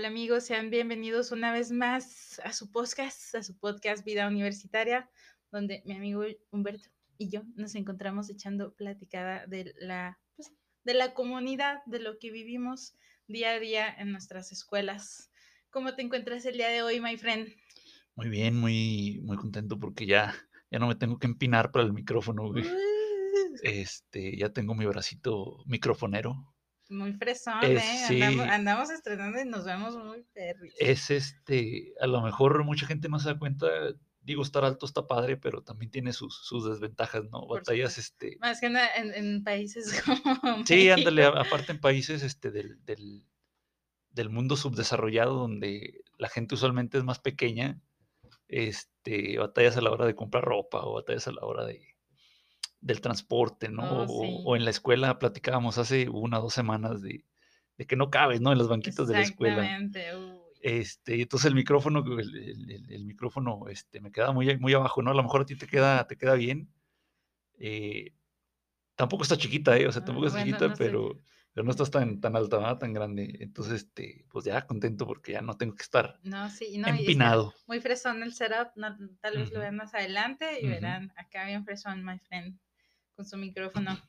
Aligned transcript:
Hola 0.00 0.08
amigos, 0.08 0.44
sean 0.44 0.70
bienvenidos 0.70 1.30
una 1.30 1.52
vez 1.52 1.72
más 1.72 2.40
a 2.42 2.54
su 2.54 2.72
podcast, 2.72 3.34
a 3.34 3.42
su 3.42 3.58
podcast 3.58 4.02
Vida 4.02 4.26
Universitaria, 4.26 5.10
donde 5.52 5.82
mi 5.84 5.94
amigo 5.94 6.24
Humberto 6.50 6.88
y 7.18 7.28
yo 7.28 7.42
nos 7.54 7.74
encontramos 7.74 8.30
echando 8.30 8.72
platicada 8.72 9.46
de 9.46 9.74
la, 9.78 10.18
pues, 10.36 10.54
de 10.84 10.94
la 10.94 11.12
comunidad, 11.12 11.84
de 11.84 12.00
lo 12.00 12.18
que 12.18 12.30
vivimos 12.30 12.94
día 13.28 13.50
a 13.50 13.58
día 13.58 13.94
en 13.94 14.10
nuestras 14.10 14.52
escuelas. 14.52 15.30
¿Cómo 15.68 15.94
te 15.94 16.00
encuentras 16.00 16.46
el 16.46 16.56
día 16.56 16.70
de 16.70 16.80
hoy, 16.80 16.98
my 16.98 17.18
friend? 17.18 17.48
Muy 18.14 18.30
bien, 18.30 18.56
muy, 18.56 19.20
muy 19.22 19.36
contento 19.36 19.78
porque 19.78 20.06
ya, 20.06 20.34
ya 20.70 20.78
no 20.78 20.88
me 20.88 20.94
tengo 20.94 21.18
que 21.18 21.26
empinar 21.26 21.72
para 21.72 21.84
el 21.84 21.92
micrófono, 21.92 22.48
güey. 22.50 22.64
Uh, 22.64 23.56
Este, 23.62 24.34
ya 24.38 24.48
tengo 24.48 24.74
mi 24.74 24.86
bracito 24.86 25.62
microfonero. 25.66 26.54
Muy 26.90 27.12
fresón, 27.14 27.62
Es- 27.64 27.82
¿eh? 27.82 28.04
sí. 28.08 28.22
Andamos, 28.22 28.48
andamos 28.52 28.90
estrenando 28.90 29.40
y 29.40 29.44
nos 29.44 29.64
vemos 29.64 29.96
muy 29.96 30.22
perris. 30.32 30.74
Es 30.78 31.10
este, 31.10 31.94
a 32.00 32.06
lo 32.06 32.20
mejor 32.22 32.62
mucha 32.64 32.86
gente 32.86 33.08
no 33.08 33.18
se 33.18 33.28
da 33.30 33.38
cuenta, 33.38 33.66
digo, 34.20 34.42
estar 34.42 34.64
alto 34.64 34.86
está 34.86 35.06
padre, 35.06 35.36
pero 35.36 35.62
también 35.62 35.90
tiene 35.90 36.12
sus, 36.12 36.36
sus 36.44 36.68
desventajas, 36.68 37.24
¿no? 37.30 37.46
Por 37.46 37.60
Batallas, 37.60 37.96
este, 37.98 38.36
Más 38.40 38.60
que 38.60 38.66
en, 38.66 38.76
en 39.14 39.42
países 39.44 40.02
como 40.42 40.66
sí, 40.66 40.90
ándale, 40.90 41.22
México. 41.22 41.38
aparte 41.38 41.72
en 41.72 41.80
países, 41.80 42.22
este, 42.22 42.50
del, 42.50 42.84
del, 42.84 43.24
del 44.10 44.28
mundo 44.28 44.56
subdesarrollado, 44.56 45.34
donde 45.34 46.02
la 46.18 46.28
gente 46.28 46.54
usualmente 46.54 46.98
es 46.98 47.04
más 47.04 47.18
pequeña, 47.20 47.80
este, 48.48 49.38
batallas 49.38 49.76
a 49.76 49.80
la 49.80 49.90
hora 49.90 50.06
de 50.06 50.14
comprar 50.14 50.44
ropa 50.44 50.80
o 50.84 50.94
batallas 50.94 51.28
a 51.28 51.32
la 51.32 51.42
hora 51.42 51.64
de, 51.64 51.89
del 52.80 53.00
transporte, 53.00 53.68
¿no? 53.68 53.84
Oh, 53.88 54.06
o, 54.06 54.26
sí. 54.26 54.40
o 54.44 54.56
en 54.56 54.64
la 54.64 54.70
escuela 54.70 55.18
platicábamos 55.18 55.78
hace 55.78 56.08
una 56.08 56.38
o 56.38 56.42
dos 56.42 56.54
semanas 56.54 57.02
de, 57.02 57.26
de 57.78 57.86
que 57.86 57.96
no 57.96 58.10
cabes, 58.10 58.40
¿no? 58.40 58.52
En 58.52 58.58
los 58.58 58.68
banquitos 58.68 59.08
de 59.08 59.14
la 59.16 59.22
escuela. 59.22 59.62
Exactamente. 59.62 60.10
Este, 60.62 61.16
y 61.16 61.22
entonces 61.22 61.48
el 61.48 61.54
micrófono, 61.54 62.04
el, 62.18 62.36
el- 62.36 62.70
el- 62.70 62.92
el 62.92 63.06
micrófono, 63.06 63.68
este, 63.68 64.00
me 64.00 64.12
queda 64.12 64.32
muy, 64.32 64.58
muy 64.58 64.74
abajo, 64.74 65.02
¿no? 65.02 65.10
A 65.12 65.14
lo 65.14 65.22
mejor 65.22 65.42
a 65.42 65.46
ti 65.46 65.56
te 65.56 65.66
queda, 65.66 66.06
te 66.06 66.16
queda 66.18 66.34
bien. 66.34 66.72
Eh, 67.58 68.14
tampoco 68.96 69.22
está 69.24 69.36
chiquita, 69.38 69.76
¿eh? 69.78 69.86
O 69.88 69.92
sea, 69.92 70.02
Ah, 70.02 70.04
tampoco 70.04 70.26
está 70.28 70.38
bueno, 70.38 70.46
chiquita, 70.46 70.68
no 70.70 70.76
sé. 70.76 70.78
pero, 70.78 71.20
pero 71.52 71.64
no 71.64 71.70
estás 71.72 71.90
tan, 71.90 72.20
tan 72.20 72.36
alta, 72.36 72.58
¿verdad? 72.58 72.78
Tan 72.78 72.92
grande. 72.94 73.38
Entonces, 73.40 73.74
este, 73.84 74.26
pues 74.30 74.44
ya 74.46 74.66
contento 74.66 75.06
porque 75.06 75.32
ya 75.32 75.42
no 75.42 75.56
tengo 75.56 75.74
que 75.76 75.82
estar 75.84 76.20
No, 76.22 76.48
sí, 76.50 76.78
no, 76.78 76.94
y 76.96 77.08
está 77.08 77.26
empinado. 77.30 77.54
muy 77.66 77.80
fresón 77.80 78.22
el 78.22 78.32
setup, 78.34 78.72
no, 78.76 78.96
tal 79.20 79.38
vez 79.38 79.50
lo 79.52 79.60
vean 79.60 79.76
más 79.76 79.94
adelante 79.94 80.60
y 80.62 80.68
Ujú. 80.68 80.70
verán 80.70 81.12
acá 81.16 81.46
bien 81.46 81.64
fresón, 81.64 82.04
my 82.04 82.18
friend, 82.18 82.58
con 83.20 83.26
su 83.26 83.36
micrófono. 83.36 84.00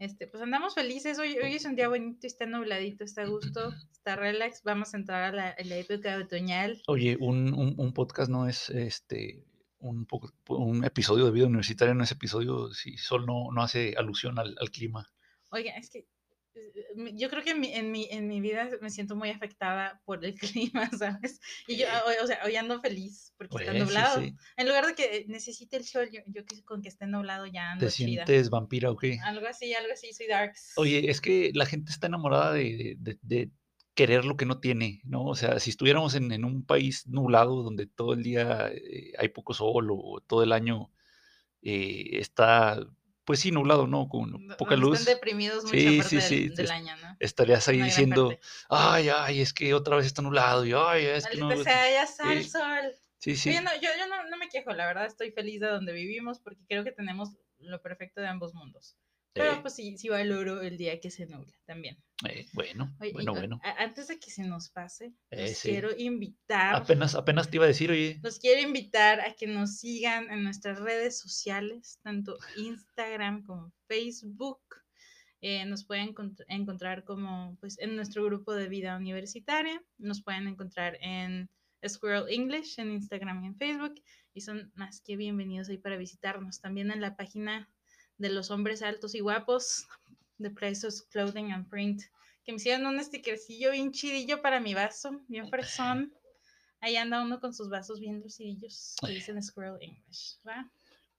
Este, 0.00 0.26
pues 0.26 0.42
andamos 0.42 0.74
felices, 0.74 1.16
hoy, 1.20 1.38
hoy 1.38 1.54
es 1.54 1.64
un 1.64 1.76
día 1.76 1.86
bonito, 1.86 2.26
está 2.26 2.44
nubladito, 2.44 3.04
está 3.04 3.22
a 3.22 3.26
gusto, 3.26 3.72
está 3.92 4.16
relax, 4.16 4.64
vamos 4.64 4.92
a 4.92 4.96
entrar 4.96 5.22
a 5.22 5.32
la, 5.32 5.48
a 5.50 5.64
la 5.64 5.76
época 5.76 6.18
otoñal. 6.18 6.82
Oye, 6.88 7.16
un, 7.20 7.54
un, 7.54 7.74
un 7.78 7.92
podcast 7.94 8.28
no 8.28 8.48
es 8.48 8.68
este 8.70 9.44
un, 9.78 10.06
poco- 10.06 10.32
un 10.48 10.84
episodio 10.84 11.24
de 11.26 11.30
vida 11.30 11.46
universitaria, 11.46 11.94
no 11.94 12.02
es 12.02 12.10
episodio 12.10 12.72
si 12.72 12.96
solo 12.96 13.26
no, 13.26 13.52
no 13.52 13.62
hace 13.62 13.94
alusión 13.96 14.40
al, 14.40 14.56
al 14.58 14.70
clima. 14.72 15.08
Oiga, 15.52 15.70
es 15.76 15.88
que 15.88 16.08
yo 17.14 17.30
creo 17.30 17.42
que 17.42 17.50
en 17.50 17.60
mi, 17.60 17.72
en, 17.72 17.90
mi, 17.90 18.08
en 18.10 18.28
mi 18.28 18.40
vida 18.40 18.68
me 18.80 18.90
siento 18.90 19.16
muy 19.16 19.30
afectada 19.30 20.00
por 20.04 20.24
el 20.24 20.34
clima, 20.38 20.88
¿sabes? 20.98 21.40
Y 21.66 21.76
yo, 21.76 21.86
o, 21.86 22.24
o 22.24 22.26
sea, 22.26 22.40
hoy 22.44 22.56
ando 22.56 22.80
feliz 22.80 23.32
porque 23.36 23.56
está 23.58 23.72
Pues, 23.72 23.84
nublado. 23.84 24.20
sí. 24.20 24.34
En 24.56 24.66
lugar 24.66 24.86
de 24.86 24.94
que 24.94 25.24
necesite 25.28 25.76
el 25.76 25.84
sol, 25.84 26.08
yo, 26.12 26.20
yo 26.26 26.42
con 26.64 26.82
que 26.82 26.88
esté 26.88 27.06
nublado 27.06 27.46
ya 27.46 27.72
ando 27.72 27.86
¿Te 27.86 27.90
chida. 27.92 28.24
sientes 28.24 28.50
vampira 28.50 28.90
o 28.90 28.96
qué? 28.96 29.18
Algo 29.24 29.46
así, 29.46 29.74
algo 29.74 29.92
así, 29.92 30.12
soy 30.12 30.26
darks. 30.28 30.74
Oye, 30.76 31.10
es 31.10 31.20
que 31.20 31.50
la 31.54 31.66
gente 31.66 31.90
está 31.90 32.06
enamorada 32.06 32.52
de, 32.52 32.96
de- 32.98 33.18
de 33.22 33.50
querer 33.94 34.24
lo 34.24 34.36
que 34.36 34.46
no 34.46 34.58
tiene, 34.58 35.02
¿no? 35.04 35.24
O 35.26 35.34
sea, 35.34 35.60
si 35.60 35.70
estuviéramos 35.70 36.14
en, 36.14 36.32
en 36.32 36.44
un 36.44 36.64
país 36.64 37.06
nublado 37.06 37.62
donde 37.62 37.86
todo 37.86 38.14
el 38.14 38.22
día 38.22 38.68
eh, 38.72 39.12
hay 39.18 39.28
poco 39.28 39.52
sol 39.52 39.88
o 39.90 40.20
todo 40.26 40.42
el 40.42 40.52
año 40.52 40.90
eh, 41.62 42.18
está, 42.18 42.80
pues 43.32 43.40
sí, 43.40 43.50
nublado, 43.50 43.86
¿no? 43.86 44.10
Con 44.10 44.46
poca 44.58 44.76
luz, 44.76 45.00
Están 45.00 45.14
deprimidos 45.14 45.64
mucha 45.64 45.74
Sí, 45.78 45.96
parte 45.96 46.08
sí, 46.10 46.16
del, 46.16 46.24
sí, 46.28 46.48
del 46.50 46.64
es- 46.66 46.70
año, 46.70 46.94
¿no? 46.98 47.16
estarías 47.18 47.66
ahí 47.66 47.80
diciendo, 47.80 48.28
parte. 48.28 48.40
ay, 48.68 49.08
ay, 49.08 49.40
es 49.40 49.54
que 49.54 49.72
otra 49.72 49.96
vez 49.96 50.04
está 50.04 50.20
nublado, 50.20 50.66
y 50.66 50.74
ay, 50.76 51.06
es 51.06 51.26
que 51.26 51.38
no... 51.38 51.56
Sea, 51.64 51.90
ya 51.90 52.02
está 52.02 52.30
el 52.30 52.46
sol. 52.46 52.92
Sí, 53.16 53.34
sí. 53.36 53.48
Oye, 53.48 53.62
no, 53.62 53.70
yo, 53.76 53.88
yo 53.98 54.06
no, 54.06 54.28
no 54.28 54.36
me 54.36 54.50
quejo, 54.50 54.74
la 54.74 54.84
verdad, 54.84 55.06
estoy 55.06 55.30
feliz 55.30 55.60
de 55.62 55.68
donde 55.68 55.94
vivimos 55.94 56.40
porque 56.40 56.60
creo 56.68 56.84
que 56.84 56.92
tenemos 56.92 57.30
lo 57.58 57.80
perfecto 57.80 58.20
de 58.20 58.26
ambos 58.28 58.52
mundos. 58.52 58.98
Pero 59.34 59.62
pues 59.62 59.74
sí, 59.74 59.96
sí 59.96 60.08
valoro 60.08 60.60
el 60.60 60.76
día 60.76 61.00
que 61.00 61.10
se 61.10 61.26
nubla 61.26 61.52
también. 61.64 61.96
eh, 62.28 62.46
bueno, 62.52 62.94
Oye, 63.00 63.12
bueno, 63.12 63.32
bueno. 63.32 63.60
antes 63.78 64.08
de 64.08 64.18
que 64.20 64.30
se 64.30 64.44
nos 64.44 64.68
pase, 64.70 65.14
Eh, 65.30 65.48
los 65.48 65.58
sí. 65.58 65.70
quiero 65.70 65.90
invitar, 65.96 66.74
Apenas, 66.74 67.14
apenas 67.14 67.48
te 67.50 67.56
iba 67.56 67.64
a 67.64 67.68
decir, 67.68 67.90
oye, 67.90 68.20
los 68.22 68.38
quiero 68.38 68.60
invitar 68.60 69.20
a 69.20 69.32
que 69.34 69.46
nos 69.46 69.78
sigan 69.78 70.30
en 70.30 70.44
nuestras 70.44 70.78
redes 70.80 71.18
sociales, 71.18 71.98
tanto 72.02 72.36
Instagram 72.56 73.42
como 73.44 73.72
Facebook. 73.88 74.60
Eh, 75.40 75.64
nos 75.64 75.84
pueden 75.84 76.14
encont- 76.14 76.44
encontrar 76.48 77.02
como 77.04 77.56
pues 77.60 77.76
en 77.80 77.96
nuestro 77.96 78.24
grupo 78.24 78.54
de 78.54 78.68
vida 78.68 78.96
universitaria. 78.96 79.82
Nos 79.98 80.22
pueden 80.22 80.46
encontrar 80.46 80.96
en 81.00 81.50
Squirrel 81.84 82.26
English 82.28 82.78
en 82.78 82.92
Instagram 82.92 83.42
y 83.42 83.46
en 83.48 83.56
Facebook. 83.56 83.94
Y 84.34 84.42
son 84.42 84.70
más 84.76 85.00
que 85.00 85.16
bienvenidos 85.16 85.68
ahí 85.68 85.78
para 85.78 85.96
visitarnos. 85.96 86.60
También 86.60 86.92
en 86.92 87.00
la 87.00 87.16
página 87.16 87.68
de 88.18 88.28
los 88.30 88.50
hombres 88.50 88.82
altos 88.82 89.14
y 89.14 89.20
guapos 89.20 89.86
de 90.38 90.50
Precious 90.50 91.02
Clothing 91.02 91.52
and 91.52 91.68
Print. 91.68 92.02
Que 92.44 92.52
me 92.52 92.56
hicieron 92.56 92.86
un 92.86 93.02
stickercillo 93.02 93.70
bien 93.70 93.92
chidillo 93.92 94.42
para 94.42 94.58
mi 94.60 94.74
vaso, 94.74 95.20
bien 95.28 95.48
fresón. 95.48 96.12
Ahí 96.80 96.96
anda 96.96 97.22
uno 97.22 97.38
con 97.38 97.54
sus 97.54 97.68
vasos 97.68 98.00
bien 98.00 98.20
lucidillos 98.20 98.96
que 99.00 99.12
dicen 99.12 99.40
Squirrel 99.40 99.76
English. 99.80 100.38
¿va? 100.46 100.68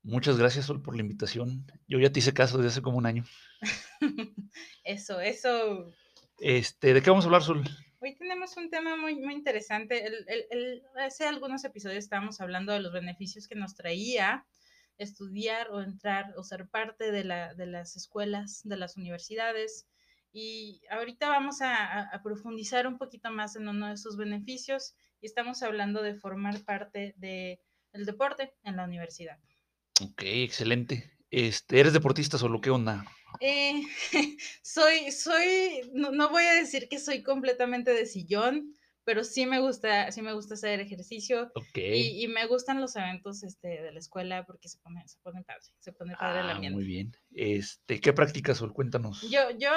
muchas 0.02 0.38
gracias, 0.38 0.66
Sol, 0.66 0.82
por 0.82 0.96
la 0.98 1.02
invitación. 1.02 1.66
Yo 1.88 1.98
ya 2.00 2.12
te 2.12 2.20
hice 2.20 2.34
caso 2.34 2.58
desde 2.58 2.72
hace 2.72 2.82
como 2.82 2.98
un 2.98 3.06
año. 3.06 3.24
Eso, 4.84 5.20
eso. 5.22 5.94
Este, 6.40 6.94
¿de 6.94 7.02
qué 7.02 7.09
vamos 7.09 7.24
a 7.24 7.28
hablar, 7.28 7.44
Sol? 7.44 7.64
Hoy 8.02 8.16
tenemos 8.16 8.58
un 8.58 8.70
tema 8.70 8.98
muy, 8.98 9.16
muy 9.16 9.34
interesante. 9.34 10.06
El, 10.06 10.26
el- 10.28 10.46
el- 10.52 10.84
hace 11.00 11.26
algunos 11.26 11.64
episodios 11.64 12.00
estábamos 12.03 12.42
hablando 12.42 12.74
de 12.74 12.82
los 12.82 12.92
beneficios 12.92 13.48
que 13.48 13.56
nos 13.56 13.76
traía 13.76 14.46
estudiar 14.98 15.70
o 15.72 15.81
entrar 15.81 16.34
o 16.38 16.44
ser 16.44 16.68
parte 16.68 17.12
de, 17.12 17.24
la, 17.24 17.54
de 17.54 17.66
las 17.66 17.96
escuelas, 17.96 18.62
de 18.64 18.78
las 18.78 18.98
universidades. 18.98 19.88
Y 20.31 20.81
ahorita 20.90 21.30
vamos 21.30 21.62
a, 21.62 22.09
profundizar 22.24 22.88
un 22.88 22.98
poquito 22.98 23.30
más 23.32 23.56
en 23.56 23.68
uno 23.68 23.88
de 23.88 23.94
esos 23.94 24.18
beneficios 24.18 24.96
y 25.22 25.28
estamos 25.28 25.62
hablando 25.62 26.02
de 26.02 26.16
formar 26.16 26.64
parte 26.64 27.14
del 27.18 28.06
deporte 28.06 28.53
en 28.64 28.78
la 28.78 28.86
universidad. 28.86 29.38
Ok, 30.02 30.24
excelente. 30.24 31.12
Este, 31.30 31.80
¿eres 31.80 31.94
deportista, 31.94 32.38
o 32.38 32.62
qué 32.62 32.70
onda? 32.70 33.06
Eh, 33.40 33.82
soy, 34.62 35.12
soy, 35.12 35.92
no, 35.94 36.12
no 36.12 36.30
voy 36.30 36.44
a 36.44 36.53
decir 36.53 36.88
que 36.90 37.00
soy 37.00 37.24
completamente 37.24 37.92
de 37.94 38.06
sillón, 38.06 38.74
pero 39.06 39.24
sí 39.24 39.46
me 39.46 39.59
gusta, 39.59 40.12
sí 40.12 40.22
me 40.22 40.34
gusta 40.34 40.53
hacer 40.53 40.80
ejercicio 40.80 41.52
y, 41.75 42.24
y 42.24 42.28
me 42.28 42.46
gustan 42.47 42.80
los 42.80 42.96
eventos 42.96 43.44
este, 43.44 43.81
de 43.81 43.91
la 43.91 44.00
escuela 44.00 44.46
porque 44.46 44.69
se 44.69 44.78
pone, 44.80 45.08
se 45.08 45.18
pone 45.19 45.44
padre, 45.44 45.62
se 45.80 45.91
pone 45.94 46.16
padre 46.16 46.40
el 46.41 46.46
Ah, 46.47 46.52
ambiente. 46.53 46.75
muy 46.75 46.86
bien. 46.86 47.12
Este, 47.31 48.00
¿qué 48.00 48.14
practicas, 48.14 48.58
Sol? 48.59 48.74
Cuéntanos. 48.74 49.22
Yo, 49.30 49.50
yo, 49.58 49.69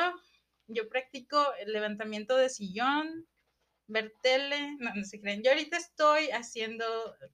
yo 0.69 0.89
practico 0.89 1.45
el 1.61 1.73
levantamiento 1.73 2.37
de 2.37 2.49
sillón, 2.49 3.27
ver 3.89 4.13
tele, 4.23 4.77
no, 4.79 4.95
no 4.95 5.05
se 5.05 5.21
creen. 5.21 5.43
Yo 5.43 5.51
ahorita 5.51 5.77
estoy 5.77 6.31
haciendo, 6.31 6.85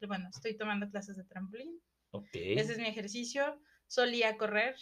bueno, 0.06 0.28
estoy 0.34 0.56
tomando 0.56 0.88
clases 0.90 1.16
de 1.16 1.24
trampolín, 1.24 1.80
Ok. 2.10 2.28
ese 2.32 2.72
es 2.72 2.78
mi 2.78 2.88
ejercicio. 2.88 3.60
Solía 3.86 4.38
correr 4.38 4.76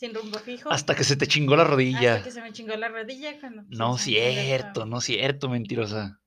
sin 0.00 0.14
rumbo 0.14 0.38
fijo. 0.38 0.70
Hasta 0.72 0.94
que 0.94 1.04
se 1.04 1.14
te 1.14 1.26
chingó 1.26 1.56
la 1.56 1.64
rodilla. 1.64 2.14
Hasta 2.14 2.24
que 2.24 2.30
se 2.30 2.40
me 2.40 2.52
chingó 2.54 2.74
la 2.74 2.88
rodilla 2.88 3.38
cuando 3.38 3.64
pues, 3.66 3.78
No 3.78 3.92
el 3.92 3.98
cierto, 4.00 4.86
no 4.86 5.00
cierto, 5.02 5.50
mentirosa. 5.50 6.22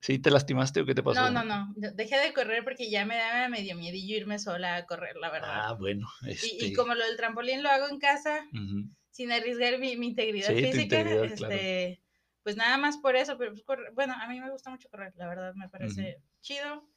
¿Sí 0.00 0.18
te 0.18 0.30
lastimaste 0.30 0.80
o 0.80 0.86
qué 0.86 0.94
te 0.94 1.02
pasó? 1.02 1.20
No, 1.20 1.30
no, 1.30 1.44
no. 1.44 1.74
de- 1.76 1.90
Dejé 1.92 2.16
de 2.18 2.32
correr 2.32 2.64
porque 2.64 2.90
ya 2.90 3.04
me 3.04 3.16
daba 3.16 3.50
medio 3.50 3.76
miedillo 3.76 4.16
irme 4.16 4.38
sola 4.38 4.76
a 4.76 4.86
correr, 4.86 5.16
la 5.16 5.30
verdad. 5.30 5.50
Ah, 5.52 5.72
bueno. 5.74 6.08
y, 6.22 6.30
Este... 6.30 6.66
y 6.66 6.72
como 6.72 6.94
lo 6.94 7.04
del 7.04 7.18
trampolín 7.18 7.62
lo 7.62 7.68
hago 7.68 7.86
en 7.88 7.98
casa, 7.98 8.46
sin 9.10 9.30
arriesgar 9.30 9.78
mi, 9.78 9.96
mi 9.98 10.06
integridad 10.06 10.48
Sí, 10.48 10.54
física, 10.54 10.80
integridad, 10.82 11.34
claro. 11.36 11.54
este, 11.54 12.02
pues 12.42 12.56
nada 12.56 12.78
más 12.78 12.96
por 12.96 13.14
eso, 13.14 13.36
pero 13.36 13.52
pues, 13.52 13.78
bueno, 13.94 14.14
a 14.18 14.26
mí 14.26 14.40
me 14.40 14.50
gusta 14.50 14.70
mucho 14.70 14.88
correr, 14.88 15.12
la 15.16 15.28
verdad, 15.28 15.54
me 15.54 15.68
parece 15.68 16.16
chido. 16.40 16.88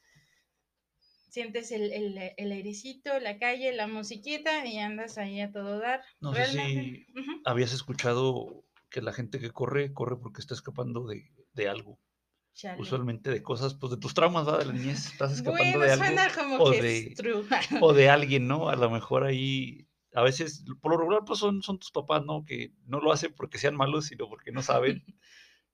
Sientes 1.36 1.74
el, 1.74 1.92
el, 1.92 2.18
el 2.38 2.52
airecito, 2.54 3.20
la 3.20 3.38
calle, 3.38 3.74
la 3.74 3.88
musiquita 3.88 4.66
y 4.66 4.78
andas 4.80 5.18
ahí 5.18 5.42
a 5.42 5.52
todo 5.52 5.80
dar. 5.80 6.02
No 6.22 6.34
sé 6.34 6.46
Realmente, 6.46 7.08
si 7.14 7.20
ujú. 7.20 7.42
habías 7.44 7.74
escuchado 7.74 8.64
que 8.90 9.02
la 9.02 9.12
gente 9.12 9.38
que 9.38 9.52
corre, 9.52 9.92
corre 9.92 10.16
porque 10.16 10.40
está 10.40 10.54
escapando 10.54 11.06
de, 11.06 11.30
de 11.52 11.68
algo. 11.68 12.00
Chale. 12.54 12.82
Usualmente 12.82 13.32
de 13.32 13.44
cosas, 13.44 13.74
pues 13.74 13.92
de 13.92 13.98
tus 13.98 14.14
traumas, 14.14 14.46
¿verdad? 14.46 14.60
De 14.60 14.66
la 14.68 14.72
niñez. 14.72 15.08
Estás 15.08 15.34
escapando 15.34 15.78
Bueno, 15.78 15.80
de 15.86 15.92
algo. 15.92 16.06
suena 16.06 16.28
como 16.34 16.56
o 16.58 16.72
que 16.72 16.82
de- 16.82 16.98
es 17.00 17.16
true. 17.16 17.44
o 17.82 17.92
de 17.92 18.10
alguien, 18.10 18.48
¿no? 18.48 18.70
A 18.70 18.78
lo 18.78 18.90
mejor 18.90 19.26
ahí, 19.26 19.90
a 20.14 20.24
veces, 20.24 20.64
por 20.82 20.94
lo 20.94 20.98
regular, 21.00 21.24
pues 21.26 21.40
son, 21.40 21.62
son 21.62 21.80
tus 21.80 21.92
papás, 21.92 22.24
¿no? 22.24 22.46
Que 22.46 22.72
no 22.86 23.02
lo 23.02 23.12
hacen 23.12 23.34
porque 23.36 23.58
sean 23.58 23.76
malos, 23.76 24.06
sino 24.06 24.30
porque 24.30 24.54
no 24.54 24.62
saben. 24.62 25.04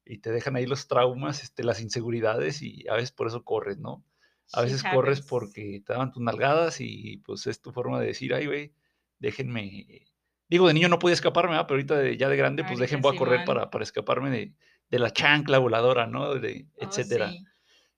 y 0.06 0.18
te 0.18 0.32
dejan 0.32 0.56
ahí 0.56 0.66
los 0.66 0.88
traumas, 0.88 1.44
este, 1.44 1.64
las 1.64 1.82
inseguridades 1.82 2.64
y 2.64 2.88
a 2.90 2.96
veces 2.96 3.12
por 3.12 3.28
eso 3.28 3.44
corres, 3.44 3.78
¿no? 3.78 4.04
A 4.54 4.62
veces 4.62 4.84
corres 4.96 5.22
porque 5.22 5.82
te 5.86 5.94
daban 5.94 6.12
tus 6.12 6.22
nalgadas 6.22 6.82
y 6.82 7.18
pues 7.18 7.48
es 7.48 7.62
tu 7.62 7.72
forma 7.72 8.00
de 8.00 8.08
decir, 8.08 8.34
ay, 8.34 8.46
güey, 8.48 8.74
déjenme. 9.20 10.06
Digo, 10.50 10.68
de 10.68 10.74
niño 10.74 10.90
no 10.90 11.00
podía 11.00 11.14
escaparme, 11.14 11.56
pero 11.64 11.76
ahorita 11.76 11.98
de- 11.98 12.18
ya 12.18 12.28
de 12.28 12.36
grande, 12.38 12.64
pues 12.64 12.80
voy 13.02 13.16
a 13.16 13.18
correr 13.20 13.46
para, 13.46 13.70
para 13.72 13.84
escaparme 13.84 14.30
de, 14.30 14.54
de 14.90 15.00
la 15.00 15.12
chancla 15.14 15.60
voladora, 15.60 16.08
¿no? 16.08 16.36
De, 16.36 16.68
Oh, 16.76 16.86
etcétera. 16.86 17.30
sí. 17.32 17.46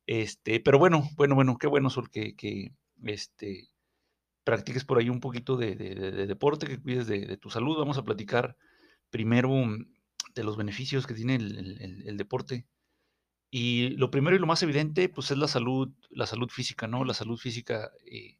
Este, 0.05 0.59
pero 0.59 0.77
bueno, 0.77 1.09
bueno, 1.15 1.33
bueno, 1.35 1.57
qué 1.57 1.65
bueno, 1.67 1.89
Sol, 1.89 2.09
que, 2.11 2.35
que 2.35 2.73
este, 3.03 3.69
practiques 4.44 4.83
por 4.85 5.00
ahí 5.00 5.09
un 5.09 5.19
poquito 5.19 5.55
de, 5.57 5.75
de- 5.75 5.95
de- 5.95 6.11
de 6.11 6.27
deporte, 6.27 6.67
que 6.67 6.79
cuides 6.79 7.07
de, 7.07 7.25
de 7.25 7.38
tu 7.38 7.50
salud. 7.50 7.77
Vamos 7.77 7.97
a 7.97 8.03
platicar 8.03 8.55
primero 9.09 9.50
mm, 9.50 9.85
de 10.35 10.44
los 10.44 10.57
beneficios 10.57 11.07
que 11.07 11.13
tiene 11.13 11.35
el- 11.35 12.03
el 12.05 12.17
deporte. 12.17 12.67
Y 13.55 13.89
lo 13.97 14.09
primero 14.09 14.35
y 14.35 14.39
lo 14.39 14.47
más 14.47 14.63
evidente, 14.63 15.09
pues 15.09 15.29
es 15.29 15.38
la 15.38 15.47
salud, 15.47 15.94
la 16.09 16.25
salud 16.25 16.50
física, 16.50 16.88
¿no? 16.88 17.05
La 17.05 17.13
salud 17.13 17.38
física 17.38 17.91
eh, 18.03 18.39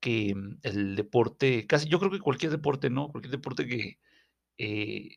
que 0.00 0.34
mm, 0.34 0.58
el 0.62 0.96
deporte, 0.96 1.66
casi, 1.66 1.88
yo 1.88 1.98
creo 1.98 2.10
que 2.10 2.20
cualquier 2.20 2.52
deporte, 2.52 2.90
¿no? 2.90 3.08
Cualquier 3.08 3.32
deporte 3.32 3.66
que 3.66 3.98
eh, 4.58 5.16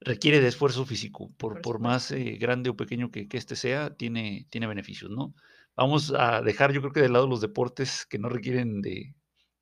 requiere 0.00 0.40
de 0.40 0.48
esfuerzo 0.48 0.86
físico, 0.86 1.32
por, 1.36 1.60
Por 1.62 1.80
más 1.80 2.10
eh, 2.10 2.36
grande 2.40 2.70
o 2.70 2.76
pequeño 2.76 3.10
que, 3.10 3.28
que 3.28 3.38
este 3.38 3.56
sea, 3.56 3.96
tiene, 3.96 4.46
tiene 4.50 4.66
beneficios, 4.66 5.10
¿no? 5.10 5.34
Vamos 5.76 6.12
a 6.16 6.42
dejar, 6.42 6.72
yo 6.72 6.80
creo 6.82 6.92
que 6.92 7.02
de 7.02 7.10
lado 7.10 7.26
los 7.26 7.40
deportes 7.42 8.06
que 8.06 8.18
no 8.18 8.30
requieren 8.30 8.82
de, 8.82 9.14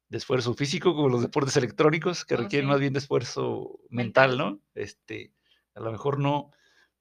de 0.08 0.19
esfuerzo 0.19 0.55
físico, 0.55 0.94
como 0.94 1.08
los 1.08 1.22
deportes 1.22 1.56
electrónicos, 1.56 2.25
que 2.25 2.37
Oh, 2.37 2.37
requieren 2.37 2.69
sí. 2.69 2.70
más 2.70 2.81
bien 2.81 2.93
de 2.93 3.00
esfuerzo 3.00 3.81
mental, 3.90 4.37
Mental. 4.37 4.38
¿no? 4.38 4.62
Este, 4.75 5.32
a 5.75 5.81
lo 5.81 5.93
mejor 5.93 6.20
no, 6.20 6.50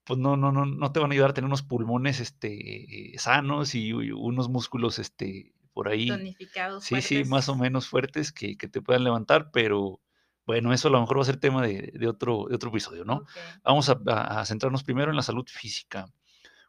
pues 0.09 0.19
no, 0.19 0.35
no, 0.35 0.51
no, 0.51 0.65
no 0.65 0.91
te 0.91 1.00
van 1.00 1.11
a 1.11 1.13
ayudar 1.13 1.29
a 1.29 1.33
tener 1.35 1.45
unos 1.45 1.61
pulmones 1.61 2.19
este, 2.19 3.13
sanos 3.19 3.75
y, 3.75 3.94
unos 3.94 4.50
músculos 4.50 4.97
este, 4.97 5.53
por 5.71 5.88
ahí. 5.88 6.07
Tonificados, 6.07 6.83
Sí, 6.83 7.00
sí, 7.03 7.23
más 7.25 7.47
o 7.47 7.53
fuertes. 7.53 7.61
menos 7.61 7.88
fuertes 7.88 8.31
que, 8.31 8.57
que 8.57 8.67
te 8.67 8.81
puedan 8.81 9.03
levantar, 9.03 9.51
pero 9.51 10.01
bueno, 10.47 10.73
eso 10.73 10.88
a 10.88 10.91
lo 10.91 11.00
mejor 11.00 11.19
va 11.19 11.21
a 11.21 11.25
ser 11.25 11.38
tema 11.38 11.61
de, 11.61 11.94
de 11.94 12.07
otro, 12.07 12.47
de 12.50 12.56
otro 12.56 12.71
episodio, 12.71 13.06
¿no? 13.06 13.23
Vamos 13.63 13.88
a 13.88 14.45
centrarnos 14.47 14.83
primero 14.83 15.11
en 15.11 15.15
la 15.15 15.21
salud 15.21 15.45
física. 15.47 16.11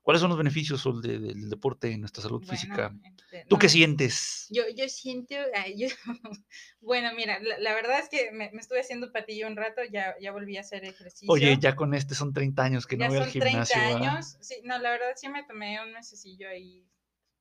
¿Cuáles 0.03 0.21
son 0.21 0.31
los 0.31 0.39
beneficios 0.39 0.83
de- 1.03 1.19
del 1.19 1.51
deporte 1.51 1.91
en 1.93 2.01
nuestra 2.01 2.23
salud 2.23 2.39
Bueno, 2.39 2.51
física? 2.51 2.93
este, 3.05 3.45
¿Tú 3.49 3.57
no, 3.57 3.59
qué 3.59 3.69
sientes? 3.69 4.47
Yo, 4.51 4.63
yo 4.75 4.89
siento, 4.89 5.35
yo- 5.77 5.89
bueno, 6.81 7.11
mira, 7.15 7.39
la, 7.41 7.59
la 7.59 7.75
verdad 7.75 8.01
es 8.01 8.09
que 8.09 8.33
me, 8.33 8.51
me 8.53 8.61
estuve 8.61 8.81
haciendo 8.81 9.13
patillo 9.13 9.47
un 9.47 9.57
rato, 9.57 9.83
ya, 9.91 10.15
ya 10.21 10.33
volví 10.33 10.57
a 10.57 10.61
hacer 10.61 10.85
ejercicio. 10.85 11.33
Oye, 11.33 11.59
ya 11.61 11.77
con 11.77 11.95
este 11.95 12.15
son 12.15 12.33
30 12.33 12.65
años 12.65 12.87
que 12.87 12.97
no 12.97 13.05
ya 13.05 13.09
voy 13.09 13.19
al 13.19 13.25
son 13.25 13.41
30 13.41 13.61
gimnasio. 13.75 13.77
¿va? 14.01 14.13
años. 14.17 14.37
Sí, 14.41 14.57
no, 14.65 14.79
la 14.79 14.91
verdad 14.91 15.13
sí 15.17 15.29
me 15.29 15.45
tomé 15.45 15.83
un 15.83 15.93
mesecillo 15.93 16.49
ahí, 16.49 16.87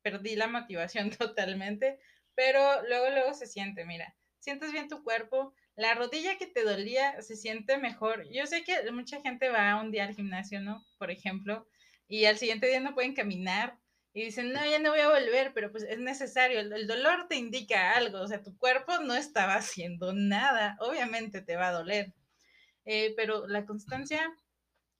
perdí 0.01 0.35
la 0.35 0.47
motivación 0.47 1.09
totalmente, 1.17 1.99
pero 2.35 2.59
luego, 2.87 3.09
luego 3.09 3.33
se 3.33 3.47
siente, 3.47 3.85
mira, 3.85 4.15
sientes 4.39 4.71
bien 4.71 4.87
tu 4.89 5.03
cuerpo, 5.03 5.53
la 5.75 5.93
rodilla 5.95 6.37
que 6.37 6.45
te 6.47 6.63
dolía 6.63 7.21
se 7.21 7.35
siente 7.37 7.77
mejor. 7.77 8.25
Yo 8.31 8.45
sé 8.45 8.63
que 8.63 8.91
mucha 8.91 9.21
gente 9.21 9.49
va 9.49 9.79
un 9.81 9.91
día 9.91 10.03
al 10.05 10.13
gimnasio, 10.15 10.59
¿no? 10.61 10.83
Por 10.97 11.09
ejemplo, 11.09 11.67
y 12.09 12.25
al 12.25 12.37
siguiente 12.37 12.67
día 12.67 12.81
no 12.81 12.95
pueden 12.95 13.13
caminar 13.15 13.79
y 14.13 14.25
dicen, 14.25 14.51
no, 14.51 14.65
ya 14.65 14.79
no 14.79 14.89
voy 14.91 14.99
a 15.01 15.09
volver, 15.09 15.53
pero 15.53 15.71
pues 15.71 15.83
es 15.83 15.99
necesario, 15.99 16.59
el, 16.59 16.73
el 16.73 16.87
dolor 16.87 17.27
te 17.29 17.35
indica 17.35 17.93
algo, 17.95 18.19
o 18.21 18.27
sea, 18.27 18.43
tu 18.43 18.57
cuerpo 18.57 18.99
no 18.99 19.13
estaba 19.15 19.55
haciendo 19.55 20.13
nada, 20.13 20.77
obviamente 20.81 21.41
te 21.41 21.55
va 21.55 21.69
a 21.69 21.73
doler, 21.73 22.13
Eh, 22.85 23.13
pero 23.15 23.47
la 23.47 23.65
constancia, 23.65 24.35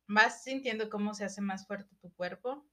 vas 0.08 0.44
sintiendo 0.44 0.90
cómo 0.90 1.14
se 1.16 1.26
hace 1.26 1.42
más 1.42 1.66
fuerte 1.68 1.96
tu 2.02 2.14
cuerpo, 2.14 2.68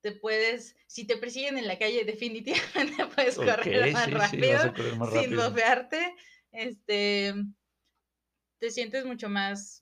te 0.00 0.12
puedes, 0.12 0.76
si 0.86 1.06
te 1.06 1.16
persiguen 1.18 1.58
en 1.58 1.68
la 1.68 1.78
calle, 1.78 2.04
definitivamente 2.06 3.06
puedes 3.14 3.36
correr 3.36 3.92
más 3.92 4.06
sí, 4.06 4.10
rápido, 4.10 4.72
correr 4.72 4.96
más 4.96 5.12
sin 5.12 5.36
bofearte, 5.36 6.16
este, 6.52 7.34
te 8.58 8.70
sientes 8.70 9.04
mucho 9.04 9.28
más, 9.28 9.81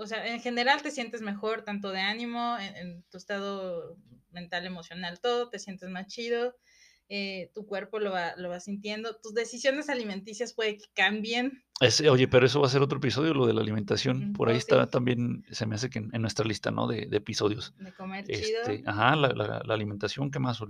o 0.00 0.06
sea, 0.06 0.26
en 0.26 0.40
general 0.40 0.82
te 0.82 0.90
sientes 0.90 1.20
mejor, 1.22 1.62
tanto 1.62 1.90
de 1.90 2.00
ánimo, 2.00 2.56
en, 2.58 2.76
en 2.76 3.02
tu 3.10 3.16
estado 3.18 3.96
mental, 4.30 4.66
emocional, 4.66 5.20
todo, 5.20 5.48
te 5.50 5.58
sientes 5.58 5.88
más 5.90 6.06
chido, 6.06 6.56
eh, 7.08 7.50
tu 7.54 7.66
cuerpo 7.66 7.98
lo 7.98 8.12
va, 8.12 8.34
lo 8.36 8.48
va 8.48 8.60
sintiendo, 8.60 9.16
tus 9.20 9.34
decisiones 9.34 9.88
alimenticias 9.88 10.54
puede 10.54 10.78
que 10.78 10.84
cambien. 10.94 11.64
Ese- 11.80 12.08
oye, 12.08 12.28
pero 12.28 12.46
eso 12.46 12.60
va 12.60 12.66
a 12.68 12.70
ser 12.70 12.82
otro 12.82 12.98
episodio, 12.98 13.34
lo 13.34 13.46
de 13.46 13.54
la 13.54 13.62
alimentación. 13.62 14.32
Por 14.32 14.48
ahí 14.48 14.54
oh, 14.54 14.58
está 14.58 14.84
sí. 14.84 14.90
también, 14.90 15.44
se 15.50 15.66
me 15.66 15.74
hace 15.74 15.90
que 15.90 15.98
en, 15.98 16.10
en 16.14 16.22
nuestra 16.22 16.44
lista, 16.46 16.70
¿no? 16.70 16.86
De, 16.86 17.06
de 17.06 17.16
episodios. 17.16 17.74
De 17.78 17.92
comer 17.92 18.26
chido. 18.26 18.60
Este, 18.62 18.82
ajá, 18.86 19.16
la, 19.16 19.28
la- 19.28 19.62
la 19.64 19.74
alimentación, 19.74 20.30
¿qué 20.30 20.38
más? 20.38 20.60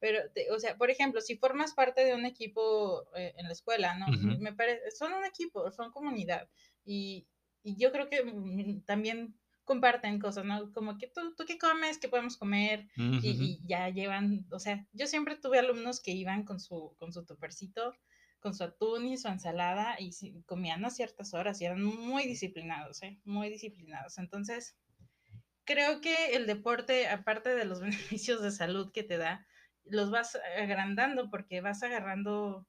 Pero, 0.00 0.18
te- 0.34 0.50
o 0.50 0.58
sea, 0.58 0.76
por 0.76 0.90
ejemplo, 0.90 1.20
si 1.20 1.36
formas 1.36 1.72
parte 1.72 2.04
de 2.04 2.14
un 2.14 2.24
equipo 2.26 3.06
eh, 3.14 3.34
en 3.36 3.46
la 3.46 3.52
escuela, 3.52 3.96
¿no? 3.96 4.06
Me 4.40 4.52
parece, 4.52 4.90
son 4.90 5.12
un 5.12 5.24
equipo, 5.24 5.70
son 5.70 5.92
comunidad. 5.92 6.48
Y, 6.84 7.26
y 7.66 7.76
yo 7.76 7.90
creo 7.92 8.08
que 8.08 8.24
mm, 8.24 8.84
también 8.84 9.34
comparten 9.64 10.20
cosas, 10.20 10.44
¿no? 10.44 10.72
Como 10.72 10.96
que 10.96 11.08
tú, 11.08 11.34
tú 11.34 11.44
qué 11.44 11.58
comes, 11.58 11.98
qué 11.98 12.08
podemos 12.08 12.36
comer, 12.36 12.86
y, 12.96 13.60
ya 13.66 13.88
llevan, 13.88 14.46
o 14.52 14.60
sea, 14.60 14.86
yo 14.92 15.08
siempre 15.08 15.36
tuve 15.36 15.58
alumnos 15.58 16.00
que 16.00 16.12
iban 16.12 16.44
con 16.44 16.60
su, 16.60 16.94
con 16.98 17.12
su 17.12 17.26
topercito, 17.26 17.92
con 18.38 18.54
su 18.54 18.62
atún 18.62 19.06
y 19.06 19.16
su 19.18 19.26
ensalada, 19.26 19.96
y 19.98 20.12
comían 20.42 20.84
a 20.84 20.90
ciertas 20.90 21.34
horas 21.34 21.60
y 21.60 21.64
eran 21.64 21.82
muy 21.82 22.24
disciplinados, 22.24 23.02
¿eh? 23.02 23.18
Muy 23.24 23.50
disciplinados. 23.50 24.18
Entonces, 24.18 24.76
creo 25.64 26.00
que 26.00 26.36
el 26.36 26.46
deporte, 26.46 27.08
aparte 27.08 27.52
de 27.56 27.64
los 27.64 27.80
beneficios 28.20 28.40
de 28.40 28.52
salud 28.52 28.92
que 28.92 29.02
te 29.02 29.18
da, 29.18 29.44
los 29.82 30.12
vas 30.12 30.38
agrandando 30.56 31.28
porque 31.28 31.60
vas 31.60 31.82
agarrando, 31.82 32.68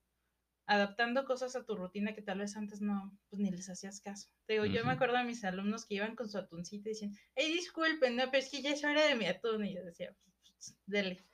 adaptando 0.67 1.25
cosas 1.25 1.55
a 1.55 1.63
tu 1.65 1.75
rutina 1.75 2.13
que 2.13 2.21
tal 2.21 2.39
vez 2.39 2.55
antes 2.55 2.81
no, 2.81 3.17
pues 3.29 3.39
ni 3.41 3.49
les 3.51 3.69
hacías 3.69 4.01
caso. 4.01 4.29
Te 4.45 4.53
digo, 4.53 4.65
yo 4.65 4.83
me 4.85 4.91
acuerdo 4.91 5.17
de 5.17 5.23
mis 5.23 5.43
alumnos 5.43 5.85
que 5.85 5.95
iban 5.95 6.15
con 6.15 6.29
su 6.29 6.37
atuncito 6.37 6.89
y 6.89 6.93
decían, 6.93 7.13
hey, 7.35 7.51
disculpen, 7.53 8.15
no, 8.15 8.25
pero 8.29 8.43
es 8.43 8.51
que 8.51 8.61
ya 8.61 8.71
es 8.71 8.83
hora 8.83 9.05
de 9.05 9.15
mi 9.15 9.25
atún. 9.25 9.65
Y 9.65 9.73
yo 9.75 9.83
decía, 9.83 10.15
"Pues, 10.43 10.77
dele. 10.85 11.25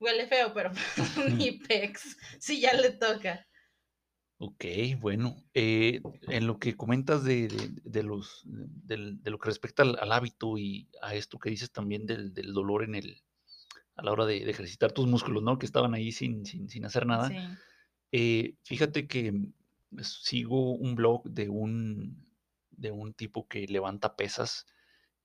Huele 0.00 0.26
feo, 0.28 0.54
pero 0.54 0.70
ni 1.36 1.52
pex, 1.68 2.16
si 2.38 2.60
ya 2.60 2.72
le 2.74 2.90
toca. 2.92 3.46
Ok, 4.40 4.64
bueno, 5.00 5.34
eh, 5.52 6.00
en 6.28 6.46
lo 6.46 6.60
que 6.60 6.76
comentas 6.76 7.24
de, 7.24 7.48
de- 7.48 7.70
de 7.82 8.02
los, 8.04 8.42
del- 8.44 9.20
de 9.20 9.30
lo 9.32 9.38
que 9.40 9.48
respecta 9.48 9.82
al, 9.82 9.98
al 9.98 10.12
hábito 10.12 10.56
y 10.56 10.88
a 11.02 11.16
esto 11.16 11.38
que 11.40 11.50
dices 11.50 11.72
también 11.72 12.06
del, 12.06 12.32
del 12.32 12.52
dolor 12.52 12.84
en 12.84 12.94
el, 12.94 13.20
a 13.96 14.04
la 14.04 14.12
hora 14.12 14.26
de, 14.26 14.44
de 14.44 14.50
ejercitar 14.52 14.92
tus 14.92 15.08
músculos, 15.08 15.42
¿no? 15.42 15.58
Que 15.58 15.66
estaban 15.66 15.92
ahí 15.94 16.12
sin, 16.12 16.46
sin, 16.46 16.68
sin 16.68 16.84
hacer 16.84 17.04
nada. 17.04 17.28
Sí. 17.28 17.34
Eh, 18.12 18.56
fíjate 18.64 19.06
que 19.08 19.32
mm, 19.32 19.52
sigo 20.02 20.72
un 20.74 20.94
blog 20.94 21.24
de 21.30 21.48
un, 21.48 22.26
de 22.70 22.90
un 22.92 23.14
tipo 23.14 23.48
que 23.48 23.66
levanta 23.66 24.16
pesas, 24.16 24.66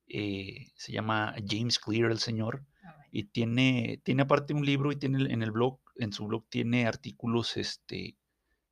eh, 0.07 0.67
se 0.75 0.91
llama 0.93 1.35
James 1.47 1.79
Clear 1.79 2.11
el 2.11 2.19
señor, 2.19 2.65
Ah, 2.85 3.05
y 3.11 3.25
tiene, 3.25 4.01
tiene 4.03 4.23
aparte 4.23 4.53
un 4.53 4.65
libro 4.65 4.91
y 4.91 4.97
tiene 4.97 5.31
en 5.33 5.43
el 5.43 5.51
blog, 5.51 5.79
en 5.97 6.13
su 6.13 6.27
blog 6.27 6.47
tiene 6.49 6.87
artículos, 6.87 7.57
este, 7.57 8.17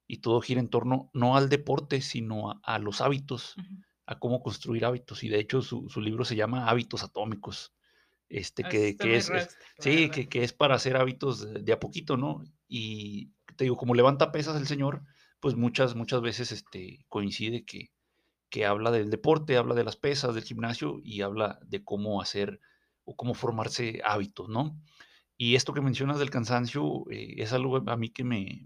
y 0.08 0.18
todo 0.18 0.42
gira 0.42 0.60
en 0.60 0.70
torno 0.70 1.10
no 1.14 1.38
al 1.38 1.50
deporte, 1.50 2.02
sino 2.02 2.52
a, 2.52 2.60
a 2.64 2.80
los 2.80 3.02
hábitos, 3.02 3.62
a 4.06 4.20
cómo 4.20 4.42
construir 4.44 4.86
hábitos. 4.86 5.24
Y 5.24 5.30
de 5.30 5.40
hecho 5.40 5.62
su, 5.62 5.90
su 5.90 6.02
libro 6.02 6.26
se 6.26 6.36
llama 6.36 6.68
Hábitos 6.70 7.04
Atómicos, 7.04 7.74
este, 8.30 8.64
Ah, 8.64 8.70
que, 8.70 8.98
que 8.98 9.18
es, 9.18 9.30
es- 9.30 9.52
rockstar, 9.52 9.88
la 9.96 10.08
sí, 10.08 10.12
que, 10.12 10.30
que 10.30 10.44
es 10.44 10.54
para 10.54 10.76
hacer 10.76 10.98
hábitos 10.98 11.42
de, 11.42 11.62
de 11.62 11.74
a 11.74 11.80
poquito, 11.80 12.18
¿no? 12.18 12.44
Y 12.68 13.32
te 13.62 13.66
digo, 13.66 13.78
como 13.78 13.96
levanta 13.96 14.32
pesas 14.32 14.60
el 14.60 14.68
señor, 14.68 15.04
pues 15.40 15.56
muchas, 15.56 15.96
muchas 15.96 16.22
veces 16.22 16.52
este, 16.52 17.06
coincide 17.10 17.64
que, 17.66 17.92
que 18.50 18.66
habla 18.66 18.92
del 18.92 19.10
deporte, 19.12 19.58
habla 19.58 19.76
de 19.76 19.84
las 19.86 19.98
pesas, 19.98 20.36
del 20.36 20.44
gimnasio 20.46 21.00
y 21.04 21.22
habla 21.22 21.60
de 21.66 21.84
cómo 21.84 22.22
hacer 22.22 22.60
o 23.06 23.16
cómo 23.16 23.36
formarse 23.36 24.02
hábitos, 24.06 24.50
¿no? 24.50 24.80
Y 25.38 25.56
esto 25.56 25.74
que 25.74 25.82
mencionas 25.82 26.20
del 26.20 26.32
cansancio 26.32 27.06
eh, 27.12 27.36
es 27.40 27.54
algo 27.54 27.78
a 27.90 27.98
mí 27.98 28.10
que 28.12 28.24
me, 28.24 28.66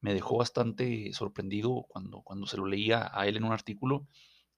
me- 0.00 0.14
dejó 0.14 0.38
bastante 0.38 1.12
sorprendido 1.12 1.86
cuando, 1.88 2.22
cuando 2.22 2.46
se 2.46 2.56
lo 2.58 2.66
leía 2.66 3.10
a 3.12 3.26
él 3.28 3.36
en 3.36 3.44
un 3.44 3.52
artículo. 3.52 4.06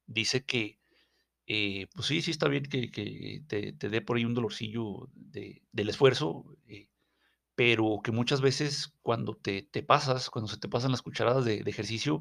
Dice 0.07 0.45
que, 0.47 0.81
eh, 1.47 1.89
pues 1.95 2.09
sí, 2.09 2.23
sí 2.23 2.31
está 2.33 2.49
bien 2.49 2.65
que, 2.65 2.91
que 2.91 3.43
te, 3.49 3.73
te 3.75 3.89
dé 3.91 4.01
por 4.03 4.17
ahí 4.17 4.25
un 4.27 4.35
dolorcillo 4.35 5.09
de- 5.15 5.63
del 5.73 5.91
esfuerzo, 5.91 6.45
eh, 6.69 6.89
pero 7.55 8.01
que 8.03 8.13
muchas 8.13 8.41
veces 8.41 8.95
cuando 9.03 9.35
te, 9.37 9.63
te 9.63 9.83
pasas, 9.83 10.31
cuando 10.31 10.49
se 10.51 10.59
te 10.59 10.69
pasan 10.69 10.91
las 10.93 11.03
cucharadas 11.03 11.45
de, 11.45 11.63
de 11.63 11.71
ejercicio, 11.71 12.21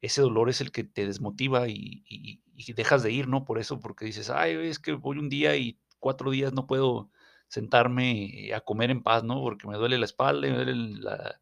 ese 0.00 0.20
dolor 0.22 0.50
es 0.50 0.60
el 0.60 0.72
que 0.72 0.84
te 0.84 1.06
desmotiva 1.06 1.68
y, 1.68 2.04
y- 2.08 2.42
y 2.56 2.72
dejas 2.74 3.02
de 3.02 3.12
ir, 3.12 3.28
¿no? 3.28 3.44
Por 3.44 3.58
eso, 3.58 3.80
porque 3.80 4.04
dices, 4.04 4.30
ay, 4.30 4.54
es 4.68 4.78
que 4.78 4.92
voy 4.92 5.18
un 5.18 5.28
día 5.28 5.56
y 5.56 5.80
cuatro 5.98 6.30
días 6.30 6.52
no 6.52 6.66
puedo 6.66 7.10
sentarme 7.48 8.52
a 8.54 8.60
comer 8.60 8.90
en 8.90 9.02
paz, 9.02 9.24
¿no? 9.24 9.40
Porque 9.42 9.66
me 9.68 9.76
duele 9.76 9.98
la 9.98 10.04
espalda, 10.06 10.46
y 10.48 10.50
me 10.52 10.56
duele 10.58 10.74
la- 11.00 11.40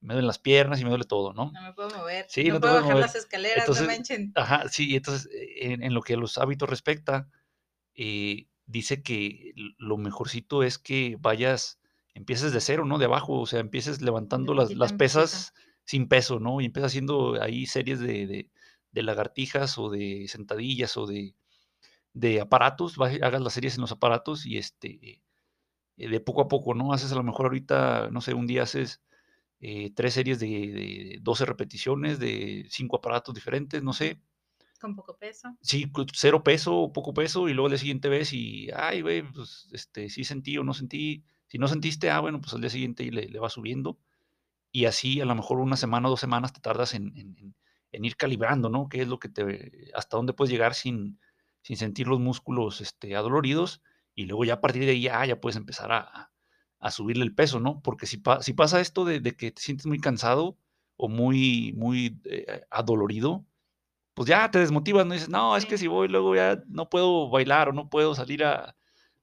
me 0.00 0.14
duelen 0.14 0.26
las 0.26 0.38
piernas 0.38 0.80
y 0.80 0.84
me 0.84 0.90
duele 0.90 1.04
todo, 1.04 1.32
¿no? 1.32 1.52
No 1.52 1.62
me 1.62 1.72
puedo 1.72 1.90
mover. 1.90 2.26
Sí, 2.28 2.44
no, 2.48 2.54
no 2.54 2.60
puedo 2.60 2.74
bajar 2.74 2.90
mover. 2.92 3.04
las 3.06 3.14
escaleras, 3.16 3.58
Entonces, 3.68 3.86
no 3.86 3.92
manchen. 3.92 4.32
Ajá, 4.34 4.68
sí, 4.68 4.96
entonces, 4.96 5.28
en, 5.60 5.82
en 5.82 5.94
lo 5.94 6.02
que 6.02 6.14
a 6.14 6.16
los 6.16 6.38
hábitos 6.38 6.68
respecta, 6.68 7.28
eh, 7.94 8.48
dice 8.66 9.02
que 9.02 9.52
lo 9.78 9.98
mejorcito 9.98 10.62
es 10.62 10.78
que 10.78 11.16
vayas, 11.20 11.80
empieces 12.14 12.52
de 12.52 12.60
cero, 12.60 12.84
¿no? 12.84 12.98
De 12.98 13.06
abajo, 13.06 13.40
o 13.40 13.46
sea, 13.46 13.60
empieces 13.60 14.02
levantando 14.02 14.54
las, 14.54 14.74
las 14.74 14.92
pesas 14.92 15.54
sin 15.84 16.08
peso, 16.08 16.40
¿no? 16.40 16.60
Y 16.60 16.66
empiezas 16.66 16.92
haciendo 16.92 17.40
ahí 17.42 17.66
series 17.66 18.00
de, 18.00 18.50
de, 18.90 19.02
lagartijas 19.02 19.78
o 19.78 19.90
de 19.90 20.26
sentadillas 20.28 20.96
o 20.96 21.06
de, 21.06 21.34
de 22.12 22.40
aparatos, 22.40 22.96
hagas 23.00 23.40
las 23.40 23.52
series 23.52 23.76
en 23.76 23.80
los 23.82 23.92
aparatos 23.92 24.46
y 24.46 24.58
este, 24.58 25.22
eh, 25.96 26.08
de 26.08 26.20
poco 26.20 26.42
a 26.42 26.48
poco, 26.48 26.74
¿no? 26.74 26.92
Haces 26.92 27.12
a 27.12 27.16
lo 27.16 27.22
mejor 27.22 27.46
ahorita, 27.46 28.10
no 28.10 28.20
sé, 28.20 28.34
un 28.34 28.46
día 28.46 28.64
haces 28.64 29.02
eh, 29.60 29.92
tres 29.94 30.14
series 30.14 30.38
de, 30.38 30.48
de 30.48 31.18
12 31.22 31.46
repeticiones 31.46 32.18
de 32.18 32.66
cinco 32.68 32.96
aparatos 32.96 33.34
diferentes, 33.34 33.82
no 33.82 33.92
sé, 33.92 34.20
con 34.82 34.96
poco 34.96 35.16
peso. 35.16 35.56
Sí, 35.60 35.90
cero 36.12 36.42
peso 36.42 36.76
o 36.76 36.92
poco 36.92 37.14
peso, 37.14 37.48
y 37.48 37.54
luego 37.54 37.68
día 37.68 37.78
siguiente 37.78 38.08
ves 38.08 38.32
y, 38.32 38.68
ay, 38.74 39.00
güey, 39.00 39.22
pues, 39.22 39.68
este, 39.72 40.10
sí 40.10 40.24
sentí 40.24 40.58
o 40.58 40.64
no 40.64 40.74
sentí. 40.74 41.24
Si 41.52 41.58
no 41.58 41.68
sentiste, 41.68 42.08
ah, 42.08 42.18
bueno, 42.20 42.40
pues 42.40 42.54
al 42.54 42.62
día 42.62 42.70
siguiente 42.70 43.04
le, 43.12 43.28
le 43.28 43.38
va 43.38 43.50
subiendo. 43.50 43.98
Y 44.72 44.86
así 44.86 45.20
a 45.20 45.26
lo 45.26 45.34
mejor 45.34 45.58
una 45.58 45.76
semana 45.76 46.08
o 46.08 46.10
dos 46.10 46.20
semanas 46.20 46.54
te 46.54 46.62
tardas 46.62 46.94
en, 46.94 47.12
en, 47.92 48.04
ir 48.06 48.16
calibrando, 48.16 48.70
¿no? 48.70 48.88
¿Qué 48.88 49.02
es 49.02 49.08
lo 49.08 49.18
que 49.18 49.28
te, 49.28 49.90
hasta 49.94 50.16
dónde 50.16 50.32
puedes 50.32 50.50
llegar 50.50 50.72
sin, 50.72 51.20
sin 51.60 51.76
sentir 51.76 52.06
los 52.06 52.20
músculos 52.20 52.80
este, 52.80 53.16
adoloridos? 53.16 53.82
Y 54.14 54.24
luego 54.24 54.46
ya 54.46 54.54
a 54.54 54.60
partir 54.62 54.86
de 54.86 54.92
ahí 54.92 55.02
ya, 55.02 55.26
ya 55.26 55.42
puedes 55.42 55.56
empezar 55.58 55.92
a, 55.92 56.32
a 56.78 56.90
subirle 56.90 57.22
el 57.22 57.34
peso, 57.34 57.60
¿no? 57.60 57.82
Porque 57.82 58.06
si, 58.06 58.22
si 58.40 58.54
pasa 58.54 58.80
esto 58.80 59.04
de, 59.04 59.20
de, 59.20 59.36
que 59.36 59.50
te 59.50 59.60
sientes 59.60 59.84
muy 59.84 60.00
cansado 60.00 60.56
o 60.96 61.10
muy, 61.10 61.74
muy 61.76 62.18
eh, 62.24 62.62
adolorido, 62.70 63.44
pues 64.14 64.26
ya 64.26 64.50
te 64.50 64.58
desmotivas, 64.58 65.04
no 65.04 65.12
dices, 65.12 65.28
no, 65.28 65.54
es 65.54 65.66
que 65.66 65.76
si 65.76 65.86
voy 65.86 66.08
luego 66.08 66.34
ya 66.34 66.62
no 66.68 66.88
puedo 66.88 67.28
bailar 67.28 67.68
o 67.68 67.72
no 67.74 67.90
puedo 67.90 68.14
salir 68.14 68.42
a, 68.42 68.74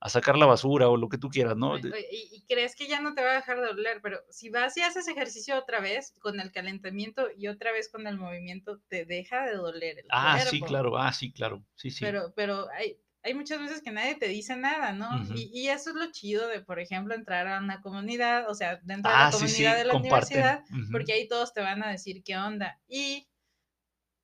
sacar 0.07 0.37
la 0.37 0.45
basura 0.45 0.87
o 0.87 0.95
lo 0.95 1.09
que 1.09 1.17
tú 1.17 1.29
quieras, 1.29 1.57
¿no? 1.57 1.77
Y, 1.77 2.45
crees 2.47 2.75
que 2.75 2.87
ya 2.87 3.01
no 3.01 3.13
te 3.13 3.21
va 3.21 3.31
a 3.31 3.35
dejar 3.35 3.59
de 3.59 3.67
doler, 3.67 3.99
pero 4.01 4.21
si 4.29 4.49
vas 4.49 4.77
y 4.77 4.81
haces 4.81 5.07
ejercicio 5.07 5.57
otra 5.57 5.81
vez 5.81 6.13
con 6.19 6.39
el 6.39 6.51
calentamiento 6.51 7.27
y 7.35 7.47
otra 7.47 7.71
vez 7.73 7.89
con 7.89 8.07
el 8.07 8.17
movimiento, 8.17 8.79
te 8.87 9.05
deja 9.05 9.45
de 9.45 9.55
doler 9.55 9.99
el 9.99 10.05
Ah, 10.09 10.39
sí, 10.39 10.61
claro, 10.61 10.97
ah, 10.97 11.11
sí, 11.11 11.31
claro, 11.31 11.63
sí, 11.75 11.91
sí. 11.91 11.99
Pero, 12.03 12.33
pero 12.35 12.69
hay, 12.71 12.97
hay 13.23 13.33
muchas 13.33 13.59
veces 13.59 13.81
que 13.81 13.91
nadie 13.91 14.15
te 14.15 14.27
dice 14.27 14.55
nada, 14.55 14.93
¿no? 14.93 15.09
y, 15.35 15.67
eso 15.67 15.89
es 15.89 15.95
lo 15.95 16.11
chido 16.11 16.47
de, 16.47 16.61
por 16.61 16.79
ejemplo, 16.79 17.13
entrar 17.13 17.47
a 17.47 17.59
una 17.59 17.81
comunidad, 17.81 18.49
o 18.49 18.55
sea, 18.55 18.77
dentro 18.83 19.11
de 19.11 19.17
la 19.17 19.27
ah, 19.27 19.31
comunidad 19.31 19.77
de 19.77 19.85
la 19.85 19.95
universidad, 19.95 20.63
porque 20.91 21.13
ahí 21.13 21.27
todos 21.27 21.53
te 21.53 21.61
van 21.61 21.83
a 21.83 21.89
decir 21.89 22.23
qué 22.23 22.37
onda. 22.37 22.79
Y 22.87 23.27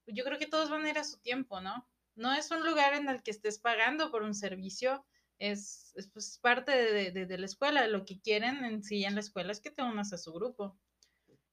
yo 0.08 0.24
creo 0.24 0.40
que 0.40 0.48
todos 0.48 0.70
van 0.70 0.86
a 0.86 0.90
ir 0.90 0.98
a 0.98 1.04
su 1.04 1.20
tiempo, 1.20 1.60
¿no? 1.60 1.88
No 2.16 2.34
es 2.34 2.50
un 2.52 2.66
lugar 2.66 2.94
en 2.94 3.10
el 3.10 3.22
que 3.22 3.32
estés 3.32 3.60
pagando 3.60 4.12
por 4.12 4.24
un 4.24 4.34
servicio, 4.34 5.06
es, 5.40 5.94
pues, 6.14 6.40
parte 6.42 6.72
de, 6.72 7.38
la 7.38 7.46
escuela. 7.46 7.88
Lo 7.88 8.06
que 8.06 8.20
quieren 8.20 8.64
en 8.66 8.84
sí 8.84 9.04
en 9.04 9.16
la 9.16 9.22
escuela 9.22 9.52
es 9.52 9.62
que 9.62 9.72
te 9.72 9.84
unas 9.84 10.14
a 10.14 10.18
su 10.18 10.34
grupo 10.34 10.78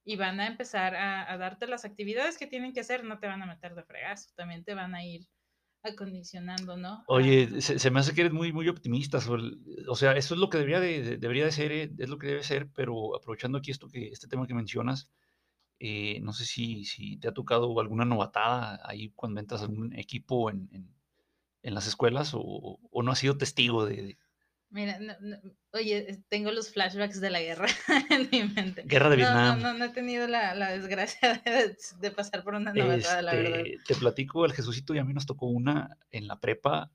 y 0.05 0.15
van 0.15 0.39
a 0.39 0.47
empezar 0.47 0.95
a, 0.95 1.37
darte 1.37 1.67
las 1.67 1.85
actividades 1.85 2.37
que 2.37 2.47
tienen 2.47 2.73
que 2.73 2.81
hacer, 2.81 3.03
no 3.03 3.19
te 3.19 3.27
van 3.27 3.41
a 3.41 3.45
meter 3.45 3.73
de 3.73 3.83
fregazo, 3.83 4.29
también 4.35 4.63
te 4.63 4.73
van 4.73 4.95
a 4.95 5.05
ir 5.05 5.27
acondicionando, 5.81 6.77
¿no? 6.77 7.03
Oye, 7.07 7.61
se, 7.61 7.91
me 7.91 7.99
hace 7.99 8.13
que 8.13 8.21
eres 8.21 8.33
muy, 8.33 8.53
muy 8.53 8.69
optimista. 8.69 9.19
o 9.87 9.95
sea, 9.95 10.13
eso 10.13 10.33
es 10.33 10.39
lo 10.39 10.49
que 10.49 10.57
debería 10.57 10.79
de, 10.79 11.17
debería 11.17 11.45
de 11.45 11.51
ser, 11.51 11.71
eh, 11.71 11.91
es 11.97 12.09
lo 12.09 12.17
que 12.17 12.27
debe 12.27 12.43
ser, 12.43 12.69
pero 12.73 13.15
aprovechando 13.15 13.57
aquí 13.57 13.71
esto 13.71 13.89
que, 13.89 14.07
este 14.07 14.27
tema 14.27 14.47
que 14.47 14.53
mencionas, 14.53 15.09
eh, 15.79 16.19
no 16.21 16.31
sé 16.31 16.45
si, 16.45 16.85
si, 16.85 17.17
te 17.17 17.27
ha 17.27 17.33
tocado 17.33 17.77
alguna 17.79 18.05
novatada 18.05 18.79
ahí 18.85 19.11
cuando 19.15 19.41
entras 19.41 19.63
en 19.63 19.77
un 19.77 19.93
equipo 19.93 20.49
en, 20.49 20.69
las 21.63 21.87
escuelas 21.87 22.33
o, 22.33 22.79
o, 22.91 23.03
no 23.03 23.11
has 23.11 23.19
sido 23.19 23.37
testigo 23.37 23.85
de... 23.85 24.17
Mira, 24.69 24.99
oye, 25.71 26.23
tengo 26.29 26.51
los 26.51 26.71
flashbacks 26.71 27.21
de 27.21 27.29
la 27.29 27.41
guerra 27.41 27.67
en 28.09 28.29
mi 28.31 28.43
mente. 28.43 28.83
Guerra 28.85 29.09
de 29.09 29.17
Vietnam. 29.17 29.61
No, 29.61 29.73
no, 29.73 29.85
he 29.85 29.89
tenido 29.89 30.27
la, 30.27 30.55
la 30.55 30.71
desgracia 30.71 31.41
de, 32.01 32.11
pasar 32.11 32.43
por 32.43 32.55
una 32.55 32.73
novatada, 32.73 33.21
la 33.21 33.35
verdad. 33.35 33.59
Este, 33.59 33.93
te 33.93 33.95
platico, 33.95 34.45
el 34.45 34.53
Jesucito 34.53 34.95
y 34.95 34.97
a 34.97 35.03
mí 35.03 35.13
nos 35.13 35.27
tocó 35.27 35.45
una 35.45 35.97
en 36.09 36.27
la 36.27 36.39
prepa. 36.39 36.91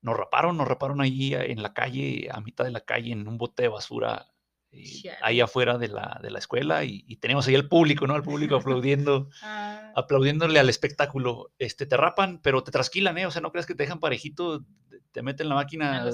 Nos 0.00 0.16
raparon, 0.16 0.56
nos 0.56 0.68
raparon 0.68 1.00
ahí 1.00 1.34
en 1.34 1.60
la 1.60 1.74
calle, 1.74 2.28
a 2.30 2.40
mitad 2.40 2.64
de 2.64 2.70
la 2.70 2.82
calle, 2.82 3.12
en 3.12 3.26
un 3.26 3.36
bote 3.36 3.64
de 3.64 3.68
basura 3.68 4.28
eh, 4.70 5.16
ahí 5.22 5.40
afuera 5.40 5.78
de 5.78 5.88
la, 5.88 6.20
de 6.22 6.30
la 6.30 6.38
escuela 6.38 6.84
y, 6.84 7.16
tenemos 7.16 7.46
ahí 7.48 7.54
al 7.54 7.68
público, 7.68 8.06
¿no? 8.06 8.14
Al 8.14 8.22
público 8.22 8.56
aplaudiendo, 8.56 9.28
ah. 9.42 9.92
aplaudiéndole 9.96 10.58
al 10.58 10.68
espectáculo. 10.68 11.52
Este, 11.58 11.86
te 11.86 11.96
rapan, 11.96 12.40
pero 12.42 12.62
te 12.62 12.70
trasquilan, 12.70 13.18
¿eh? 13.18 13.26
O 13.26 13.30
sea, 13.30 13.42
no 13.42 13.50
creas 13.50 13.66
que 13.66 13.74
te 13.74 13.84
dejan 13.84 14.00
parejito, 14.00 14.64
te 15.12 15.22
meten 15.22 15.48
la 15.48 15.54
máquina 15.56 16.04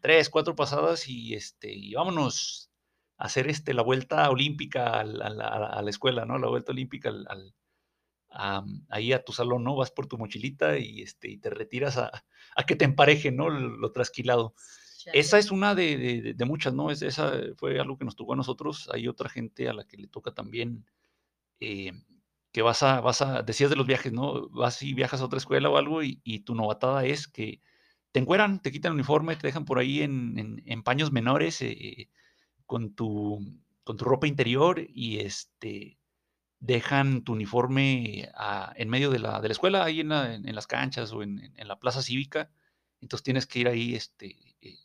tres, 0.00 0.28
cuatro 0.28 0.54
pasadas 0.54 1.08
y, 1.08 1.34
este, 1.34 1.72
y 1.72 1.94
vámonos 1.94 2.70
a 3.18 3.24
hacer 3.24 3.48
este, 3.48 3.72
la 3.74 3.82
vuelta 3.82 4.28
olímpica 4.30 5.00
a 5.00 5.04
la, 5.04 5.26
a 5.26 5.82
la, 5.82 5.90
escuela, 5.90 6.24
¿no? 6.24 6.38
La 6.38 6.48
vuelta 6.48 6.72
olímpica 6.72 7.08
al, 7.08 7.54
ahí 8.90 9.12
a 9.12 9.24
tu 9.24 9.32
salón, 9.32 9.64
¿no? 9.64 9.76
Vas 9.76 9.90
por 9.90 10.06
tu 10.06 10.18
mochilita 10.18 10.78
y, 10.78 11.02
este, 11.02 11.30
y 11.30 11.38
te 11.38 11.50
retiras 11.50 11.96
a, 11.96 12.10
a 12.54 12.66
que 12.66 12.76
te 12.76 12.84
emparejen, 12.84 13.36
¿no? 13.36 13.48
Lo, 13.50 13.92
trasquilado. 13.92 14.54
Esa 15.12 15.38
es 15.38 15.50
una 15.50 15.74
de, 15.74 16.34
muchas, 16.46 16.74
¿no? 16.74 16.90
Es, 16.90 17.02
esa 17.02 17.32
fue 17.56 17.78
algo 17.80 17.96
que 17.98 18.04
nos 18.04 18.16
tocó 18.16 18.32
a 18.32 18.36
nosotros. 18.36 18.88
Hay 18.92 19.08
otra 19.08 19.28
gente 19.28 19.68
a 19.68 19.72
la 19.72 19.84
que 19.84 19.96
le 19.96 20.08
toca 20.08 20.32
también 20.32 20.86
eh, 21.60 21.92
que 22.52 22.62
vas 22.62 22.82
a, 22.82 23.00
vas 23.00 23.22
a, 23.22 23.42
decías 23.42 23.70
de 23.70 23.76
los 23.76 23.86
viajes, 23.86 24.12
¿no? 24.12 24.48
Vas 24.48 24.82
y 24.82 24.94
viajas 24.94 25.20
a 25.20 25.24
otra 25.26 25.38
escuela 25.38 25.68
o 25.68 25.76
algo 25.76 26.02
y, 26.02 26.40
tu 26.40 26.54
novatada 26.54 27.04
es 27.04 27.28
que 27.28 27.60
te 28.12 28.20
encueran, 28.20 28.62
te 28.62 28.72
quitan 28.72 28.92
el 28.92 28.96
uniforme, 28.96 29.36
te 29.36 29.46
dejan 29.46 29.64
por 29.64 29.78
ahí 29.78 30.02
en, 30.02 30.82
paños 30.82 31.12
menores 31.12 31.60
eh, 31.62 32.08
con, 32.64 32.94
tu, 32.94 33.40
con 33.84 33.96
tu 33.96 34.04
ropa 34.04 34.26
interior 34.26 34.80
y 34.88 35.18
este 35.20 35.98
dejan 36.60 37.22
tu 37.22 37.32
uniforme 37.34 38.30
en 38.76 38.88
medio 38.88 39.10
de 39.10 39.18
la, 39.18 39.40
de 39.40 39.48
la 39.48 39.52
escuela, 39.52 39.84
ahí 39.84 40.00
en, 40.00 40.12
en, 40.12 40.54
las 40.54 40.66
canchas 40.66 41.12
o 41.12 41.22
en, 41.22 41.52
la 41.56 41.78
plaza 41.78 42.02
cívica. 42.02 42.50
Entonces 43.00 43.22
tienes 43.24 43.46
que 43.46 43.60
ir 43.60 43.68
ahí 43.68 43.94
este, 43.94 44.56
eh, 44.60 44.78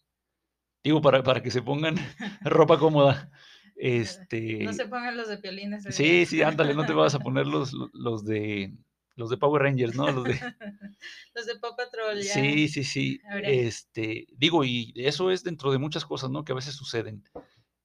Digo, 0.83 1.01
para, 1.01 1.23
para 1.23 1.41
que 1.41 1.51
se 1.51 1.61
pongan 1.61 1.95
ropa 2.41 2.79
cómoda. 2.79 3.31
Este, 3.75 4.63
no 4.63 4.73
se 4.73 4.85
pongan 4.87 5.17
los 5.17 5.27
de 5.27 5.37
piolines. 5.37 5.83
Sí, 5.89 6.25
sí, 6.25 6.41
ándale, 6.41 6.73
no 6.75 6.85
te 6.85 6.93
vas 6.93 7.15
a 7.15 7.19
poner 7.19 7.47
los, 7.47 7.73
los 7.93 8.23
de 8.25 8.73
los 9.15 9.29
de 9.29 9.37
Power 9.37 9.63
Rangers, 9.63 9.95
¿no? 9.95 10.11
Los 10.11 10.23
de, 10.23 10.39
los 11.35 11.45
de 11.45 11.55
Paw 11.59 11.75
Patrol, 11.75 12.21
ya. 12.21 12.33
Sí, 12.33 12.67
sí, 12.67 12.83
sí. 12.83 13.21
Este, 13.43 14.27
digo, 14.37 14.63
y 14.63 14.93
eso 14.95 15.31
es 15.31 15.43
dentro 15.43 15.71
de 15.71 15.77
muchas 15.77 16.05
cosas, 16.05 16.29
¿no? 16.29 16.43
Que 16.43 16.53
a 16.53 16.55
veces 16.55 16.75
suceden. 16.75 17.23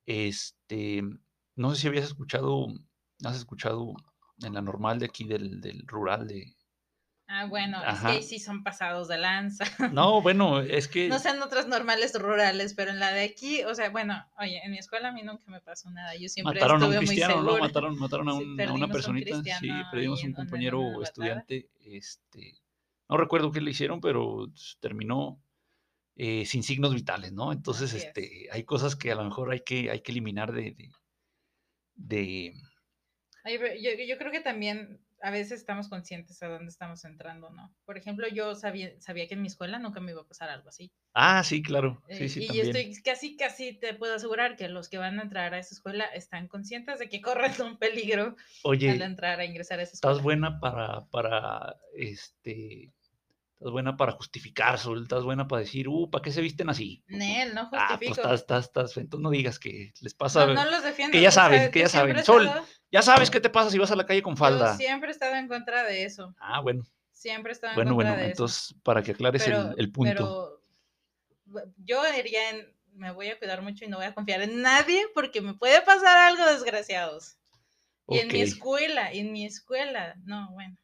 Este, 0.07 1.03
no 1.57 1.75
sé 1.75 1.81
si 1.81 1.89
habías 1.89 2.05
escuchado, 2.07 2.69
has 3.25 3.37
escuchado 3.37 3.95
en 4.43 4.55
la 4.55 4.63
normal 4.63 4.99
de 4.99 5.07
aquí 5.07 5.25
del, 5.25 5.61
del 5.61 5.87
rural 5.87 6.27
de, 6.27 6.55
Ah, 7.29 7.47
bueno, 7.47 7.83
es 7.85 8.01
que 8.01 8.07
ahí 8.07 8.23
sí 8.23 8.39
son 8.39 8.63
pasados 8.63 9.09
de 9.09 9.19
lanza. 9.19 9.65
No, 9.93 10.23
bueno, 10.23 10.61
es 10.61 10.87
que... 10.87 11.09
No 11.09 11.19
sean 11.19 11.43
otras 11.43 11.67
normales 11.67 12.15
rurales, 12.15 12.75
pero 12.75 12.93
en 12.93 13.01
la 13.01 13.13
de 13.13 13.25
aquí, 13.25 13.65
o 13.65 13.75
sea, 13.75 13.91
bueno, 13.91 14.25
oye, 14.39 14.61
en 14.65 14.71
mi 14.71 14.79
escuela 14.79 15.09
a 15.09 15.13
mí 15.13 15.23
nunca 15.23 15.45
me 15.49 15.61
pasó 15.61 15.91
nada. 15.91 16.15
Yo 16.15 16.29
siempre 16.29 16.55
mataron 16.55 16.83
a 16.83 16.87
un 16.87 16.97
cristiano, 16.97 17.43
¿no? 17.43 17.59
Mataron, 17.59 17.99
mataron 17.99 18.29
a, 18.29 18.35
una 18.73 18.89
personita. 18.89 19.43
sí, 19.43 19.69
perdimos 19.91 20.23
un 20.23 20.35
compañero 20.35 21.03
estudiante. 21.03 21.69
Este, 21.81 22.61
no 23.09 23.17
recuerdo 23.17 23.51
qué 23.51 23.61
le 23.61 23.73
hicieron, 23.73 24.01
pero 24.01 24.47
terminó 24.79 25.43
eh, 26.15 26.47
sin 26.47 26.63
signos 26.63 26.95
vitales, 26.95 27.33
¿no? 27.33 27.53
Entonces, 27.53 27.93
este, 27.93 28.49
hay 28.53 28.63
cosas 28.63 28.95
que 28.95 29.11
a 29.11 29.17
lo 29.17 29.25
mejor 29.25 29.51
hay 29.51 29.61
que, 29.61 29.91
hay 29.91 30.01
que 30.01 30.13
eliminar 30.13 30.53
de... 30.53 30.77
de, 31.97 32.55
yo, 33.45 33.91
yo 34.07 34.17
creo 34.17 34.31
que 34.31 34.41
también 34.41 35.06
a 35.23 35.31
veces 35.31 35.61
estamos 35.61 35.89
conscientes 35.89 36.43
a 36.43 36.49
dónde 36.49 36.69
estamos 36.69 37.05
entrando, 37.05 37.51
¿no? 37.51 37.75
Por 37.85 37.97
ejemplo, 37.97 38.29
yo 38.29 38.55
sabía, 38.55 38.93
sabía 39.01 39.27
que 39.27 39.35
en 39.35 39.43
mi 39.43 39.49
escuela 39.49 39.79
nunca 39.79 40.01
me 40.01 40.13
iba 40.13 40.23
a 40.23 40.27
pasar 40.27 40.49
algo 40.51 40.69
así. 40.69 40.93
Ah, 41.15 41.43
sí, 41.43 41.63
claro. 41.63 42.03
Sí, 42.09 42.25
eh, 42.25 42.29
sí, 42.29 42.49
y 42.53 42.61
estoy 42.61 42.95
casi, 43.03 43.37
casi 43.37 43.73
te 43.73 43.95
puedo 43.95 44.15
asegurar 44.15 44.57
que 44.57 44.69
los 44.69 44.89
que 44.89 44.99
van 44.99 45.19
a 45.19 45.23
entrar 45.23 45.55
a 45.55 45.59
esa 45.59 45.75
escuela 45.75 46.05
están 46.05 46.49
conscientes 46.49 46.99
de 46.99 47.09
que 47.09 47.21
corren 47.21 47.53
un 47.63 47.79
peligro 47.79 48.37
al 48.65 49.03
entrar 49.03 49.41
a 49.41 49.45
ingresar 49.45 49.81
a 49.81 49.83
esa 49.83 49.95
escuela. 49.95 50.13
Estás 50.13 50.23
buena 50.23 50.61
para, 50.61 51.07
para, 51.07 51.77
este, 51.95 52.93
Estás 53.59 53.73
buena 53.73 53.97
para 53.97 54.13
justificar, 54.13 54.79
Sol. 54.79 55.03
Estás 55.03 55.25
buena 55.25 55.49
para 55.49 55.61
decir, 55.61 55.89
uh, 55.89 56.11
¿para 56.11 56.21
qué 56.21 56.31
se 56.31 56.43
visten 56.43 56.69
así? 56.69 57.03
Nel, 57.07 57.55
no 57.55 57.63
justifico. 57.67 57.95
Ah, 57.95 57.99
pues 57.99 58.11
estás, 58.11 58.41
estás, 58.41 58.65
estás. 58.67 58.97
Entonces 58.99 59.23
no 59.23 59.31
digas 59.31 59.59
que 59.59 59.95
les 60.03 60.13
pasa. 60.13 60.45
No, 60.45 60.53
no 60.53 60.71
los 60.71 60.83
defiendo. 60.83 61.13
Que 61.13 61.23
ya 61.23 61.31
saben, 61.31 61.71
que 61.71 61.79
ya 61.79 61.89
saben. 61.89 62.23
Sol, 62.23 62.51
ya 62.93 63.01
sabes 63.01 63.31
qué 63.31 63.41
te 63.41 63.49
pasa 63.49 63.71
si 63.71 63.79
vas 63.79 63.91
a 63.91 63.97
la 63.97 64.05
calle 64.05 64.21
con 64.21 64.37
falda. 64.37 64.73
Yo 64.73 64.77
siempre 64.77 65.09
he 65.09 65.13
estado 65.13 65.37
en 65.37 65.49
contra 65.49 65.85
de 65.85 66.05
eso. 66.05 66.35
Ah, 66.39 66.61
bueno. 66.61 66.85
Siempre 67.13 67.51
he 67.51 67.55
estado 67.55 67.73
en 67.73 67.77
contra 67.77 67.95
bueno, 67.95 68.11
de 68.11 68.17
eso. 68.17 68.21
Bueno, 68.21 68.31
entonces, 68.31 68.75
para 68.83 69.03
que 69.03 69.13
aclares 69.13 69.47
el, 69.47 69.75
el, 69.79 69.91
punto. 69.91 70.61
Pero 71.51 71.73
yo 71.79 72.03
diría, 72.13 72.51
en, 72.51 72.77
me 72.93 73.11
voy 73.11 73.29
a 73.29 73.39
cuidar 73.39 73.63
mucho 73.63 73.87
y 73.87 73.89
no 73.89 73.97
voy 73.97 74.07
a 74.07 74.15
confiar 74.15 74.43
en 74.43 74.61
nadie 74.61 75.07
porque 75.15 75.41
me 75.41 75.55
puede 75.55 75.81
pasar 75.81 76.19
algo 76.19 76.45
desgraciados. 76.45 77.39
Y 78.09 78.19
en 78.19 78.29
mi 78.29 78.43
escuela, 78.43 79.11
en 79.11 79.33
mi 79.33 79.47
escuela, 79.47 80.15
no, 80.25 80.51
bueno. 80.53 80.77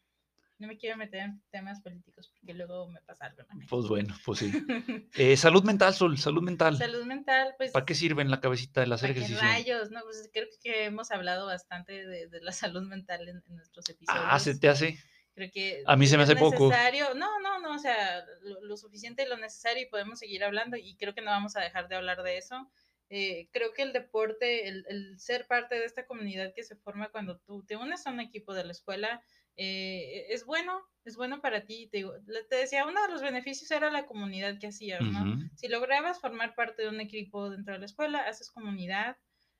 No 0.63 0.69
me 0.69 0.79
quiero 0.79 0.97
meter 0.97 1.23
en 1.23 1.43
temas 1.51 1.81
políticos 1.81 2.31
porque 2.33 2.55
luego 2.55 2.87
me 2.87 3.01
pasa 3.03 3.27
algo. 3.27 3.43
Pues 3.69 3.89
bueno, 3.89 4.15
pues 4.25 4.39
sí. 4.39 4.53
Eh, 5.17 5.37
salud 5.37 5.65
mental, 5.65 5.93
Sol, 5.93 6.17
salud 6.19 6.41
mental. 6.41 6.79
Salud 6.79 7.05
mental, 7.05 7.53
pues. 7.59 7.73
¿Para 7.73 7.85
qué 7.85 7.97
sirve 7.97 8.23
en 8.23 8.31
la 8.31 8.41
cabecita 8.41 8.85
el 8.85 8.93
hacer 8.93 9.11
ejercicio? 9.11 9.43
rayos? 9.43 9.91
No, 9.91 10.03
pues 10.03 10.31
creo 10.33 10.47
que 10.63 10.85
hemos 10.85 11.11
hablado 11.11 11.47
bastante 11.47 12.07
de, 12.07 12.29
la 12.43 12.53
salud 12.53 12.83
mental 12.83 13.29
en, 13.29 13.43
nuestros 13.49 13.89
episodios. 13.89 14.25
Ah, 14.25 14.39
se 14.39 14.57
te 14.57 14.69
hace. 14.69 14.97
Creo 15.35 15.51
que 15.51 15.83
a 15.85 15.97
mí 15.97 16.07
se 16.07 16.17
me 16.17 16.23
hace 16.23 16.37
poco. 16.37 16.71
No, 17.17 17.41
no, 17.41 17.59
no, 17.59 17.75
o 17.75 17.79
sea, 17.81 18.25
lo, 18.63 18.77
suficiente 18.77 19.25
y 19.25 19.29
lo 19.29 19.39
necesario 19.39 19.83
y 19.83 19.91
podemos 19.91 20.21
seguir 20.21 20.45
hablando 20.45 20.77
y 20.77 20.95
creo 20.95 21.13
que 21.13 21.23
no 21.23 21.33
vamos 21.33 21.57
a 21.57 21.61
dejar 21.61 21.89
de 21.89 21.97
hablar 21.97 22.23
de 22.23 22.39
eso. 22.39 22.71
Eh, 23.09 23.49
creo 23.51 23.73
que 23.73 23.83
el 23.83 23.93
deporte, 23.93 24.69
el, 24.69 24.87
el, 24.89 25.19
ser 25.19 25.49
parte 25.49 25.75
de 25.75 25.87
esta 25.87 26.07
comunidad 26.07 26.55
que 26.55 26.63
se 26.63 26.77
forma 26.77 27.11
cuando 27.11 27.39
tú 27.39 27.65
te 27.65 27.77
unes 27.77 28.07
a 28.07 28.11
un 28.11 28.21
equipo 28.21 28.55
de 28.55 28.65
la 28.65 28.71
escuela, 28.71 29.23
eh, 29.57 30.27
es 30.31 30.45
bueno, 30.45 30.81
es 31.05 31.17
bueno 31.17 31.41
para 31.41 31.65
ti. 31.65 31.89
Te, 31.91 32.05
te, 32.49 32.57
decía, 32.57 32.87
uno 32.87 33.03
de 33.03 33.13
los 33.13 33.23
beneficios 33.23 33.71
era 33.71 33.91
la 33.91 34.07
comunidad 34.07 34.59
que 34.59 34.69
hacías, 34.69 35.03
¿no? 35.03 35.39
Si 35.57 35.69
lograbas 35.69 36.21
formar 36.21 36.55
parte 36.55 36.83
de 36.83 36.89
un 36.89 37.01
equipo 37.01 37.51
dentro 37.51 37.75
de 37.75 37.81
la 37.81 37.87
escuela, 37.87 38.27
haces 38.27 38.51
comunidad, 38.51 39.17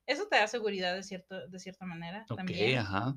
eso 0.07 0.27
te 0.29 0.37
da 0.37 0.47
seguridad 0.47 0.95
de, 0.95 1.03
cierto, 1.03 1.49
de 1.49 1.59
cierta 1.59 1.87
manera. 1.87 2.25
también. 2.37 2.79
Ajá. 2.79 3.15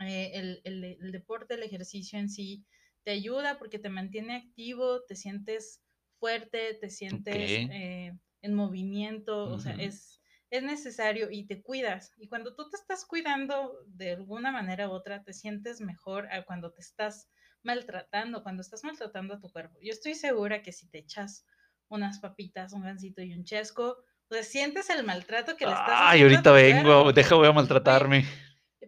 Eh, 0.00 0.32
el, 0.34 0.60
el, 0.64 0.84
el, 1.00 1.12
deporte, 1.12 1.54
el 1.54 1.62
ejercicio 1.62 2.18
en 2.18 2.28
sí, 2.28 2.66
te 3.02 3.12
ayuda 3.12 3.58
porque 3.58 3.78
te 3.78 3.88
mantiene 3.88 4.36
activo, 4.36 5.02
te 5.04 5.16
sientes 5.16 5.80
fuerte, 6.18 6.74
te 6.74 6.90
sientes 6.90 7.36
eh, 7.36 8.12
en 8.42 8.54
movimiento, 8.54 9.44
o 9.44 9.58
sea, 9.58 9.74
es, 9.74 10.20
es 10.50 10.62
necesario 10.62 11.28
y 11.30 11.46
te 11.46 11.62
cuidas. 11.62 12.12
Y 12.16 12.28
cuando 12.28 12.54
tú 12.54 12.68
te 12.70 12.76
estás 12.76 13.04
cuidando 13.04 13.78
de 13.86 14.12
alguna 14.12 14.52
manera 14.52 14.88
u 14.88 14.92
otra, 14.92 15.22
te 15.22 15.32
sientes 15.32 15.80
mejor 15.80 16.32
a 16.32 16.44
cuando 16.44 16.72
te 16.72 16.80
estás 16.80 17.28
maltratando, 17.62 18.42
cuando 18.42 18.62
estás 18.62 18.84
maltratando 18.84 19.34
a 19.34 19.40
tu 19.40 19.50
cuerpo. 19.50 19.78
Yo 19.82 19.90
estoy 19.90 20.14
segura 20.14 20.62
que 20.62 20.72
si 20.72 20.88
te 20.88 20.98
echas 20.98 21.44
unas 21.88 22.20
papitas, 22.20 22.72
un 22.72 22.82
gansito 22.82 23.22
y 23.22 23.32
un 23.32 23.44
chesco, 23.44 23.98
pues 24.28 24.48
sientes 24.48 24.90
el 24.90 25.04
maltrato 25.04 25.56
que 25.56 25.66
le 25.66 25.72
estás 25.72 25.88
Ay, 25.88 26.22
ahorita 26.22 26.52
vengo, 26.52 27.12
deja 27.12 27.34
voy 27.34 27.46
a 27.46 27.52
maltratarme. 27.52 28.24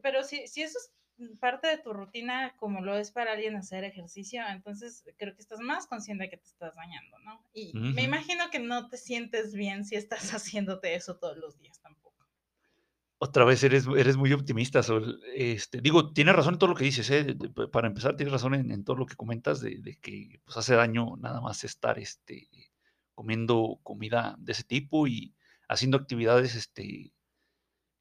Pero 0.03 0.23
si, 0.23 0.47
si 0.47 0.62
eso 0.62 0.79
es 0.79 0.93
parte 1.41 1.69
de 1.69 1.79
tu 1.79 1.93
rutina 1.93 2.55
como 2.59 2.81
lo 2.81 2.97
es 2.97 3.11
para 3.11 3.33
alguien 3.33 3.57
hacer 3.57 3.85
ejercicio, 3.85 4.43
entonces 4.49 5.05
creo 5.17 5.35
que 5.35 5.43
estás 5.43 5.61
más 5.61 5.87
consciente 5.87 6.31
que 6.31 6.37
te 6.37 6.47
estás 6.47 6.75
dañando, 6.75 7.19
¿no? 7.21 7.43
Y 7.53 7.73
me 7.75 8.03
imagino 8.03 8.51
que 8.51 8.59
no 8.59 8.89
te 8.89 8.97
sientes 8.97 9.55
bien 9.55 9.85
si 9.85 9.97
estás 9.97 10.31
haciéndote 10.35 10.95
eso 10.95 11.17
todos 11.17 11.37
los 11.37 11.59
días 11.59 11.81
tampoco. 11.81 12.09
Otra 13.21 13.45
vez 13.45 13.65
eres, 13.65 13.87
eres 13.97 14.17
muy 14.17 14.33
optimista, 14.33 14.81
Sol. 14.85 15.21
Este, 15.35 15.81
digo, 15.81 16.13
tienes 16.13 16.37
razón 16.37 16.55
en 16.55 16.59
todo 16.61 16.71
lo 16.71 16.77
que 16.77 16.85
dices, 16.85 17.11
¿eh? 17.11 17.37
Para 17.73 17.89
empezar, 17.89 18.17
tienes 18.17 18.33
razón 18.33 18.55
en, 18.55 18.85
todo 18.85 18.95
lo 18.95 19.07
que 19.07 19.17
comentas 19.17 19.61
de, 19.61 19.79
de, 19.81 19.97
que 19.97 20.41
pues, 20.45 20.57
hace 20.57 20.77
daño 20.77 21.17
nada 21.17 21.41
más 21.41 21.65
estar 21.65 21.99
este, 21.99 22.49
comiendo 23.17 23.81
comida 23.83 24.37
de 24.39 24.53
ese 24.53 24.63
tipo 24.63 25.09
y 25.09 25.35
haciendo 25.69 25.97
actividades 25.97 26.55
este, 26.55 27.13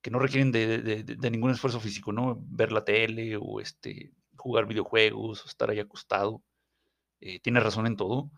que 0.08 0.12
no 0.12 0.20
requieren 0.20 0.54
de, 0.54 1.30
ningún 1.30 1.52
esfuerzo 1.52 1.82
físico, 1.82 2.14
¿no? 2.14 2.42
Ver 2.48 2.72
la 2.72 2.86
tele 2.86 3.36
o 3.36 3.60
este, 3.60 4.14
jugar 4.38 4.66
videojuegos 4.66 5.44
o 5.44 5.50
estar 5.50 5.70
ahí 5.70 5.82
acostado. 5.82 6.42
Eh, 7.20 7.42
tiene 7.42 7.60
razón 7.60 7.88
en 7.88 7.98
todo, 7.98 8.32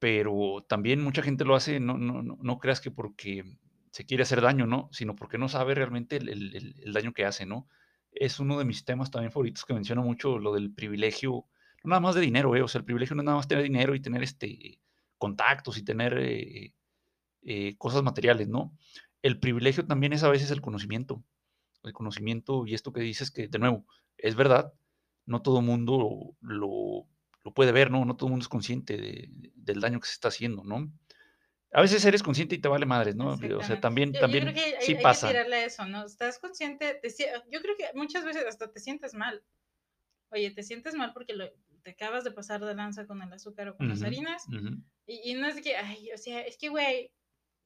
pero 0.00 0.66
también 0.68 1.00
mucha 1.00 1.22
gente 1.22 1.44
lo 1.44 1.54
hace, 1.54 1.78
no, 1.78 1.96
no, 1.96 2.22
no, 2.24 2.58
creas 2.58 2.80
que 2.80 2.90
porque 2.90 3.44
se 3.92 4.04
quiere 4.04 4.24
hacer 4.24 4.40
daño, 4.40 4.66
¿no? 4.66 4.88
Sino 4.90 5.14
porque 5.14 5.38
no 5.38 5.48
sabe 5.48 5.76
realmente 5.76 6.16
el, 6.16 6.92
daño 6.92 7.12
que 7.12 7.24
hace, 7.24 7.46
¿no? 7.46 7.68
Es 8.10 8.40
uno 8.40 8.58
de 8.58 8.64
mis 8.64 8.84
temas 8.84 9.12
también 9.12 9.30
favoritos 9.30 9.64
que 9.64 9.74
menciono 9.74 10.02
mucho, 10.02 10.40
lo 10.40 10.54
del 10.54 10.74
privilegio, 10.74 11.46
no 11.84 11.90
nada 11.90 12.00
más 12.00 12.16
de 12.16 12.22
dinero, 12.22 12.56
¿eh? 12.56 12.62
O 12.62 12.68
sea, 12.68 12.80
el 12.80 12.84
privilegio 12.84 13.14
no 13.14 13.22
es 13.22 13.26
nada 13.26 13.36
más 13.36 13.46
tener 13.46 13.62
dinero 13.62 13.94
y 13.94 14.00
tener 14.00 14.24
este, 14.24 14.80
contactos 15.18 15.78
y 15.78 15.84
tener 15.84 16.18
eh, 16.18 16.74
eh, 17.42 17.76
cosas 17.78 18.02
materiales, 18.02 18.48
¿no? 18.48 18.76
El 19.22 19.38
privilegio 19.38 19.86
también 19.86 20.12
es 20.12 20.22
a 20.22 20.28
veces 20.28 20.50
el 20.50 20.60
conocimiento. 20.60 21.22
El 21.82 21.92
conocimiento 21.92 22.66
y 22.66 22.74
esto 22.74 22.92
que 22.92 23.00
dices 23.00 23.30
que, 23.30 23.48
de 23.48 23.58
nuevo, 23.58 23.86
es 24.18 24.34
verdad, 24.34 24.72
no 25.24 25.42
todo 25.42 25.60
mundo 25.62 26.36
lo, 26.40 27.06
puede 27.54 27.72
ver, 27.72 27.90
¿no? 27.90 28.04
No 28.04 28.16
todo 28.16 28.28
mundo 28.28 28.42
es 28.42 28.48
consciente 28.48 29.28
del 29.54 29.80
daño 29.80 30.00
que 30.00 30.06
se 30.06 30.14
está 30.14 30.28
haciendo, 30.28 30.64
¿no? 30.64 30.90
A 31.72 31.82
veces 31.82 32.04
eres 32.04 32.22
consciente 32.22 32.54
y 32.54 32.58
te 32.58 32.68
vale 32.68 32.86
madres, 32.86 33.16
¿no? 33.16 33.34
O 33.34 33.62
sea, 33.62 33.80
también, 33.80 34.12
también 34.12 34.54
sí 34.80 34.94
pasa. 34.96 35.28
Que 35.28 35.34
tirarle 35.34 35.64
eso, 35.64 35.84
¿no? 35.84 36.06
Estás 36.06 36.38
consciente, 36.38 37.00
yo 37.50 37.60
creo 37.60 37.76
que 37.76 37.90
muchas 37.94 38.24
veces 38.24 38.44
hasta 38.46 38.70
te 38.70 38.80
sientes 38.80 39.14
mal. 39.14 39.42
Oye, 40.30 40.50
te 40.50 40.62
sientes 40.62 40.94
mal 40.94 41.12
porque 41.12 41.34
te 41.82 41.90
acabas 41.90 42.24
de 42.24 42.32
pasar 42.32 42.64
de 42.64 42.74
lanza 42.74 43.06
con 43.06 43.22
el 43.22 43.32
azúcar 43.32 43.68
o 43.68 43.76
con 43.76 43.88
las 43.88 44.02
harinas. 44.02 44.44
y, 45.06 45.30
y, 45.30 45.34
no 45.34 45.46
es 45.46 45.60
que, 45.60 45.76
ay, 45.76 46.10
o 46.12 46.18
sea, 46.18 46.40
es 46.40 46.56
que, 46.56 46.68
güey, 46.68 47.12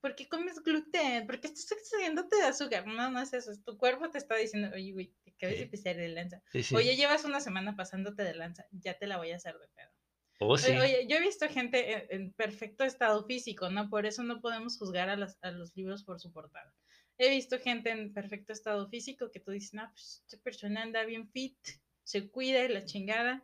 ¿por 0.01 0.15
qué 0.15 0.29
comes 0.29 0.63
gluten? 0.63 1.27
¿Por 1.27 1.41
qué 1.41 1.49
estás 1.49 1.71
excediéndote 1.73 2.37
de 2.37 2.43
azúcar? 2.43 2.87
No, 2.87 3.11
no 3.11 3.21
es 3.21 3.33
eso. 3.33 3.53
Tu 3.65 3.77
cuerpo 3.77 4.11
te 4.11 4.19
está 4.19 4.37
diciendo, 4.37 4.71
oye, 4.75 4.93
güey, 4.93 5.15
te 5.23 5.31
acabas 5.31 5.59
de 5.59 5.67
pisar 5.67 5.97
de 5.97 6.09
lanza. 6.09 6.43
Oye, 6.75 6.97
llevas 6.97 7.25
una 7.25 7.41
semana 7.41 7.77
pasándote 7.77 8.23
de 8.23 8.35
lanza, 8.35 8.67
ya 8.71 8.99
te 8.99 9.07
la 9.07 9.19
voy 9.19 9.31
a 9.31 9.37
hacer 9.37 9.59
de 9.59 9.69
pedo. 9.69 9.91
Oh, 10.43 10.57
sí. 10.57 10.73
oye, 10.73 11.07
yo 11.07 11.19
he 11.19 11.21
visto 11.21 11.47
gente 11.49 12.15
en, 12.15 12.33
perfecto 12.33 12.85
estado 12.85 13.27
físico, 13.27 13.69
¿no? 13.69 13.91
Por 13.91 14.07
eso 14.07 14.23
no 14.23 14.41
podemos 14.41 14.79
juzgar 14.79 15.11
a, 15.11 15.29
a, 15.43 15.51
los 15.51 15.77
libros 15.77 16.03
por 16.03 16.19
su 16.19 16.33
portada. 16.33 16.73
He 17.19 17.29
visto 17.29 17.59
gente 17.59 17.91
en 17.91 18.15
perfecto 18.15 18.55
estado 18.55 18.89
físico 18.89 19.31
que 19.31 19.41
tú 19.41 19.51
dices, 19.51 19.75
no, 19.75 19.87
pues 19.91 20.23
esta 20.25 20.43
persona 20.43 20.83
anda 20.83 21.05
bien 21.05 21.29
fit, 21.29 21.59
se 22.05 22.31
cuida 22.31 22.65
y 22.65 22.69
la 22.69 22.87
chingada 22.87 23.43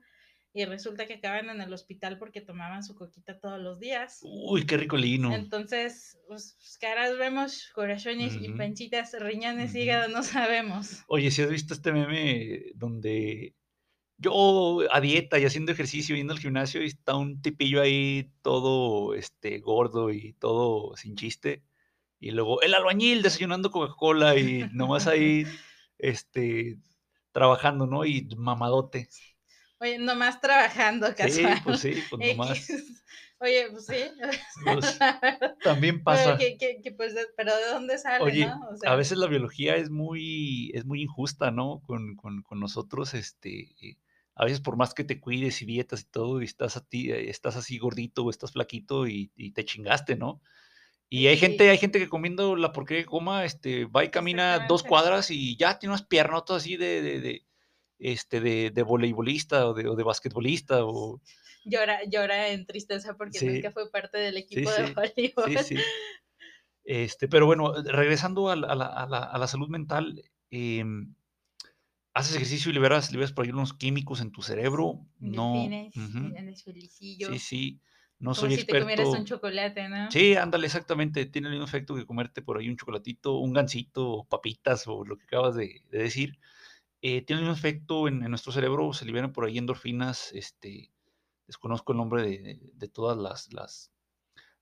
y 0.57 0.65
resulta 0.65 1.07
que 1.07 1.15
acaban 1.15 1.51
en 1.51 1.61
el 1.61 1.71
hospital 1.71 2.19
porque 2.19 2.41
tomaban 2.41 2.83
su 2.83 2.95
coquita 2.95 3.39
todos 3.39 3.61
los 3.61 3.79
días. 3.79 4.21
Uy, 4.23 4.65
qué 4.65 4.79
rico 4.79 4.97
lino. 4.97 5.35
Entonces, 5.35 6.19
pues, 6.27 6.57
caras 6.81 7.19
vemos, 7.19 7.71
corazones 7.75 8.39
y 8.41 8.49
panchitas, 8.49 9.13
riñones, 9.21 9.75
hígado, 9.75 10.09
no 10.09 10.23
sabemos. 10.23 11.05
Oye, 11.09 11.31
si 11.31 11.43
has 11.43 11.51
visto 11.51 11.75
este 11.75 11.93
meme 11.93 12.73
donde 12.75 13.55
yo 14.17 14.79
a 14.91 14.99
dieta 15.03 15.39
y 15.39 15.45
haciendo 15.45 15.73
ejercicio, 15.73 16.17
yendo 16.17 16.33
al 16.33 16.39
gimnasio, 16.39 16.83
y 16.83 16.87
está 16.87 17.17
un 17.17 17.43
tipillo 17.43 17.83
ahí 17.83 18.33
todo 18.41 19.13
este, 19.13 19.59
gordo 19.59 20.11
y 20.11 20.33
todo 20.39 20.97
sin 20.97 21.17
chiste. 21.17 21.65
Y 22.19 22.31
luego 22.31 22.63
el 22.63 22.73
albañil 22.73 23.21
desayunando 23.21 23.71
Coca-Cola 23.71 24.39
y 24.39 24.71
nomás 24.73 25.07
ahí 25.07 25.45
este, 25.99 26.79
trabajando, 27.31 27.87
¿no? 27.87 28.07
Y 28.07 28.27
mamadote. 28.39 29.11
Oye, 29.79 29.99
nomás 29.99 30.41
trabajando, 30.41 31.15
casual. 31.15 31.55
Sí, 31.57 31.61
pues 31.65 31.81
sí, 31.81 31.95
pues 32.09 32.37
nomás. 32.37 32.69
Oye, 33.39 33.69
pues 33.71 33.87
sí. 33.87 33.95
Pues, 34.65 34.99
también 35.63 36.03
pasa. 36.03 36.39
Pues, 36.97 37.15
pero, 37.37 37.55
¿de 37.57 37.67
dónde 37.71 37.99
sale, 37.99 38.25
Oye, 38.25 38.51
a 38.87 38.97
veces 38.97 39.19
la 39.19 39.27
biología 39.27 39.77
es 39.77 39.91
muy, 39.91 40.71
es 40.75 40.87
muy 40.87 41.03
injusta, 41.03 41.51
¿no? 41.51 41.83
Con, 41.87 42.17
nosotros, 42.53 43.13
este, 43.13 43.69
a 44.35 44.45
veces 44.45 44.61
por 44.61 44.77
más 44.77 44.95
que 44.95 45.05
te 45.05 45.21
cuides 45.21 45.61
y 45.61 45.67
dietas 45.67 46.01
y 46.01 46.05
todo, 46.05 46.41
y 46.41 46.47
estás, 46.47 46.79
a 46.79 46.85
ti, 46.85 47.11
estás 47.13 47.57
así 47.57 47.79
gordito 47.79 48.25
o 48.25 48.31
estás 48.31 48.53
flaquito 48.53 49.07
y, 49.07 49.29
te 49.55 49.65
chingaste, 49.65 50.17
¿no? 50.17 50.41
Y 51.09 51.27
hay 51.29 51.37
gente, 51.37 51.69
hay 51.69 51.79
gente 51.79 51.99
que 51.99 52.09
comiendo 52.09 52.57
la 52.57 52.73
porquería 52.73 53.05
que 53.05 53.11
coma, 53.11 53.45
este, 53.45 53.85
va 53.85 54.05
y 54.05 54.11
camina 54.11 54.67
dos 54.67 54.83
cuadras 54.83 55.31
y 55.31 55.57
ya 55.57 55.79
tiene 55.79 55.93
unas 55.93 56.07
piernotas 56.07 56.57
así 56.57 56.77
de 56.77 57.47
este, 57.99 58.41
de, 58.41 58.71
de 58.71 58.83
voleibolista 58.83 59.69
o 59.69 59.75
de, 59.75 59.89
o 59.89 59.97
de 59.97 60.03
basquetbolista. 60.03 60.85
O... 60.85 61.21
Llora, 61.65 62.01
llora 62.05 62.49
en 62.49 62.67
tristeza 62.67 63.17
porque 63.17 63.45
nunca 63.45 63.71
fue 63.71 63.91
parte 63.91 64.19
del 64.19 64.37
equipo 64.37 64.71
de 64.71 64.93
voleibol. 64.93 65.59
Sí. 65.65 65.77
Este, 66.85 67.27
pero 67.27 67.47
bueno, 67.47 67.75
regresando 67.83 68.49
a 68.49 68.55
la, 68.57 68.69
a 68.69 68.75
la, 68.77 69.19
a 69.19 69.39
la, 69.39 69.47
salud 69.49 69.69
mental, 69.69 70.23
em, 70.51 71.15
haces 72.15 72.37
ejercicio 72.37 72.71
y 72.71 72.75
liberas, 72.75 73.11
liberas 73.11 73.33
por 73.33 73.45
ahí 73.45 73.51
unos 73.51 73.75
químicos 73.75 74.21
en 74.21 74.31
tu 74.31 74.41
cerebro. 74.43 75.05
No. 75.19 75.65
en 75.65 75.75
el 75.75 76.57
Sí, 76.57 77.39
sí. 77.41 77.81
No 78.19 78.31
Como 78.31 78.35
soy 78.37 78.51
si 78.51 78.55
experto. 78.61 78.87
te 78.87 78.95
comieras 78.95 79.19
un 79.19 79.27
chocolate, 79.27 79.89
¿no? 79.89 80.11
Sí, 80.11 80.37
ándale, 80.37 80.67
exactamente. 80.67 81.27
Tiene 81.27 81.49
el 81.49 81.55
mismo 81.55 81.67
efecto 81.67 81.95
que 81.95 82.07
comerte 82.07 82.41
por 82.41 82.57
ahí 82.57 82.69
un 82.69 82.77
chocolatito, 82.77 83.39
un 83.39 83.53
gansito, 83.53 84.25
papitas 84.31 84.87
o 84.87 85.05
lo 85.05 85.19
que 85.19 85.25
acabas 85.25 85.57
de, 85.57 85.83
de 85.91 85.99
decir. 85.99 86.39
Eh, 87.09 87.23
tiene 87.23 87.43
un 87.43 87.51
efecto 87.51 88.09
en, 88.09 88.19
nuestro 88.19 88.51
cerebro, 88.51 88.93
se 88.93 89.05
liberan 89.05 89.33
por 89.33 89.45
ahí 89.45 89.59
endorfinas, 89.59 90.33
este, 90.33 90.91
desconozco 91.47 91.93
el 91.93 91.99
nombre 91.99 92.25
de, 92.25 92.89
todas 92.89 93.17
las, 93.17 93.53
las, 93.53 93.93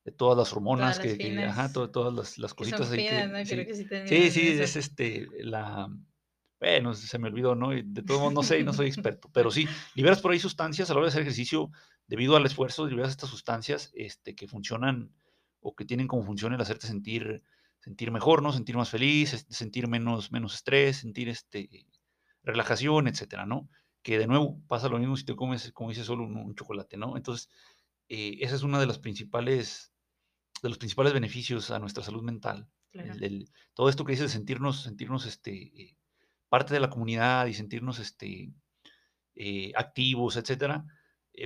de 0.04 0.12
todas 0.12 0.37
las 0.37 0.52
hormonas 0.52 0.98
que, 0.98 1.42
ajá, 1.42 1.72
todas 1.72 2.37
las, 2.37 2.52
cositas 2.52 2.90
ahí. 2.90 3.09
sí, 4.07 4.30
sí, 4.30 4.48
es 4.61 4.76
este, 4.76 5.26
la, 5.38 5.88
bueno, 6.61 6.92
se 6.92 7.18
me 7.18 7.28
olvidó, 7.28 7.54
¿no? 7.54 7.70
de 7.70 8.02
todos 8.02 8.20
modos 8.20 8.35
no 8.35 8.42
sé, 8.42 8.62
no 8.62 8.74
soy 8.74 8.88
experto, 8.88 9.30
pero 9.33 9.50
sí, 9.50 9.66
liberas 9.94 10.20
por 10.20 10.33
ahí 10.33 10.38
sustancias 10.38 10.90
a 10.90 10.92
la 10.92 10.98
hora 10.98 11.07
de 11.07 11.12
hacer 11.12 11.22
ejercicio, 11.22 11.70
debido 12.07 12.37
al 12.37 12.44
esfuerzo, 12.44 12.87
liberas 12.87 13.12
estas 13.12 13.30
sustancias 13.30 13.90
este, 13.94 14.35
que 14.35 14.48
funcionan 14.48 15.11
o 15.61 15.74
que 15.74 15.87
tienen 15.87 16.09
como 16.09 16.24
función 16.24 16.52
el 16.52 16.61
hacerte 16.61 16.88
sentir, 16.88 17.42
sentir 17.80 18.11
mejor, 18.11 18.42
¿no? 18.42 18.52
Sentir 18.52 18.76
más 18.76 18.90
feliz, 18.90 19.46
sentir 19.48 19.88
menos, 19.88 20.30
menos 20.30 20.57
estrés, 20.57 20.98
sentir 20.98 21.30
este, 21.30 21.87
relajación, 22.44 23.09
etcétera, 23.09 23.46
¿no? 23.46 23.68
que 24.04 24.18
de 24.18 24.26
nuevo 24.28 24.62
pasa 24.68 24.88
lo 24.88 24.98
mismo 24.98 25.16
si 25.16 25.24
te 25.24 25.35
comes, 25.35 25.72
como 25.72 25.88
dices, 25.88 26.07
solo 26.07 26.24
un, 26.24 26.54
chocolate, 26.54 26.98
¿no? 26.98 27.16
Entonces, 27.16 27.48
eh, 28.09 28.37
esa 28.40 28.54
es 28.54 28.62
una 28.62 28.78
de 28.78 28.87
las 28.87 28.98
principales, 28.98 29.92
de 30.62 30.68
los 30.68 30.76
principales 30.78 31.14
beneficios 31.14 31.70
a 31.70 31.78
nuestra 31.78 32.04
salud 32.04 32.22
mental. 32.22 32.68
todo 33.72 33.88
esto 33.88 34.04
que 34.04 34.12
dices, 34.12 34.30
sentirnos, 34.30 34.83
sentirnos 34.83 35.24
este, 35.24 35.52
eh, 35.52 35.96
parte 36.50 36.74
de 36.74 36.80
la 36.80 36.90
comunidad 36.90 37.46
y 37.46 37.54
sentirnos 37.54 37.98
este, 37.98 38.52
eh, 39.37 39.72
activos, 39.74 40.37
etcétera, 40.37 40.85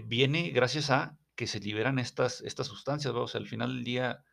viene 0.04 0.50
gracias 0.50 0.90
a 0.90 1.16
que 1.36 1.46
se 1.46 1.60
liberan 1.60 2.00
estas, 2.00 2.40
estas 2.40 2.66
sustancias, 2.66 3.14
o 3.14 3.28
sea, 3.28 3.40
al 3.40 3.46
final 3.46 3.72
del 3.72 3.84
día 3.84 4.24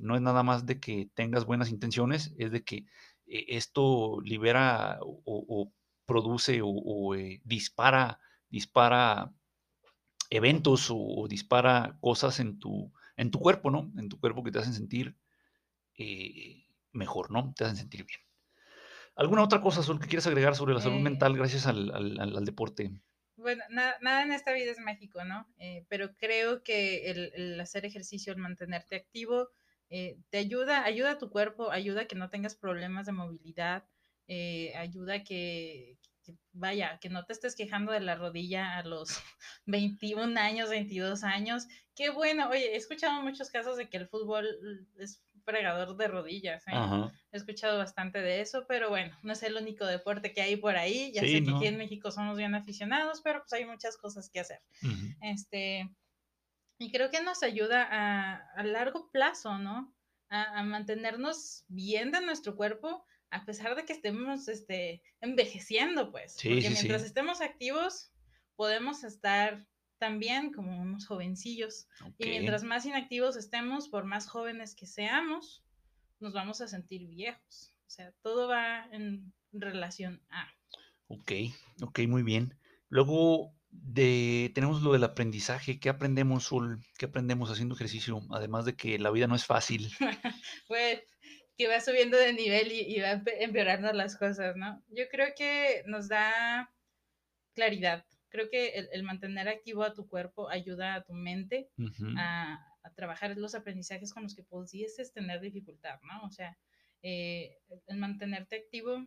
no 0.00 0.14
es 0.14 0.22
nada 0.22 0.44
más 0.44 0.64
de 0.64 0.78
que 0.78 1.10
tengas 1.14 1.44
buenas 1.44 1.70
intenciones, 1.70 2.34
es 2.38 2.52
de 2.52 2.62
que 2.62 2.86
esto 3.48 4.20
libera 4.22 4.98
o 5.02 5.72
produce 6.04 6.60
o, 6.62 7.14
eh, 7.14 7.40
dispara, 7.44 8.18
dispara 8.48 9.32
eventos 10.30 10.88
o, 10.90 11.26
dispara 11.28 11.96
cosas 12.00 12.40
en 12.40 12.58
tu, 12.58 12.92
en 13.16 13.30
tu 13.30 13.38
cuerpo, 13.38 13.70
¿no? 13.70 13.92
En 13.96 14.08
tu 14.08 14.18
cuerpo 14.18 14.42
que 14.42 14.50
te 14.50 14.58
hacen 14.58 14.74
sentir 14.74 15.16
eh, 15.96 16.66
mejor, 16.92 17.30
¿no? 17.30 17.52
Te 17.56 17.64
hacen 17.64 17.76
sentir 17.76 18.04
bien. 18.04 18.20
¿Alguna 19.14 19.42
otra 19.42 19.60
cosa, 19.60 19.82
Sol, 19.82 20.00
que 20.00 20.08
quieras 20.08 20.26
agregar 20.26 20.56
sobre 20.56 20.74
la 20.74 20.80
salud 20.80 20.98
eh, 20.98 21.02
mental 21.02 21.36
gracias 21.36 21.66
al, 21.66 22.44
deporte? 22.44 22.90
Bueno, 23.36 23.62
nada, 23.70 24.22
en 24.22 24.32
esta 24.32 24.52
vida 24.52 24.70
es 24.70 24.78
mágico, 24.78 25.24
¿no? 25.24 25.46
pero 25.88 26.14
creo 26.16 26.62
que 26.62 27.10
el, 27.10 27.60
hacer 27.60 27.84
ejercicio, 27.84 28.32
el 28.32 28.38
mantenerte 28.38 28.96
activo, 28.96 29.48
te 30.30 30.38
ayuda, 30.38 30.84
ayuda 30.84 31.12
a 31.12 31.18
tu 31.18 31.30
cuerpo, 31.30 31.70
ayuda 31.70 32.02
a 32.02 32.04
que 32.06 32.16
no 32.16 32.30
tengas 32.30 32.54
problemas 32.54 33.06
de 33.06 33.12
movilidad, 33.12 33.84
eh, 34.26 34.74
ayuda 34.76 35.22
que, 35.22 35.98
que, 36.24 36.34
vaya, 36.52 36.98
que 36.98 37.10
no 37.10 37.24
te 37.24 37.34
estés 37.34 37.54
quejando 37.54 37.92
de 37.92 38.00
la 38.00 38.14
rodilla 38.14 38.78
a 38.78 38.82
los 38.82 39.08
21 39.66 40.38
años, 40.40 40.70
22 40.70 41.24
años. 41.24 41.66
Qué 41.94 42.10
bueno, 42.10 42.48
oye, 42.48 42.72
he 42.72 42.76
escuchado 42.76 43.22
muchos 43.22 43.50
casos 43.50 43.76
de 43.76 43.90
que 43.90 43.98
el 43.98 44.08
fútbol 44.08 44.48
es 44.98 45.22
fregador 45.44 45.96
de 45.96 46.08
rodillas. 46.08 46.66
¿eh? 46.68 46.72
He 47.32 47.36
escuchado 47.36 47.78
bastante 47.78 48.20
de 48.20 48.40
eso, 48.40 48.64
pero 48.66 48.88
bueno, 48.88 49.16
no 49.22 49.32
es 49.32 49.42
el 49.42 49.56
único 49.56 49.84
deporte 49.84 50.32
que 50.32 50.40
hay 50.40 50.56
por 50.56 50.76
ahí. 50.76 51.12
Ya 51.12 51.22
sé 51.22 51.42
que 51.44 51.50
aquí 51.50 51.66
en 51.66 51.76
México 51.76 52.10
somos 52.10 52.36
bien 52.36 52.54
aficionados, 52.54 53.20
pero 53.22 53.40
pues 53.40 53.52
hay 53.52 53.66
muchas 53.66 53.96
cosas 53.96 54.30
que 54.30 54.40
hacer. 54.40 54.60
Este, 55.20 55.90
y 56.82 56.90
creo 56.90 57.10
que 57.10 57.22
nos 57.22 57.42
ayuda 57.42 57.86
a, 57.90 58.34
a 58.54 58.62
largo 58.64 59.10
plazo, 59.10 59.58
¿no? 59.58 59.94
A, 60.28 60.60
a, 60.60 60.62
mantenernos 60.62 61.64
bien 61.68 62.10
de 62.10 62.20
nuestro 62.20 62.56
cuerpo 62.56 63.04
a 63.32 63.46
pesar 63.46 63.74
de 63.74 63.84
que 63.86 63.94
estemos 63.94 64.46
este, 64.48 65.02
envejeciendo, 65.22 66.12
pues. 66.12 66.34
porque 66.34 66.68
mientras 66.68 67.02
estemos 67.02 67.40
activos, 67.40 68.12
podemos 68.56 69.04
estar 69.04 69.66
también 69.98 70.52
como 70.52 70.78
unos 70.82 71.06
jovencillos. 71.06 71.88
Y 72.18 72.28
mientras 72.28 72.62
más 72.62 72.84
inactivos 72.84 73.36
estemos, 73.36 73.88
por 73.88 74.04
más 74.04 74.28
jóvenes 74.28 74.74
que 74.74 74.86
seamos, 74.86 75.64
nos 76.20 76.34
vamos 76.34 76.60
a 76.60 76.68
sentir 76.68 77.06
viejos. 77.06 77.74
O 77.86 77.90
sea, 77.90 78.12
todo 78.22 78.48
va 78.48 78.86
en 78.92 79.32
relación 79.50 80.20
a. 80.28 80.52
Ok, 81.08 81.32
ok, 81.80 82.00
muy 82.00 82.22
bien. 82.22 82.54
Luego 82.90 83.54
de, 83.72 84.52
tenemos 84.54 84.82
lo 84.82 84.92
del 84.92 85.04
aprendizaje. 85.04 85.80
¿Qué 85.80 85.88
aprendemos, 85.88 86.44
Sol? 86.44 86.78
¿Qué 86.98 87.06
aprendemos 87.06 87.50
haciendo 87.50 87.74
ejercicio? 87.74 88.20
Además 88.30 88.64
de 88.64 88.76
que 88.76 88.98
la 88.98 89.10
vida 89.10 89.26
no 89.26 89.34
es 89.34 89.46
fácil. 89.46 89.90
pues 90.68 91.00
que 91.56 91.68
va 91.68 91.80
subiendo 91.80 92.16
de 92.16 92.32
nivel 92.32 92.72
y, 92.72 93.00
va 93.00 93.22
empeorando 93.38 93.92
las 93.92 94.16
cosas, 94.16 94.56
¿no? 94.56 94.82
Yo 94.88 95.04
creo 95.10 95.28
que 95.36 95.82
nos 95.86 96.08
da 96.08 96.72
claridad. 97.54 98.04
Creo 98.28 98.48
que 98.50 98.88
el, 98.92 99.02
mantener 99.02 99.48
activo 99.48 99.82
a 99.82 99.92
tu 99.92 100.08
cuerpo 100.08 100.48
ayuda 100.48 100.94
a 100.94 101.04
tu 101.04 101.12
mente 101.12 101.68
a, 102.16 102.66
trabajar 102.96 103.36
los 103.36 103.54
aprendizajes 103.54 104.12
con 104.12 104.24
los 104.24 104.34
que 104.34 104.42
pudieses 104.42 105.12
tener 105.12 105.40
dificultad, 105.40 106.00
¿no? 106.02 106.24
O 106.24 106.30
sea, 106.30 106.58
eh, 107.02 107.58
el 107.86 107.96
mantenerte 107.96 108.56
activo 108.56 109.06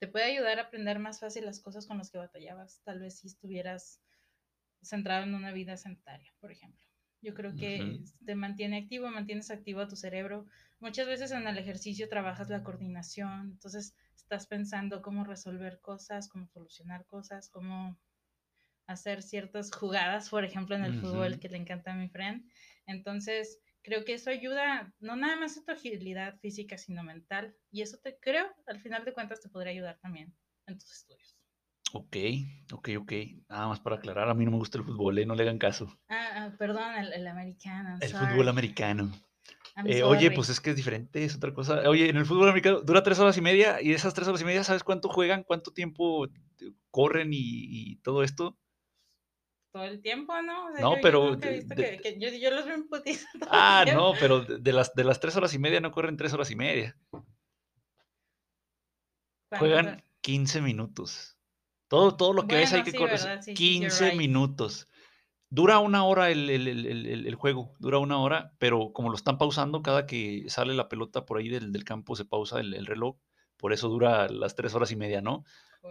te 0.00 0.08
puede 0.08 0.24
ayudar 0.24 0.58
a 0.58 0.62
aprender 0.62 0.98
más 0.98 1.20
fácil 1.20 1.44
las 1.44 1.60
cosas 1.60 1.86
con 1.86 1.98
las 1.98 2.10
que 2.10 2.18
batallabas, 2.18 2.80
tal 2.84 3.00
vez 3.00 3.18
si 3.18 3.26
estuvieras 3.26 4.00
centrado 4.82 5.24
en 5.24 5.34
una 5.34 5.52
vida 5.52 5.76
sedentaria, 5.76 6.32
por 6.40 6.50
ejemplo. 6.50 6.82
Yo 7.22 7.34
creo 7.34 7.54
que 7.54 8.00
te 8.24 8.34
mantiene 8.34 8.78
activo, 8.78 9.10
mantienes 9.10 9.50
activo 9.50 9.82
a 9.82 9.88
tu 9.88 9.94
cerebro. 9.94 10.46
Muchas 10.78 11.06
veces 11.06 11.30
en 11.32 11.46
el 11.46 11.58
ejercicio 11.58 12.08
trabajas 12.08 12.48
la 12.48 12.62
coordinación, 12.62 13.50
entonces 13.50 13.94
estás 14.16 14.46
pensando 14.46 15.02
cómo 15.02 15.24
resolver 15.24 15.80
cosas, 15.82 16.30
cómo 16.30 16.48
solucionar 16.48 17.04
cosas, 17.04 17.50
cómo 17.50 17.98
hacer 18.86 19.22
ciertas 19.22 19.70
jugadas, 19.70 20.30
por 20.30 20.44
ejemplo, 20.44 20.76
en 20.76 20.84
el 20.84 20.98
fútbol 20.98 21.38
que 21.38 21.50
le 21.50 21.58
encanta 21.58 21.92
a 21.92 21.96
mi 21.96 22.08
friend. 22.08 22.50
Entonces, 22.86 23.60
creo 23.82 24.04
que 24.04 24.14
eso 24.14 24.30
ayuda 24.30 24.92
no 25.00 25.16
nada 25.16 25.36
más 25.36 25.56
a 25.56 25.64
tu 25.64 25.72
agilidad 25.72 26.38
física, 26.40 26.78
sino 26.78 27.02
mental. 27.02 27.54
Y 27.70 27.82
eso 27.82 27.98
te 27.98 28.18
creo, 28.18 28.46
al 28.66 28.80
final 28.80 29.04
de 29.04 29.12
cuentas, 29.12 29.40
te 29.40 29.48
podría 29.48 29.72
ayudar 29.72 29.98
también 30.00 30.34
en 30.66 30.78
tus 30.78 30.92
estudios. 30.92 31.36
Ok, 31.92 32.16
ok, 32.72 32.88
ok. 32.98 33.12
Nada 33.48 33.68
más 33.68 33.80
para 33.80 33.96
aclarar, 33.96 34.28
a 34.28 34.34
mí 34.34 34.44
no 34.44 34.52
me 34.52 34.58
gusta 34.58 34.78
el 34.78 34.84
fútbol, 34.84 35.18
¿eh? 35.18 35.26
no 35.26 35.34
le 35.34 35.42
hagan 35.42 35.58
caso. 35.58 35.98
Ah, 36.08 36.30
ah 36.34 36.54
perdón, 36.56 36.94
el, 36.94 37.26
americano. 37.26 37.98
El 38.00 38.10
fútbol 38.10 38.48
americano. 38.48 39.12
Eh, 39.84 40.02
oye, 40.02 40.30
pues 40.30 40.48
es 40.50 40.60
que 40.60 40.70
es 40.70 40.76
diferente, 40.76 41.24
es 41.24 41.36
otra 41.36 41.54
cosa. 41.54 41.88
Oye, 41.88 42.08
en 42.08 42.16
el 42.16 42.26
fútbol 42.26 42.48
americano 42.48 42.80
dura 42.80 43.02
tres 43.02 43.18
horas 43.18 43.36
y 43.36 43.40
media 43.40 43.80
y 43.80 43.88
de 43.88 43.94
esas 43.94 44.14
tres 44.14 44.28
horas 44.28 44.40
y 44.40 44.44
media, 44.44 44.62
¿sabes 44.62 44.84
cuánto 44.84 45.08
juegan? 45.08 45.42
¿Cuánto 45.42 45.72
tiempo 45.72 46.28
corren 46.90 47.30
y, 47.32 47.96
todo 48.02 48.22
esto? 48.22 48.56
Todo 49.72 49.84
el 49.84 50.02
tiempo, 50.02 50.32
¿no? 50.42 50.70
no, 50.80 50.96
pero... 51.00 51.38
Yo, 51.38 52.50
los 52.50 52.64
veo 52.64 52.74
en 52.74 52.88
putiza 52.88 53.28
Ah, 53.50 53.84
no, 53.92 54.14
pero 54.18 54.40
de 54.40 54.72
las, 54.72 54.94
de 54.94 55.04
las 55.04 55.20
tres 55.20 55.36
horas 55.36 55.54
y 55.54 55.58
media 55.58 55.80
no 55.80 55.92
corren 55.92 56.16
tres 56.16 56.32
horas 56.32 56.50
y 56.50 56.56
media. 56.56 56.96
Juegan 59.58 60.02
15 60.22 60.60
minutos. 60.60 61.36
Todo, 61.88 62.16
todo 62.16 62.32
lo 62.32 62.46
que 62.46 62.56
ves 62.56 62.72
hay 62.72 62.82
que 62.82 62.92
correr. 62.92 63.40
15 63.54 64.14
minutos. 64.14 64.88
Dura 65.52 65.80
una 65.80 66.04
hora 66.04 66.30
el, 66.30 67.34
juego, 67.34 67.74
dura 67.80 67.98
una 67.98 68.18
hora, 68.18 68.54
pero 68.58 68.92
como 68.92 69.08
lo 69.08 69.16
están 69.16 69.36
pausando, 69.36 69.82
cada 69.82 70.06
que 70.06 70.44
sale 70.48 70.74
la 70.74 70.88
pelota 70.88 71.26
por 71.26 71.38
ahí 71.38 71.48
del, 71.48 71.84
campo 71.84 72.14
se 72.14 72.24
pausa 72.24 72.60
el, 72.60 72.86
reloj, 72.86 73.16
por 73.60 73.72
eso 73.72 73.88
dura 73.88 74.28
las 74.28 74.54
tres 74.54 74.74
horas 74.74 74.90
y 74.90 74.96
media, 74.96 75.20
¿no? 75.20 75.44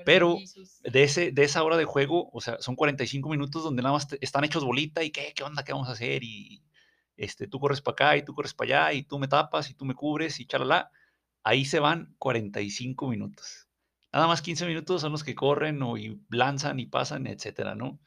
pero 0.06 0.38
de, 0.84 1.04
ese, 1.04 1.32
de 1.32 1.44
esa 1.44 1.64
hora 1.64 1.78
de 1.78 1.86
juego, 1.86 2.30
o 2.32 2.42
sea, 2.42 2.62
son 2.62 2.76
45 2.76 3.30
minutos 3.30 3.64
donde 3.64 3.82
nada 3.82 3.94
más 3.94 4.08
están 4.22 4.44
hechos 4.44 4.64
bolita 4.64 5.04
y 5.04 5.12
¿qué, 5.12 5.34
qué 5.36 5.44
onda, 5.44 5.64
qué 5.64 5.74
vamos 5.74 5.90
a 5.90 5.94
hacer 5.94 6.24
y 6.24 6.64
este, 7.18 7.48
tú 7.48 7.60
corres 7.60 7.82
para 7.82 7.94
acá 7.94 8.18
y 8.18 8.24
tú 8.24 8.34
corres 8.34 8.54
para 8.54 8.88
allá 8.88 8.94
y 8.94 9.04
tú 9.04 9.20
me 9.20 9.28
tapas 9.28 9.70
y 9.70 9.74
tú 9.74 9.86
me 9.86 9.96
cubres 9.96 10.40
y 10.40 10.46
chalala. 10.46 10.92
Ahí 11.44 11.66
se 11.66 11.80
van 11.80 12.16
45 12.20 13.08
minutos. 13.08 13.68
Nada 14.12 14.28
más 14.28 14.42
15 14.42 14.66
minutos 14.68 15.02
son 15.02 15.12
los 15.12 15.24
que 15.24 15.36
corren 15.36 15.82
o 15.82 15.98
y 15.98 16.22
lanzan 16.30 16.80
y 16.80 16.86
pasan, 16.86 17.28
etcétera, 17.28 17.76
¿no? 17.76 18.00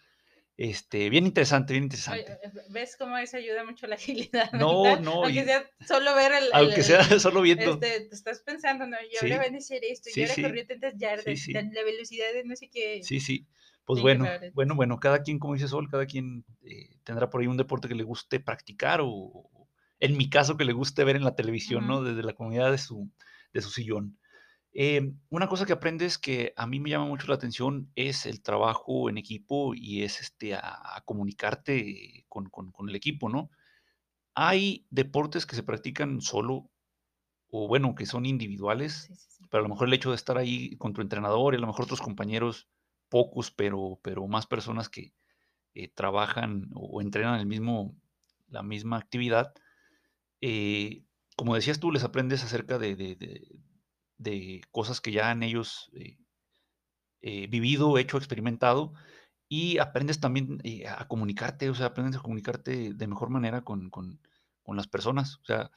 Este, 0.57 1.09
bien 1.09 1.27
interesante, 1.27 1.73
bien 1.73 1.85
interesante. 1.85 2.33
Eh, 2.33 2.53
¿Ves 2.71 2.97
cómo 2.97 3.17
eso 3.17 3.39
ayuda 3.39 3.65
mucho 3.65 3.87
la 3.87 3.95
agilidad? 3.97 4.53
No, 4.53 5.01
no. 5.01 5.25
Aunque 5.25 5.45
sea 5.45 5.71
solo 5.87 6.15
ver 6.15 6.33
el. 6.33 6.51
Aunque 6.53 6.83
sea 6.83 7.03
solo 7.21 7.41
viendo. 7.43 7.73
Este, 7.75 8.01
te 8.01 8.15
estás 8.15 8.41
pensando, 8.41 8.87
no, 8.87 8.97
yo 9.13 9.27
le 9.27 9.37
voy 9.37 9.47
a 9.47 9.51
decir 9.51 9.81
esto, 9.83 10.11
yo 10.15 10.27
le 10.27 10.43
corrí 10.43 10.67
tantas 10.67 10.95
yardas, 10.97 11.27
la 11.27 11.83
velocidad 11.85 12.33
de 12.33 12.45
no 12.45 12.57
sé 12.57 12.69
qué. 12.69 13.03
Sí, 13.03 13.21
sí. 13.21 13.47
Pues 13.85 14.01
bueno, 14.01 14.27
bueno, 14.55 14.77
bueno, 14.77 15.01
cada 15.01 15.23
quien, 15.23 15.41
como 15.41 15.55
dice 15.55 15.67
Sol, 15.67 15.89
cada 15.91 16.07
quien 16.07 16.45
eh, 16.63 16.97
tendrá 17.03 17.29
por 17.29 17.41
ahí 17.41 17.49
un 17.49 17.57
deporte 17.57 17.89
que 17.89 17.97
le 17.97 18.05
guste 18.05 18.39
practicar 18.39 19.01
o, 19.03 19.51
en 19.99 20.17
mi 20.17 20.31
caso, 20.31 20.57
que 20.57 20.65
le 20.65 20.73
guste 20.73 21.03
ver 21.03 21.17
en 21.17 21.25
la 21.25 21.35
televisión, 21.35 21.89
¿no? 21.89 22.03
Desde 22.03 22.23
la 22.23 22.35
comunidad 22.35 22.71
de 22.71 22.79
su, 22.79 23.11
de 23.53 23.61
su 23.61 23.71
sillón. 23.71 24.19
Em, 24.75 25.19
una 25.29 25.49
cosa 25.49 25.67
que 25.67 25.75
aprendes 25.75 26.17
que 26.17 26.55
a 26.57 26.67
mí 26.67 26.81
me 26.81 26.89
llama 26.89 27.05
mucho 27.05 27.27
la 27.29 27.35
atención 27.35 27.91
es 27.95 28.25
el 28.25 28.43
trabajo 28.43 29.11
en 29.11 29.19
equipo 29.19 29.75
y 29.75 30.03
es 30.03 30.21
este, 30.21 30.55
a, 30.55 31.03
comunicarte 31.05 32.25
con, 32.29 32.51
el 32.89 32.97
equipo, 32.97 33.29
¿no? 33.29 33.51
Hay 34.35 34.87
deportes 34.91 35.47
que 35.47 35.57
se 35.57 35.63
practican 35.63 36.23
solo 36.23 36.71
o 37.51 37.69
bueno, 37.69 37.95
que 37.95 38.07
son 38.07 38.25
individuales, 38.27 39.11
pero 39.51 39.61
a 39.61 39.65
lo 39.65 39.69
mejor 39.69 39.89
el 39.89 39.95
hecho 39.95 40.11
de 40.11 40.17
estar 40.17 40.39
ahí 40.39 40.77
con 40.79 40.95
tu 40.95 41.03
entrenador 41.03 41.55
y 41.55 41.59
a 41.59 41.61
lo 41.61 41.67
mejor 41.67 41.85
otros 41.85 42.01
compañeros, 42.01 42.69
pocos, 43.11 43.51
pero, 43.51 44.01
pero 44.03 44.27
más 44.27 44.47
personas 44.47 44.89
que 44.89 45.13
eh, 45.75 45.89
trabajan 45.89 46.71
o, 46.75 47.03
entrenan 47.03 47.39
el 47.41 47.47
mismo, 47.47 47.95
la 48.49 48.63
misma 48.63 48.97
actividad, 48.97 49.53
eh, 50.41 51.05
como 51.37 51.55
decías 51.55 51.81
tú, 51.81 51.93
les 51.93 52.05
aprendes 52.05 52.43
acerca 52.45 52.79
de 52.79 52.97
de 52.97 53.62
cosas 54.71 55.01
que 55.01 55.13
ya 55.13 55.31
han 55.31 55.43
ellos 55.43 55.91
eh, 55.95 56.19
eh, 57.21 57.47
vivido, 57.49 57.99
hecho, 57.99 58.19
experimentado, 58.19 58.93
y 59.49 59.79
aprendes 59.79 60.21
también 60.21 60.61
eh, 60.65 60.87
a 60.89 61.07
comunicarte, 61.09 61.71
o 61.71 61.75
sea, 61.75 61.87
aprendes 61.87 62.17
a 62.17 62.23
comunicarte 62.23 62.95
de 62.95 63.07
mejor 63.07 63.31
manera 63.31 63.63
con, 63.63 63.91
las 64.67 64.89
personas, 64.89 65.37
o 65.43 65.45
sea, 65.45 65.71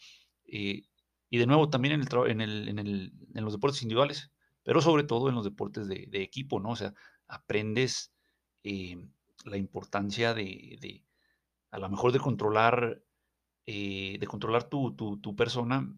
y 0.45 1.37
de 1.37 1.45
nuevo 1.47 1.69
también 1.69 1.95
en, 1.95 2.01
el, 2.01 2.29
en, 2.29 2.41
el, 2.41 2.69
en, 2.69 2.79
el, 2.79 3.13
en, 3.33 3.43
los 3.43 3.53
deportes 3.53 3.81
individuales, 3.81 4.31
pero 4.63 4.81
sobre 4.81 5.03
todo 5.03 5.27
en 5.27 5.35
los 5.35 5.43
deportes 5.43 5.87
de, 5.87 6.07
equipo, 6.21 6.59
¿no? 6.61 6.69
O 6.69 6.75
sea, 6.75 6.93
aprendes 7.27 8.13
la 8.63 9.57
importancia 9.57 10.33
de, 10.33 11.05
a 11.71 11.79
lo 11.79 11.89
mejor 11.89 12.13
de 12.13 12.19
controlar, 12.19 13.03
de 13.65 14.27
controlar 14.27 14.69
tu, 14.69 14.95
tu, 14.95 15.35
persona 15.35 15.93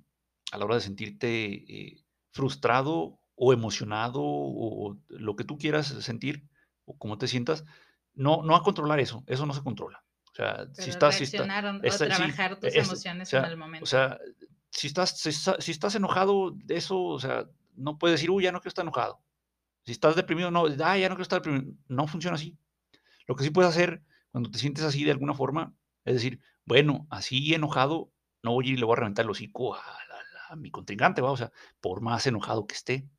a 0.52 0.58
la 0.58 0.66
hora 0.66 0.76
de 0.76 0.82
sentirte 0.82 2.07
frustrado 2.38 3.20
o 3.36 3.54
emocionado 3.54 4.22
o, 4.24 4.98
lo 5.10 5.36
que 5.36 5.44
tú 5.44 5.58
quieras 5.58 5.88
sentir 5.88 6.48
o 6.86 6.98
como 6.98 7.18
te 7.18 7.28
sientas, 7.28 7.66
no, 8.14 8.42
no 8.44 8.56
a 8.56 8.64
controlar 8.64 9.00
eso, 9.00 9.24
eso 9.28 9.46
no 9.46 9.54
se 9.54 9.62
controla. 9.62 10.04
O 10.32 10.36
sea, 10.36 10.68
si 10.74 10.90
estás... 10.90 11.16
Si 11.16 11.38
o 11.38 11.44
trabajar 11.44 12.60
tus 12.60 12.74
emociones 12.74 13.34
en 13.34 13.46
el 13.46 13.58
momento. 13.58 13.84
O 13.84 13.88
sea, 13.88 14.18
si 14.72 14.88
estás, 14.88 15.18
si, 15.20 15.72
estás 15.72 15.96
enojado 15.96 16.52
de 16.52 16.78
eso, 16.78 17.04
o 17.04 17.20
sea, 17.20 17.46
no 17.76 17.98
puedes 17.98 18.16
decir, 18.16 18.32
uy, 18.32 18.44
ya 18.44 18.52
no 18.52 18.60
quiero 18.60 18.70
estar 18.70 18.84
enojado. 18.84 19.22
Si 19.86 19.92
estás 19.92 20.16
deprimido, 20.16 20.52
no, 20.52 20.66
ah, 20.66 20.98
ya 20.98 21.10
no 21.10 21.16
quiero 21.16 21.24
estar 21.24 21.42
deprimido. 21.42 21.74
No 21.88 22.08
funciona 22.08 22.36
así. 22.36 22.58
Lo 23.26 23.36
que 23.36 23.44
sí 23.44 23.50
puedes 23.50 23.70
hacer 23.70 24.02
cuando 24.32 24.50
te 24.50 24.60
sientes 24.60 24.84
así 24.84 25.04
de 25.04 25.12
alguna 25.12 25.34
forma 25.34 25.74
es 26.08 26.14
decir, 26.14 26.40
bueno, 26.66 27.06
así 27.10 27.54
enojado, 27.54 28.14
no 28.42 28.54
voy 28.54 28.66
a 28.66 28.70
ir 28.70 28.74
y 28.76 28.78
le 28.78 28.86
voy 28.86 28.94
a 28.94 29.00
reventar 29.00 29.26
el 29.26 29.32
hocico 29.32 29.76
a, 29.76 29.82
mi 30.56 30.72
contrincante, 30.72 31.22
¿va? 31.22 31.32
o 31.32 31.38
sea, 31.38 31.52
por 31.82 32.02
más 32.02 32.26
enojado 32.28 32.68
que 32.68 32.76
esté. 32.76 33.10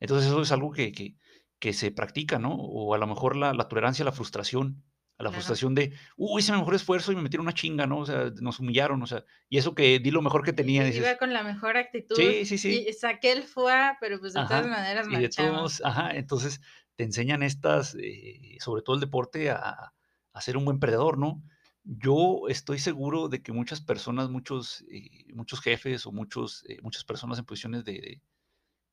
Entonces 0.00 0.28
eso 0.28 0.42
es 0.42 0.52
algo 0.52 0.72
que, 0.72 0.92
que, 0.92 1.16
que 1.58 1.72
se 1.72 1.90
practica, 1.92 2.38
¿no? 2.38 2.54
O 2.54 2.94
a 2.94 2.98
lo 2.98 3.06
mejor 3.06 3.36
la, 3.36 3.54
la 3.54 3.68
tolerancia 3.68 4.02
a 4.02 4.06
la 4.06 4.12
frustración 4.12 4.82
la 5.22 5.30
frustración 5.30 5.74
de, 5.74 5.92
uy, 6.16 6.40
hice 6.40 6.52
mi 6.52 6.58
mejor 6.58 6.74
esfuerzo 6.74 7.12
y 7.12 7.16
me 7.16 7.22
metieron 7.22 7.46
una 7.46 7.54
chinga, 7.54 7.86
¿no? 7.86 7.98
O 7.98 8.06
sea, 8.06 8.32
nos 8.40 8.60
humillaron, 8.60 9.02
o 9.02 9.06
sea, 9.06 9.24
y 9.48 9.58
eso 9.58 9.74
que 9.74 9.98
di 9.98 10.10
lo 10.10 10.22
mejor 10.22 10.44
que 10.44 10.52
tenía. 10.52 10.84
Dices, 10.84 11.00
Iba 11.00 11.16
con 11.16 11.32
la 11.32 11.42
mejor 11.42 11.76
actitud. 11.76 12.16
Sí, 12.16 12.44
sí, 12.44 12.58
sí. 12.58 12.86
Y 12.88 12.92
saqué 12.92 13.32
el 13.32 13.44
fuá, 13.44 13.96
pero 14.00 14.18
pues 14.18 14.34
de 14.34 14.42
todas 14.42 14.66
maneras 14.66 15.06
y 15.08 15.16
de 15.16 15.28
todos, 15.28 15.82
Ajá, 15.84 16.10
entonces 16.16 16.60
te 16.96 17.04
enseñan 17.04 17.42
estas, 17.42 17.94
eh, 17.94 18.56
sobre 18.60 18.82
todo 18.82 18.96
el 18.96 19.00
deporte, 19.00 19.50
a, 19.50 19.92
a, 20.32 20.40
ser 20.40 20.56
un 20.56 20.64
buen 20.64 20.78
perdedor, 20.78 21.18
¿no? 21.18 21.42
Yo 21.84 22.48
estoy 22.48 22.78
seguro 22.78 23.28
de 23.28 23.42
que 23.42 23.52
muchas 23.52 23.80
personas, 23.80 24.30
muchos, 24.30 24.84
eh, 24.90 25.32
muchos 25.34 25.60
jefes 25.60 26.06
o 26.06 26.12
muchos, 26.12 26.64
eh, 26.68 26.78
muchas 26.82 27.04
personas 27.04 27.38
en 27.38 27.44
posiciones 27.44 27.84
de, 27.84 28.20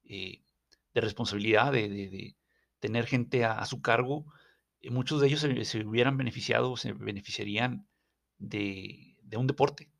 de, 0.04 0.42
de 0.94 1.02
responsabilidad, 1.02 1.72
de, 1.72 2.36
tener 2.80 3.06
gente 3.06 3.46
a, 3.46 3.64
su 3.66 3.82
cargo, 3.82 4.26
muchos 4.90 5.22
de 5.22 5.28
ellos 5.28 5.42
se, 5.42 5.86
hubieran 5.86 6.18
beneficiado, 6.18 6.78
se 6.78 6.94
beneficiarían 6.94 7.88
de, 8.38 9.18
un 9.36 9.48
deporte. 9.48 9.92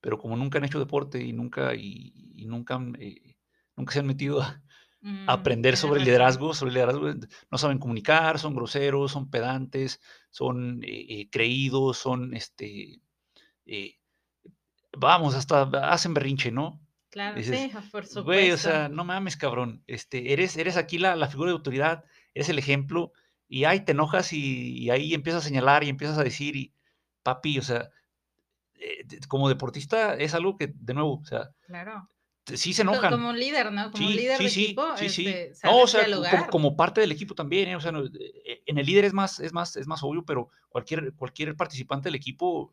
Pero 0.00 0.18
como 0.18 0.36
nunca 0.36 0.58
han 0.58 0.64
hecho 0.64 0.78
deporte 0.78 1.22
y 1.22 1.32
nunca, 1.32 1.74
y, 1.74 2.44
nunca, 2.46 2.80
eh, 2.98 3.36
nunca 3.76 3.92
se 3.92 4.00
han 4.00 4.06
metido 4.06 4.40
a, 4.42 4.62
mm, 5.00 5.28
aprender 5.28 5.76
sobre 5.76 6.00
liderazgo, 6.00 6.54
sobre 6.54 6.72
liderazgo, 6.72 7.12
no 7.50 7.58
saben 7.58 7.78
comunicar, 7.78 8.38
son 8.38 8.54
groseros, 8.54 9.12
son 9.12 9.30
pedantes, 9.30 10.00
son 10.30 10.82
eh, 10.84 11.06
eh, 11.08 11.28
creídos, 11.30 11.98
son 11.98 12.34
este 12.34 13.00
vamos, 14.96 15.34
hasta 15.34 15.62
hacen 15.90 16.14
berrinche, 16.14 16.50
¿no? 16.50 16.80
Claro, 17.10 17.42
sí, 17.42 17.70
por 17.72 18.04
supuesto. 18.04 18.24
Güey, 18.24 18.50
o 18.50 18.56
sea, 18.56 18.88
no 18.88 19.04
mames, 19.04 19.36
cabrón. 19.36 19.82
Este, 19.86 20.32
eres, 20.32 20.56
eres 20.56 20.76
aquí 20.76 20.98
la, 20.98 21.16
la, 21.16 21.28
figura 21.28 21.50
de 21.50 21.56
autoridad, 21.56 22.04
eres 22.34 22.48
el 22.48 22.58
ejemplo, 22.58 23.12
y 23.48 23.64
ahí 23.64 23.80
te 23.80 23.92
enojas 23.92 24.32
y, 24.32 24.90
ahí 24.90 25.14
empiezas 25.14 25.44
a 25.44 25.48
señalar 25.48 25.84
y 25.84 25.88
empiezas 25.88 26.18
a 26.18 26.24
decir, 26.24 26.56
y 26.56 26.74
papi, 27.22 27.58
o 27.58 27.62
sea, 27.62 27.90
eh, 28.74 29.06
como 29.28 29.48
deportista 29.48 30.14
es 30.14 30.34
algo 30.34 30.56
que, 30.56 30.72
de 30.74 30.94
nuevo, 30.94 31.20
o 31.20 31.24
sea, 31.24 31.50
claro. 31.66 32.08
Sí 32.54 32.72
se 32.72 32.82
enojan. 32.82 33.12
Como 33.12 33.30
un 33.30 33.38
líder, 33.38 33.72
¿no? 33.72 33.90
Como 33.90 34.06
un 34.06 34.14
líder 34.14 34.38
de 34.38 34.46
equipo. 34.46 34.96
Sí, 34.96 35.08
sí. 35.08 35.26
Este, 35.26 35.66
no, 35.66 35.78
o 35.78 35.86
sea, 35.86 36.06
como, 36.50 36.76
parte 36.76 37.00
del 37.00 37.12
equipo 37.12 37.34
también, 37.34 37.68
¿eh? 37.68 37.76
o 37.76 37.80
sea, 37.80 37.92
eh, 37.92 38.62
en 38.66 38.78
el 38.78 38.86
líder 38.86 39.04
es 39.04 39.12
más, 39.12 39.40
es 39.40 39.52
más, 39.52 39.76
es 39.76 39.86
más 39.86 40.02
obvio, 40.02 40.24
pero 40.24 40.50
cualquier, 40.68 41.12
cualquier 41.14 41.56
participante 41.56 42.08
del 42.08 42.14
equipo 42.14 42.72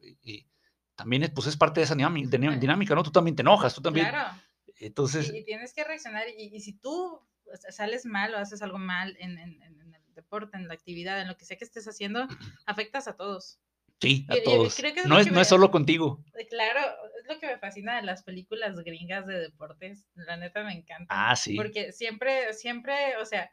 también 0.96 1.24
es, 1.24 1.32
pues 1.32 1.48
es 1.48 1.58
parte 1.58 1.80
de 1.80 1.86
esa 1.86 1.96
dinámica, 1.96 2.96
¿no? 2.96 3.04
Tú 3.04 3.12
también 3.12 3.36
te 3.36 3.42
enojas, 3.42 3.74
tú 3.74 3.82
también. 3.82 4.10
Claro. 4.10 4.38
Entonces. 4.78 5.34
Y, 5.34 5.44
tienes 5.44 5.74
que 5.74 5.84
reaccionar, 5.84 6.26
y, 6.38 6.60
si 6.60 6.74
tú 6.74 7.22
sales 7.70 8.06
mal 8.06 8.34
o 8.34 8.38
haces 8.38 8.62
algo 8.62 8.78
mal 8.78 9.16
en, 9.20 9.38
en, 9.38 9.62
en 9.62 9.94
deporte, 10.14 10.58
en 10.58 10.68
la 10.68 10.74
actividad, 10.74 11.22
en 11.22 11.28
lo 11.28 11.38
que 11.38 11.46
sea 11.46 11.58
que 11.58 11.66
estés 11.66 11.88
haciendo, 11.88 12.28
afectas 12.66 13.08
a 13.08 13.16
todos. 13.16 13.60
Sí, 14.00 14.26
a 14.30 14.36
todos. 14.44 14.78
no, 15.06 15.20
es, 15.20 15.32
no 15.32 15.40
es 15.40 15.48
solo 15.48 15.72
contigo. 15.72 16.24
Eh, 16.38 16.46
claro, 16.48 16.82
es 17.24 17.34
lo 17.34 17.40
que 17.40 17.48
me 17.48 17.58
fascina 17.58 17.96
de 17.96 18.04
las 18.04 18.24
películas 18.24 18.76
gringas 18.80 19.26
de 19.26 19.40
deportes. 19.40 20.06
La 20.16 20.38
neta 20.38 20.64
me 20.64 20.74
encanta. 20.74 21.08
Ah, 21.10 21.36
sí. 21.36 21.56
Porque 21.56 21.92
siempre, 21.92 22.54
siempre, 22.54 23.18
o 23.18 23.26
sea, 23.26 23.50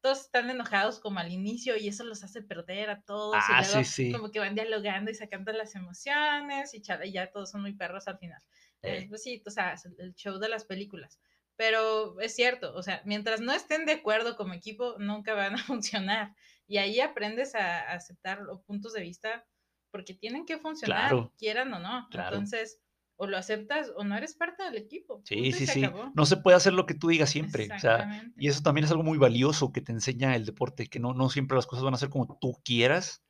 todos 0.00 0.20
están 0.20 0.50
enojados 0.50 1.00
como 1.00 1.18
al 1.18 1.32
inicio 1.32 1.76
y 1.76 1.88
eso 1.88 2.04
los 2.04 2.22
hace 2.22 2.42
perder 2.42 2.90
a 2.90 3.00
todos. 3.02 3.36
Ah, 3.38 3.62
y 3.62 3.66
luego 3.66 3.84
sí, 3.84 4.06
sí. 4.06 4.12
como 4.12 4.30
que 4.30 4.38
van 4.38 4.54
dialogando 4.54 5.10
y 5.10 5.14
sacando 5.14 5.50
las 5.52 5.74
emociones 5.74 6.74
y, 6.74 6.82
ya 6.82 7.30
todos 7.30 7.50
son 7.50 7.62
muy 7.62 7.72
perros 7.72 8.06
al 8.06 8.18
final. 8.18 8.42
Eh. 8.82 9.06
pues 9.08 9.22
sí, 9.22 9.42
o 9.46 9.50
sea, 9.50 9.74
el 9.98 10.14
show 10.14 10.38
de 10.38 10.50
las 10.50 10.66
películas. 10.66 11.18
Pero 11.56 12.20
es 12.20 12.34
cierto, 12.34 12.74
o 12.74 12.82
sea, 12.82 13.00
mientras 13.06 13.40
no 13.40 13.52
estén 13.52 13.86
de 13.86 13.92
acuerdo 13.92 14.36
como 14.36 14.52
equipo, 14.52 14.96
nunca 14.98 15.32
van 15.34 15.54
a 15.54 15.58
funcionar. 15.64 16.34
Y 16.66 16.76
ahí 16.76 17.00
aprendes 17.00 17.54
a, 17.54 17.90
aceptar 17.92 18.40
los 18.42 18.60
puntos 18.60 18.92
de 18.92 19.00
vista 19.00 19.46
porque 19.90 20.12
tienen 20.12 20.44
que 20.44 20.58
funcionar, 20.58 21.30
quieran 21.38 21.72
o 21.72 21.78
no. 21.78 22.08
Entonces, 22.10 22.80
o 23.16 23.26
lo 23.26 23.36
aceptas 23.36 23.92
o 23.96 24.04
no 24.04 24.16
eres 24.16 24.34
parte 24.34 24.62
del 24.64 24.76
equipo. 24.76 25.22
Sí, 25.24 25.52
sí, 25.52 25.66
sí. 25.66 25.84
No 26.14 26.26
se 26.26 26.36
puede 26.36 26.56
hacer 26.56 26.72
lo 26.72 26.86
que 26.86 26.94
tú 26.94 27.08
digas 27.08 27.30
siempre. 27.30 27.68
O 27.74 27.78
sea, 27.78 28.30
y 28.36 28.48
eso 28.48 28.62
también 28.62 28.84
es 28.84 28.90
algo 28.90 29.02
muy 29.02 29.18
valioso 29.18 29.72
que 29.72 29.80
te 29.80 29.92
enseña 29.92 30.36
el 30.36 30.46
deporte, 30.46 30.86
que 30.86 31.00
no, 31.00 31.14
no 31.14 31.30
siempre 31.30 31.56
las 31.56 31.66
cosas 31.66 31.84
van 31.84 31.94
a 31.94 31.98
ser 31.98 32.10
como 32.10 32.38
tú 32.40 32.60
quieras. 32.64 33.22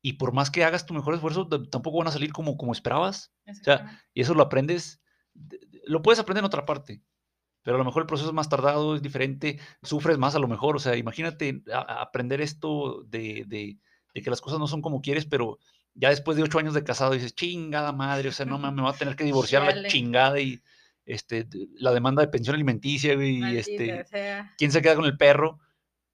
Y 0.00 0.14
por 0.14 0.32
más 0.32 0.50
que 0.50 0.64
hagas 0.64 0.86
tu 0.86 0.94
mejor 0.94 1.14
esfuerzo, 1.14 1.48
tampoco 1.48 1.98
van 1.98 2.08
a 2.08 2.12
salir 2.12 2.32
como, 2.32 2.56
como 2.56 2.72
esperabas. 2.72 3.32
O 3.48 3.54
sea, 3.54 4.02
y 4.12 4.22
eso 4.22 4.34
lo 4.34 4.42
aprendes, 4.42 5.00
lo 5.84 6.02
puedes 6.02 6.18
aprender 6.18 6.42
en 6.42 6.46
otra 6.46 6.66
parte 6.66 7.02
pero 7.62 7.76
a 7.76 7.78
lo 7.78 7.84
mejor 7.84 8.02
el 8.02 8.06
proceso 8.06 8.28
es 8.28 8.34
más 8.34 8.48
tardado, 8.48 8.96
es 8.96 9.02
diferente, 9.02 9.58
sufres 9.82 10.18
más 10.18 10.34
a 10.34 10.38
lo 10.38 10.48
mejor, 10.48 10.76
o 10.76 10.78
sea, 10.78 10.96
imagínate 10.96 11.62
aprender 11.72 12.40
esto 12.40 13.04
de, 13.06 13.44
de, 13.46 13.78
que 14.20 14.30
las 14.30 14.40
cosas 14.40 14.58
no 14.58 14.66
son 14.66 14.82
como 14.82 15.00
quieres, 15.00 15.26
pero 15.26 15.58
ya 15.94 16.08
después 16.08 16.36
de 16.36 16.42
ocho 16.42 16.58
años 16.58 16.74
de 16.74 16.84
casado 16.84 17.12
dices, 17.12 17.34
chingada 17.34 17.92
madre, 17.92 18.28
o 18.28 18.32
sea, 18.32 18.46
no 18.46 18.58
me 18.58 18.82
va 18.82 18.90
a 18.90 18.96
tener 18.96 19.16
que 19.16 19.24
divorciar 19.24 19.76
la 19.76 19.88
chingada 19.88 20.40
y 20.40 20.62
este, 21.04 21.48
la 21.74 21.92
demanda 21.92 22.22
de 22.22 22.28
pensión 22.28 22.54
alimenticia, 22.54 23.14
y 23.14 23.56
este, 23.56 24.04
¿quién 24.56 24.72
se 24.72 24.82
queda 24.82 24.94
con 24.94 25.04
el 25.04 25.16
perro? 25.16 25.58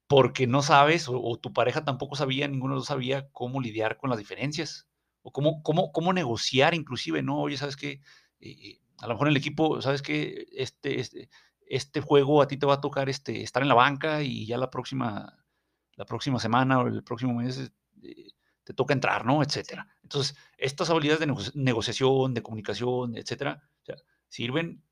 Porque 0.07 0.47
no 0.47 0.61
sabes, 0.61 1.07
o, 1.07 1.37
tu 1.37 1.53
pareja 1.53 1.85
tampoco 1.85 2.15
sabía, 2.15 2.47
ninguno 2.47 2.73
de 2.73 2.79
los 2.79 2.87
sabía 2.87 3.29
cómo 3.31 3.61
lidiar 3.61 3.97
con 3.97 4.09
las 4.09 4.19
diferencias, 4.19 4.87
o 5.21 5.31
cómo, 5.31 5.61
cómo, 5.61 5.91
cómo 5.91 6.13
negociar 6.13 6.73
inclusive, 6.73 7.21
¿no? 7.21 7.39
Oye, 7.39 7.57
¿sabes 7.57 7.75
qué? 7.75 8.01
Eh, 8.39 8.49
eh, 8.49 8.81
a 8.97 9.07
lo 9.07 9.13
mejor 9.13 9.27
en 9.27 9.31
el 9.31 9.37
equipo, 9.37 9.81
sabes 9.81 10.01
que 10.01 10.47
este, 10.51 10.99
este, 10.99 11.29
este 11.67 12.01
juego 12.01 12.41
a 12.41 12.47
ti 12.47 12.57
te 12.57 12.65
va 12.65 12.75
a 12.75 12.81
tocar 12.81 13.09
este, 13.09 13.43
estar 13.43 13.61
en 13.61 13.69
la 13.69 13.75
banca 13.75 14.23
y 14.23 14.45
ya 14.45 14.57
la 14.57 14.69
próxima, 14.69 15.37
la 15.95 16.05
próxima 16.05 16.39
semana 16.39 16.79
o 16.79 16.87
el 16.87 17.03
próximo 17.03 17.35
mes 17.35 17.71
eh, 18.01 18.31
te 18.69 18.75
toca 18.75 18.93
entrar, 18.93 19.25
¿no? 19.25 19.41
Etcétera. 19.41 19.87
Entonces, 20.03 20.37
estas 20.55 20.91
habilidades 20.91 21.21
de 21.21 21.51
negociación, 21.55 22.35
de 22.35 22.43
comunicación, 22.43 23.17
etcétera, 23.17 23.67
sirven 24.27 24.83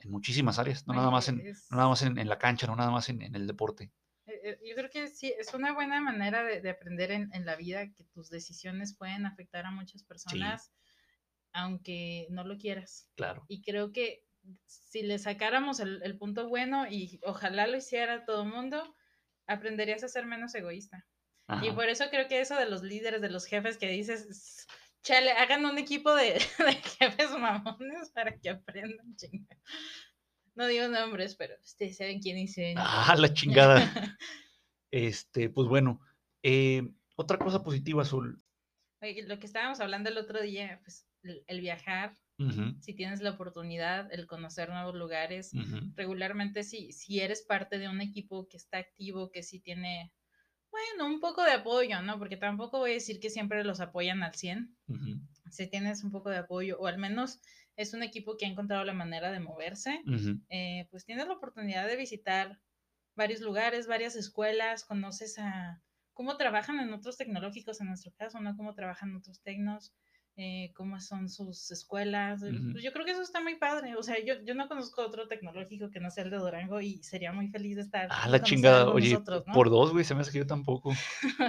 en 0.00 0.10
muchísimas 0.10 0.58
áreas, 0.58 0.84
no 0.88 0.94
nada 0.94 1.12
más 1.12 1.28
en, 1.28 1.40
nada 1.70 1.86
más 1.86 2.02
en, 2.02 2.28
la 2.28 2.38
cancha, 2.38 2.66
no 2.66 2.74
nada 2.74 2.90
más 2.90 3.08
en, 3.08 3.22
el 3.22 3.46
deporte. 3.46 3.92
Eh, 4.26 4.40
eh, 4.42 4.58
yo 4.68 4.74
creo 4.74 4.90
que 4.90 5.06
sí, 5.06 5.32
es 5.38 5.54
una 5.54 5.72
buena 5.72 6.00
manera 6.00 6.42
de, 6.42 6.68
aprender 6.68 7.12
en, 7.12 7.46
la 7.46 7.54
vida 7.54 7.92
que 7.92 8.02
tus 8.02 8.30
decisiones 8.30 8.96
pueden 8.96 9.24
afectar 9.26 9.64
a 9.64 9.70
muchas 9.70 10.02
personas 10.02 10.72
aunque 11.52 12.26
no 12.30 12.42
lo 12.42 12.58
quieras. 12.58 13.08
Claro. 13.14 13.44
Y 13.48 13.62
creo 13.62 13.92
que 13.92 14.24
si 14.66 15.02
le 15.02 15.20
sacáramos 15.20 15.78
el, 15.78 16.18
punto 16.18 16.48
bueno 16.48 16.88
y 16.88 17.20
ojalá 17.22 17.68
lo 17.68 17.76
hiciera 17.76 18.24
todo 18.24 18.42
el 18.42 18.48
mundo, 18.48 18.96
aprenderías 19.46 20.02
a 20.02 20.08
ser 20.08 20.26
menos 20.26 20.52
egoísta. 20.54 21.06
Y 21.62 21.70
por 21.72 21.88
eso 21.88 22.04
creo 22.10 22.28
que 22.28 22.40
eso 22.40 22.56
de 22.56 22.68
los 22.68 22.82
líderes, 22.82 23.20
de 23.20 23.30
los 23.30 23.44
jefes 23.44 23.76
que 23.76 23.88
dices, 23.88 24.66
chale, 25.02 25.32
hagan 25.32 25.64
un 25.64 25.78
equipo 25.78 26.14
de, 26.14 26.40
jefes 26.98 27.30
mamones 27.32 28.10
para 28.10 28.36
que 28.38 28.50
aprendan. 28.50 29.16
No 30.54 30.66
digo 30.66 30.88
nombres, 30.88 31.36
pero 31.36 31.54
ustedes 31.62 31.96
saben 31.96 32.20
quién 32.20 32.36
dice. 32.36 32.74
Ah, 32.76 33.14
la 33.18 33.32
chingada. 33.32 34.18
este, 34.90 35.48
pues 35.48 35.68
bueno, 35.68 36.00
eh, 36.42 36.82
otra 37.16 37.38
cosa 37.38 37.62
positiva, 37.62 38.02
Azul. 38.02 38.42
lo 39.00 39.38
que 39.38 39.46
estábamos 39.46 39.80
hablando 39.80 40.10
el 40.10 40.18
otro 40.18 40.40
día, 40.40 40.80
pues 40.82 41.06
el, 41.22 41.60
viajar, 41.60 42.14
si 42.80 42.94
tienes 42.94 43.20
la 43.20 43.30
oportunidad, 43.30 44.10
el 44.12 44.26
conocer 44.26 44.70
nuevos 44.70 44.94
lugares. 44.94 45.52
Regularmente, 45.94 46.62
si, 46.62 46.92
si 46.92 47.20
eres 47.20 47.42
parte 47.42 47.78
de 47.78 47.88
un 47.88 48.00
equipo 48.00 48.48
que 48.48 48.56
está 48.56 48.78
activo, 48.78 49.30
que 49.30 49.42
sí 49.42 49.60
tiene, 49.60 50.12
bueno, 50.70 51.06
un 51.06 51.20
poco 51.20 51.42
de 51.42 51.52
apoyo, 51.52 52.02
¿no? 52.02 52.18
Porque 52.18 52.36
tampoco 52.36 52.78
voy 52.78 52.92
a 52.92 52.94
decir 52.94 53.20
que 53.20 53.30
siempre 53.30 53.64
los 53.64 53.80
apoyan 53.80 54.22
al 54.22 54.34
100. 54.34 54.76
Si 55.50 55.66
tienes 55.68 56.04
un 56.04 56.12
poco 56.12 56.30
de 56.30 56.38
apoyo, 56.38 56.78
o 56.78 56.86
al 56.86 56.98
menos 56.98 57.40
es 57.76 57.92
un 57.94 58.02
equipo 58.02 58.36
que 58.36 58.46
ha 58.46 58.48
encontrado 58.48 58.84
la 58.84 58.92
manera 58.92 59.32
de 59.32 59.40
moverse, 59.40 60.08
eh, 60.48 60.86
pues 60.90 61.04
tienes 61.04 61.26
la 61.26 61.34
oportunidad 61.34 61.86
de 61.88 61.96
visitar 61.96 62.60
varios 63.16 63.40
lugares, 63.40 63.86
varias 63.86 64.16
escuelas, 64.16 64.84
conoces 64.84 65.38
a 65.38 65.82
cómo 66.12 66.36
trabajan 66.36 66.78
en 66.80 66.92
otros 66.92 67.16
tecnológicos 67.16 67.80
en 67.80 67.88
nuestro 67.88 68.12
caso, 68.14 68.40
¿no? 68.40 68.56
Cómo 68.56 68.74
trabajan 68.74 69.16
otros 69.16 69.42
tecnos, 69.42 69.94
eh, 70.36 70.72
cómo 70.74 71.00
son 71.00 71.28
sus 71.28 71.70
escuelas. 71.70 72.40
Pues 72.72 72.82
yo 72.82 72.92
creo 72.92 73.04
que 73.04 73.10
eso 73.12 73.22
está 73.22 73.40
muy 73.40 73.56
padre. 73.56 73.96
O 73.96 74.02
sea, 74.02 74.16
yo, 74.24 74.34
yo 74.42 74.54
no 74.54 74.68
conozco 74.68 75.02
otro 75.02 75.28
tecnológico 75.28 75.90
que 75.90 76.00
no 76.00 76.10
sea 76.10 76.24
el 76.24 76.30
de 76.30 76.38
Durango 76.38 76.80
y 76.80 77.02
sería 77.02 77.32
muy 77.32 77.48
feliz 77.48 77.76
de 77.76 77.82
estar. 77.82 78.08
Ah, 78.10 78.28
la 78.28 78.42
chingada, 78.42 78.88
oye, 78.88 79.18
por 79.52 79.70
dos, 79.70 79.92
güey, 79.92 80.04
se 80.04 80.14
me 80.14 80.22
hace 80.22 80.32
que 80.32 80.38
yo 80.38 80.46
tampoco. 80.46 80.92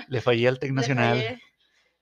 Le 0.07 0.21
fallé 0.21 0.47
al 0.47 0.59
Tec 0.59 0.71
Nacional. 0.73 1.39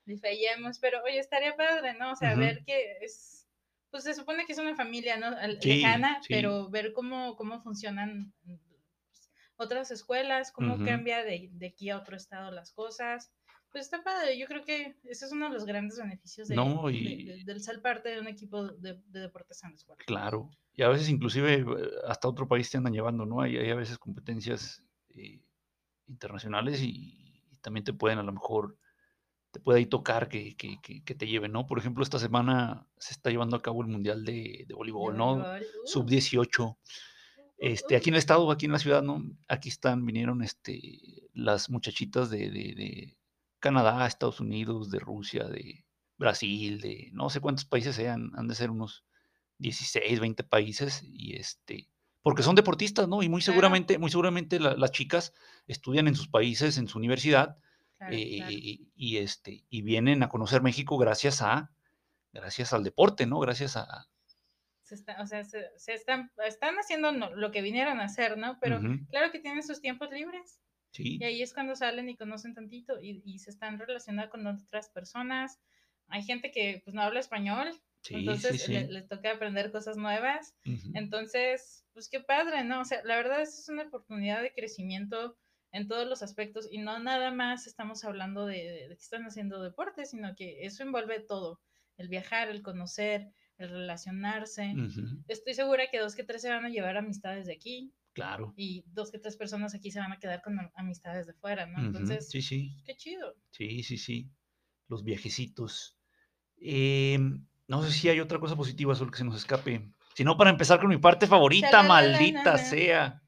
Le, 0.05 0.17
fallamos, 0.17 0.79
pero 0.79 1.03
oye, 1.03 1.19
estaría 1.19 1.55
padre, 1.55 1.93
¿no? 1.93 2.13
O 2.13 2.15
sea, 2.15 2.33
ver 2.33 2.63
que 2.65 2.97
es, 3.01 3.47
pues 3.91 4.03
se 4.03 4.15
supone 4.15 4.45
que 4.47 4.53
es 4.53 4.57
una 4.57 4.75
familia, 4.75 5.17
¿no? 5.17 5.29
Lejana, 5.61 6.19
pero 6.27 6.69
ver 6.69 6.93
cómo, 6.93 7.35
cómo 7.35 7.61
funcionan 7.61 8.33
pues, 8.43 8.59
otras 9.57 9.91
escuelas, 9.91 10.51
cómo 10.51 10.83
cambia 10.83 11.23
de, 11.23 11.49
de 11.51 11.67
aquí 11.67 11.91
a 11.91 11.97
otro 11.97 12.17
estado 12.17 12.49
las 12.49 12.71
cosas 12.71 13.31
pues 13.71 13.85
está 13.85 14.03
padre. 14.03 14.37
Yo 14.37 14.47
creo 14.47 14.63
que 14.63 14.95
ese 15.03 15.25
es 15.25 15.31
uno 15.31 15.47
de 15.47 15.53
los 15.53 15.65
grandes 15.65 15.97
beneficios 15.97 16.47
de, 16.47 17.43
del 17.45 17.61
ser 17.61 17.81
parte 17.81 18.09
de 18.09 18.19
un 18.19 18.27
equipo 18.27 18.67
de, 18.67 18.99
deportes 19.07 19.63
en 19.63 19.71
la 19.71 19.75
escuela. 19.75 20.03
Claro. 20.05 20.49
Y 20.73 20.81
a 20.81 20.89
veces 20.89 21.09
inclusive 21.09 21.53
eh, 21.55 21.65
hasta 22.07 22.27
otro 22.27 22.47
país 22.47 22.69
te 22.69 22.77
andan 22.77 22.93
llevando, 22.93 23.25
¿no? 23.25 23.41
Hay, 23.41 23.57
hay 23.57 23.69
a 23.69 23.75
veces 23.75 23.97
competencias 23.97 24.81
eh, 25.09 25.41
internacionales 26.07 26.81
y, 26.81 27.17
también 27.61 27.83
te 27.83 27.91
pueden 27.91 28.19
a 28.19 28.23
lo 28.23 28.31
mejor, 28.31 28.77
te 29.51 29.59
puede 29.59 29.79
ahí 29.79 29.85
tocar 29.85 30.29
que, 30.29 30.55
que, 30.55 30.79
que, 30.81 31.15
te 31.15 31.27
lleven, 31.27 31.51
¿no? 31.51 31.67
Por 31.67 31.77
ejemplo, 31.77 32.03
esta 32.03 32.19
semana 32.19 32.87
se 32.97 33.11
está 33.11 33.31
llevando 33.31 33.57
a 33.57 33.61
cabo 33.61 33.81
el 33.81 33.89
Mundial 33.89 34.23
de, 34.23 34.65
voleibol, 34.73 35.17
¿no? 35.17 35.33
Uh. 35.33 35.59
Sub-18. 35.83 36.77
Este, 37.57 37.97
aquí 37.97 38.09
en 38.09 38.15
el 38.15 38.19
estado, 38.19 38.49
aquí 38.49 38.65
en 38.65 38.71
la 38.71 38.79
ciudad, 38.79 39.03
¿no? 39.03 39.21
Aquí 39.49 39.67
están, 39.67 40.05
vinieron 40.05 40.41
este, 40.41 40.79
las 41.33 41.69
muchachitas 41.69 42.29
de, 42.29 42.49
de 42.49 43.18
Canadá, 43.59 44.05
Estados 44.07 44.39
Unidos, 44.39 44.89
de 44.89 44.99
Rusia, 44.99 45.45
de 45.45 45.85
Brasil, 46.17 46.81
de 46.81 47.09
no 47.13 47.29
sé 47.29 47.39
cuántos 47.39 47.65
países 47.65 47.95
sean, 47.95 48.31
han 48.35 48.47
de 48.47 48.55
ser 48.55 48.71
unos 48.71 49.05
16, 49.59 50.19
20 50.19 50.43
países 50.43 51.01
y 51.03 51.35
este, 51.35 51.89
porque 52.21 52.43
son 52.43 52.55
deportistas, 52.55 53.07
¿no? 53.07 53.23
Y 53.23 53.29
muy 53.29 53.41
seguramente, 53.41 53.97
muy 53.97 54.09
seguramente 54.09 54.59
las 54.59 54.91
chicas 54.91 55.33
estudian 55.67 56.07
en 56.07 56.15
sus 56.15 56.27
países, 56.27 56.77
en 56.77 56.87
su 56.87 56.97
universidad, 56.97 57.57
eh, 58.11 58.79
Y, 58.95 59.17
este, 59.17 59.65
y 59.69 59.81
vienen 59.81 60.23
a 60.23 60.29
conocer 60.29 60.61
México 60.61 60.97
gracias 60.97 61.41
a, 61.41 61.71
gracias 62.31 62.71
al 62.71 62.83
deporte, 62.83 63.25
¿no? 63.25 63.39
Gracias 63.39 63.75
a... 63.75 64.07
o 65.19 65.25
sea, 65.25 65.43
se, 65.43 65.93
están, 65.93 66.31
están 66.45 66.75
haciendo 66.75 67.11
lo 67.11 67.51
que 67.51 67.61
vinieron 67.61 67.99
a 67.99 68.05
hacer, 68.05 68.37
¿no? 68.37 68.57
Pero 68.61 68.79
claro 69.09 69.31
que 69.31 69.39
tienen 69.39 69.63
sus 69.63 69.81
tiempos 69.81 70.09
libres. 70.11 70.61
Y 70.97 71.23
ahí 71.23 71.41
es 71.41 71.53
cuando 71.53 71.75
salen 71.75 72.09
y 72.09 72.15
conocen 72.15 72.53
tantito 72.53 72.99
y, 73.01 73.39
se 73.39 73.51
están 73.51 73.79
relacionando 73.79 74.31
con 74.31 74.47
otras 74.47 74.89
personas. 74.89 75.59
Hay 76.07 76.23
gente 76.23 76.51
que 76.51 76.81
pues 76.83 76.95
no 76.95 77.01
habla 77.01 77.19
español, 77.19 77.69
entonces 78.09 78.67
les 78.67 79.07
toca 79.07 79.31
aprender 79.31 79.71
cosas 79.71 79.97
nuevas. 79.97 80.55
Entonces, 80.93 81.85
pues 81.93 82.09
qué 82.09 82.19
padre, 82.19 82.63
¿no? 82.63 82.81
O 82.81 82.85
sea, 82.85 83.01
la 83.03 83.15
verdad 83.17 83.41
es 83.41 83.67
una 83.69 83.83
oportunidad 83.83 84.41
de 84.41 84.53
crecimiento 84.53 85.37
en 85.71 85.87
todos 85.87 86.07
los 86.07 86.23
aspectos 86.23 86.67
y 86.71 86.79
no 86.79 86.99
nada 86.99 87.31
más 87.31 87.67
estamos 87.67 88.03
hablando 88.03 88.45
de, 88.45 88.85
que 88.87 88.93
están 88.93 89.23
haciendo 89.23 89.61
deporte, 89.61 90.05
sino 90.05 90.35
que 90.35 90.65
eso 90.65 90.83
envuelve 90.83 91.19
todo, 91.19 91.61
el 91.97 92.07
viajar, 92.07 92.49
el 92.49 92.63
conocer, 92.63 93.31
el 93.57 93.69
relacionarse. 93.69 94.73
Estoy 95.27 95.53
segura 95.53 95.89
que 95.91 95.99
dos 95.99 96.15
que 96.15 96.23
tres 96.23 96.41
se 96.41 96.49
van 96.49 96.65
a 96.65 96.69
llevar 96.69 96.97
amistades 96.97 97.45
de 97.45 97.53
aquí, 97.53 97.93
Claro. 98.13 98.53
Y 98.57 98.83
dos 98.87 99.11
que 99.11 99.19
tres 99.19 99.37
personas 99.37 99.75
aquí 99.75 99.91
se 99.91 99.99
van 99.99 100.11
a 100.11 100.19
quedar 100.19 100.41
con 100.41 100.57
amistades 100.75 101.27
de 101.27 101.33
fuera, 101.33 101.65
¿no? 101.65 101.79
Entonces, 101.79 102.29
sí, 102.29 102.41
sí. 102.41 102.75
qué 102.85 102.95
chido. 102.95 103.35
Sí, 103.51 103.83
sí, 103.83 103.97
sí. 103.97 104.29
Los 104.87 105.03
viajecitos. 105.03 105.97
Em, 106.57 107.45
no 107.67 107.83
sé 107.83 107.91
si 107.91 108.09
hay 108.09 108.19
otra 108.19 108.39
cosa 108.39 108.55
positiva, 108.55 108.95
solo 108.95 109.11
que 109.11 109.19
se 109.19 109.23
nos 109.23 109.35
escape. 109.35 109.91
Si 110.15 110.23
no, 110.23 110.35
para 110.35 110.49
empezar 110.49 110.79
con 110.79 110.89
mi 110.89 110.97
parte 110.97 111.27
favorita, 111.27 111.83
maldita 111.83 112.57
sea. 112.57 113.21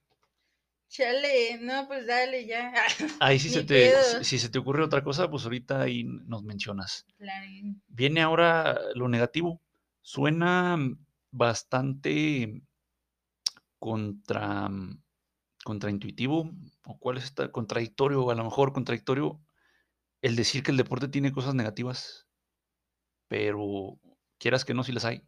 Chale, 0.90 1.58
no, 1.62 1.88
pues 1.88 2.06
dale 2.06 2.46
ya. 2.46 2.74
Ahí 3.22 3.40
sí 3.40 3.50
se 3.50 3.64
te, 3.64 3.94
si, 4.24 4.38
se 4.38 4.50
te 4.50 4.60
ocurre 4.60 4.84
otra 4.84 5.02
cosa, 5.02 5.30
pues 5.30 5.46
ahorita 5.46 5.82
ahí 5.82 6.04
nos 6.04 6.44
mencionas. 6.44 7.06
Claro. 7.18 7.48
Viene 7.88 8.22
ahora 8.22 8.78
lo 8.94 9.08
negativo. 9.08 9.62
Suena 10.02 10.78
bastante 11.32 12.62
contra, 13.82 14.70
mm, 14.70 15.02
contraintuitivo, 15.64 16.52
o 16.86 17.00
cuál 17.00 17.18
es 17.18 17.24
esta, 17.26 17.52
contradictorio, 17.52 18.30
a 18.30 18.36
lo 18.36 18.44
mejor 18.44 18.74
contradictorio, 18.74 19.42
el 20.22 20.36
decir 20.36 20.62
que 20.62 20.70
el 20.70 20.78
deporte 20.78 21.08
tiene 21.08 21.32
cosas 21.32 21.56
negativas, 21.56 22.28
pero 23.28 24.00
quieras 24.38 24.66
que 24.66 24.76
no, 24.76 24.84
si 24.84 24.92
las 24.92 25.04
hay. 25.04 25.24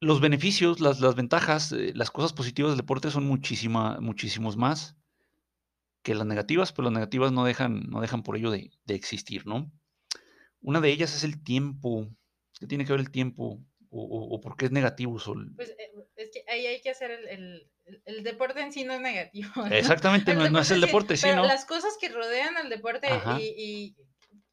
Los 0.00 0.22
beneficios, 0.22 0.80
las, 0.80 1.00
las 1.00 1.16
ventajas, 1.16 1.72
eh, 1.72 1.92
las 1.94 2.10
cosas 2.10 2.32
positivas 2.32 2.70
del 2.70 2.78
deporte 2.78 3.10
son 3.10 3.26
muchísima, 3.26 4.00
muchísimos 4.00 4.56
más 4.56 4.96
que 6.02 6.14
las 6.14 6.26
negativas, 6.26 6.72
pero 6.72 6.84
las 6.84 6.94
negativas 6.94 7.30
no 7.30 7.44
dejan, 7.44 7.90
no 7.90 8.00
dejan 8.00 8.22
por 8.22 8.38
ello 8.38 8.50
de, 8.50 8.70
de 8.86 8.94
existir, 8.94 9.46
¿no? 9.46 9.70
Una 10.62 10.80
de 10.80 10.90
ellas 10.90 11.14
es 11.14 11.24
el 11.24 11.42
tiempo. 11.42 12.08
¿Qué 12.58 12.66
tiene 12.66 12.86
que 12.86 12.92
ver 12.92 13.00
el 13.00 13.10
tiempo? 13.10 13.60
o, 13.90 14.40
por 14.40 14.56
qué 14.56 14.66
es 14.66 14.72
negativo, 14.72 15.18
Sol? 15.18 15.52
Pues 15.56 15.70
eh, 15.70 16.17
es 16.28 16.44
que 16.44 16.50
ahí 16.50 16.66
hay 16.66 16.80
que 16.80 16.90
hacer 16.90 17.10
el, 17.10 17.68
el, 18.04 18.22
deporte 18.22 18.60
en 18.60 18.72
sí 18.72 18.84
no 18.84 18.94
es 18.94 19.00
negativo. 19.00 19.50
Exactamente, 19.70 20.34
no, 20.34 20.58
es 20.58 20.70
el 20.70 20.80
deporte, 20.80 21.16
sí, 21.16 21.26
pero 21.26 21.44
Las 21.44 21.64
cosas 21.64 21.96
que 22.00 22.08
rodean 22.08 22.56
al 22.56 22.68
deporte 22.68 23.08
y, 23.40 23.96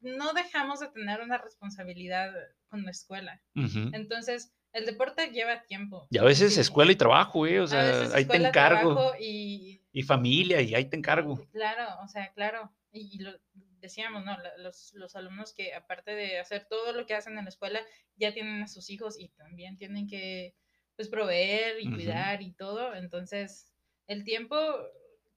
no 0.00 0.34
dejamos 0.34 0.78
de 0.78 0.88
tener 0.88 1.20
una 1.20 1.36
responsabilidad 1.38 2.32
con 2.68 2.84
la 2.84 2.92
escuela. 2.92 3.42
Entonces, 3.54 4.52
el 4.72 4.86
deporte 4.86 5.32
lleva 5.32 5.62
tiempo. 5.62 6.06
Y 6.10 6.18
a 6.18 6.22
veces 6.22 6.56
escuela 6.58 6.92
y 6.92 6.96
trabajo, 6.96 7.46
¿eh? 7.46 7.60
O 7.60 7.66
sea, 7.66 8.14
ahí 8.14 8.24
te 8.24 8.36
encargo. 8.36 9.14
Y, 9.18 9.82
y, 9.90 10.02
familia, 10.02 10.60
y 10.60 10.74
ahí 10.74 10.84
te 10.84 10.96
encargo. 10.96 11.44
Claro, 11.50 12.02
o 12.04 12.08
sea, 12.08 12.30
claro. 12.34 12.70
Y, 12.92 13.18
lo, 13.18 13.32
decíamos, 13.80 14.24
¿no? 14.24 14.36
Los, 14.58 14.92
los, 14.94 15.16
alumnos 15.16 15.54
que 15.54 15.74
aparte 15.74 16.14
de 16.14 16.38
hacer 16.38 16.66
todo 16.68 16.92
lo 16.92 17.06
que 17.06 17.14
hacen 17.14 17.36
en 17.38 17.44
la 17.44 17.50
escuela, 17.50 17.80
ya 18.16 18.32
tienen 18.32 18.62
a 18.62 18.68
sus 18.68 18.90
hijos 18.90 19.18
y 19.18 19.28
también 19.30 19.76
tienen 19.76 20.06
que, 20.06 20.54
pues, 20.96 21.08
proveer 21.08 21.80
y 21.80 21.90
cuidar 21.90 22.42
y 22.42 22.52
todo. 22.52 22.94
Entonces, 22.94 23.72
el 24.06 24.24
tiempo 24.24 24.56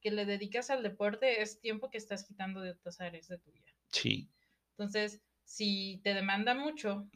que 0.01 0.11
le 0.11 0.25
dedicas 0.25 0.69
al 0.69 0.83
deporte 0.83 1.41
es 1.41 1.59
tiempo 1.59 1.89
que 1.89 1.97
estás 1.97 2.25
quitando 2.25 2.61
de 2.61 2.71
otras 2.71 3.01
áreas 3.01 3.27
de 3.27 3.37
tu 3.37 3.51
vida. 3.51 3.71
Sí. 3.91 4.29
Entonces, 4.71 5.21
si 5.43 5.99
te 6.03 6.13
demanda 6.13 6.53
mucho, 6.53 7.09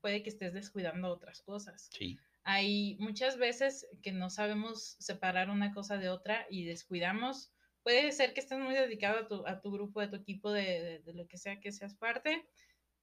puede 0.00 0.22
que 0.22 0.30
estés 0.30 0.52
descuidando 0.52 1.08
otras 1.08 1.40
cosas. 1.42 1.88
Sí. 1.92 2.18
Hay 2.42 2.96
muchas 3.00 3.38
veces 3.38 3.86
que 4.02 4.12
no 4.12 4.30
sabemos 4.30 4.96
separar 4.98 5.50
una 5.50 5.72
cosa 5.72 5.96
de 5.96 6.10
otra 6.10 6.46
y 6.50 6.64
descuidamos 6.64 7.52
puede 7.86 8.10
ser 8.10 8.34
que 8.34 8.40
estés 8.40 8.58
muy 8.58 8.74
dedicado 8.74 9.20
a 9.20 9.28
tu, 9.28 9.46
a 9.46 9.60
tu 9.60 9.70
grupo, 9.70 10.00
a 10.00 10.10
tu 10.10 10.16
equipo, 10.16 10.50
de, 10.50 11.00
de, 11.04 11.14
lo 11.14 11.28
que 11.28 11.38
sea 11.38 11.60
que 11.60 11.70
seas 11.70 11.94
parte, 11.94 12.44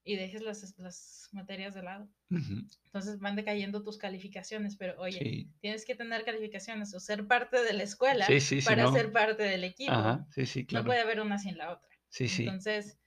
y 0.03 0.15
dejes 0.15 0.41
las, 0.41 0.77
las 0.77 1.29
materias 1.31 1.73
de 1.73 1.83
lado. 1.83 2.09
Entonces 2.85 3.19
van 3.19 3.35
decayendo 3.35 3.83
tus 3.83 3.97
calificaciones, 3.97 4.75
pero 4.75 4.99
oye, 4.99 5.47
tienes 5.61 5.85
que 5.85 5.95
tener 5.95 6.25
calificaciones 6.25 6.93
o 6.93 6.99
ser 6.99 7.25
parte 7.27 7.63
de 7.63 7.73
la 7.73 7.83
escuela 7.83 8.27
para 8.65 8.91
ser 8.91 9.11
parte 9.11 9.43
del 9.43 9.63
equipo. 9.63 9.93
No 10.71 10.85
puede 10.85 11.01
haber 11.01 11.21
una 11.21 11.37
sin 11.39 11.57
la 11.57 11.71
otra. 11.71 11.89
Entonces, 12.19 12.99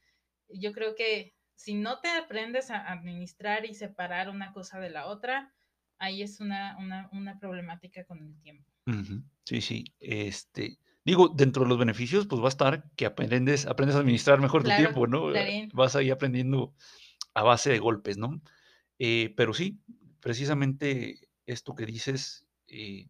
yo 0.49 0.73
creo 0.73 0.95
que 0.95 1.37
si 1.55 1.75
no 1.75 2.01
te 2.01 2.09
aprendes 2.09 2.71
a 2.71 2.91
administrar 2.91 3.65
y 3.65 3.75
separar 3.75 4.31
una 4.31 4.53
cosa 4.53 4.79
de 4.79 4.91
la 4.91 5.07
otra, 5.07 5.55
ahí 5.99 6.23
es 6.23 6.41
una, 6.41 6.77
una, 6.79 7.09
una 7.13 7.39
problemática 7.39 8.05
con 8.05 8.23
el 8.23 8.39
tiempo. 8.41 8.71
Sí, 9.45 9.61
sí. 9.61 9.85
Este, 10.01 10.79
Digo, 11.07 11.29
dentro 11.29 11.63
de 11.63 11.69
los 11.69 11.79
beneficios, 11.79 12.27
pues 12.27 12.43
va 12.43 12.47
a 12.47 12.49
estar 12.49 12.91
que 12.97 13.07
aprendes, 13.07 13.65
aprendes 13.67 13.95
a 13.95 14.01
administrar 14.01 14.41
mejor 14.41 14.65
tu 14.65 14.71
tiempo, 14.71 15.07
¿no? 15.07 15.29
Vas 15.73 15.95
ahí 15.95 16.11
aprendiendo 16.11 16.75
a 17.33 17.45
base 17.45 17.71
de 17.71 17.79
golpes, 17.79 18.19
¿no? 18.19 18.43
Eh, 18.99 19.33
pero 19.37 19.55
sí, 19.55 19.79
precisamente 20.19 21.29
esto 21.47 21.77
que 21.77 21.87
dices 21.87 22.49
eh, 22.67 23.07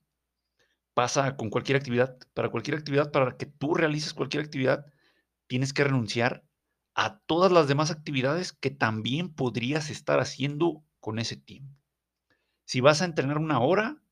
pasa 0.92 1.36
con 1.36 1.48
cualquier 1.48 1.78
actividad. 1.78 2.18
Para 2.34 2.50
cualquier 2.50 2.76
actividad, 2.76 3.10
para 3.10 3.38
que 3.38 3.46
tú 3.46 3.72
realices 3.72 4.12
cualquier 4.12 4.44
actividad, 4.44 4.84
tienes 5.46 5.72
que 5.72 5.84
renunciar 5.84 6.44
a 6.94 7.20
todas 7.20 7.50
las 7.50 7.66
demás 7.66 7.90
actividades 7.90 8.52
que 8.52 8.70
también 8.70 9.32
podrías 9.32 9.88
estar 9.88 10.20
haciendo 10.20 10.84
con 11.00 11.18
ese 11.18 11.38
tiempo. 11.38 11.74
Si 12.66 12.82
vas 12.82 13.00
a 13.00 13.06
entrenar 13.06 13.38
una 13.38 13.60
hora 13.60 14.02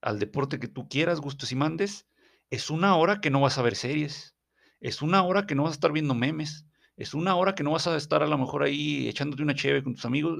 al 0.00 0.20
deporte 0.20 0.60
que 0.60 0.68
tú 0.68 0.88
quieras, 0.88 1.20
gustos 1.20 1.50
y 1.50 1.56
mandes, 1.56 2.06
es 2.50 2.70
una 2.70 2.96
hora 2.96 3.20
que 3.20 3.30
no 3.30 3.40
vas 3.40 3.58
a 3.58 3.62
ver 3.62 3.76
series, 3.76 4.36
es 4.80 5.02
una 5.02 5.22
hora 5.22 5.46
que 5.46 5.54
no 5.54 5.64
vas 5.64 5.72
a 5.72 5.74
estar 5.74 5.92
viendo 5.92 6.14
memes, 6.14 6.66
es 6.96 7.14
una 7.14 7.36
hora 7.36 7.54
que 7.54 7.62
no 7.62 7.72
vas 7.72 7.86
a 7.86 7.96
estar 7.96 8.22
a 8.22 8.26
lo 8.26 8.38
mejor 8.38 8.62
ahí 8.62 9.08
echándote 9.08 9.42
una 9.42 9.54
cheve 9.54 9.82
con 9.82 9.94
tus 9.94 10.04
amigos, 10.04 10.38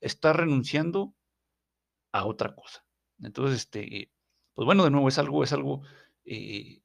estás 0.00 0.36
renunciando 0.36 1.14
a 2.12 2.26
otra 2.26 2.54
cosa. 2.54 2.84
Entonces, 3.22 3.60
este, 3.60 4.10
pues 4.54 4.66
bueno, 4.66 4.84
de 4.84 4.90
nuevo 4.90 5.08
es 5.08 5.18
algo, 5.18 5.44
es 5.44 5.52
algo 5.52 5.82
eh, 6.24 6.82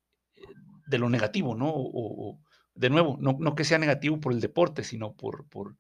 de 0.87 0.97
lo 0.97 1.09
negativo, 1.09 1.55
¿no? 1.55 1.71
O, 1.75 2.39
de 2.73 2.89
nuevo, 2.89 3.17
no, 3.19 3.37
no, 3.39 3.55
que 3.55 3.63
sea 3.63 3.77
negativo 3.77 4.19
por 4.19 4.33
el 4.33 4.41
deporte, 4.41 4.83
sino 4.83 5.15
por, 5.15 5.47
por 5.47 5.77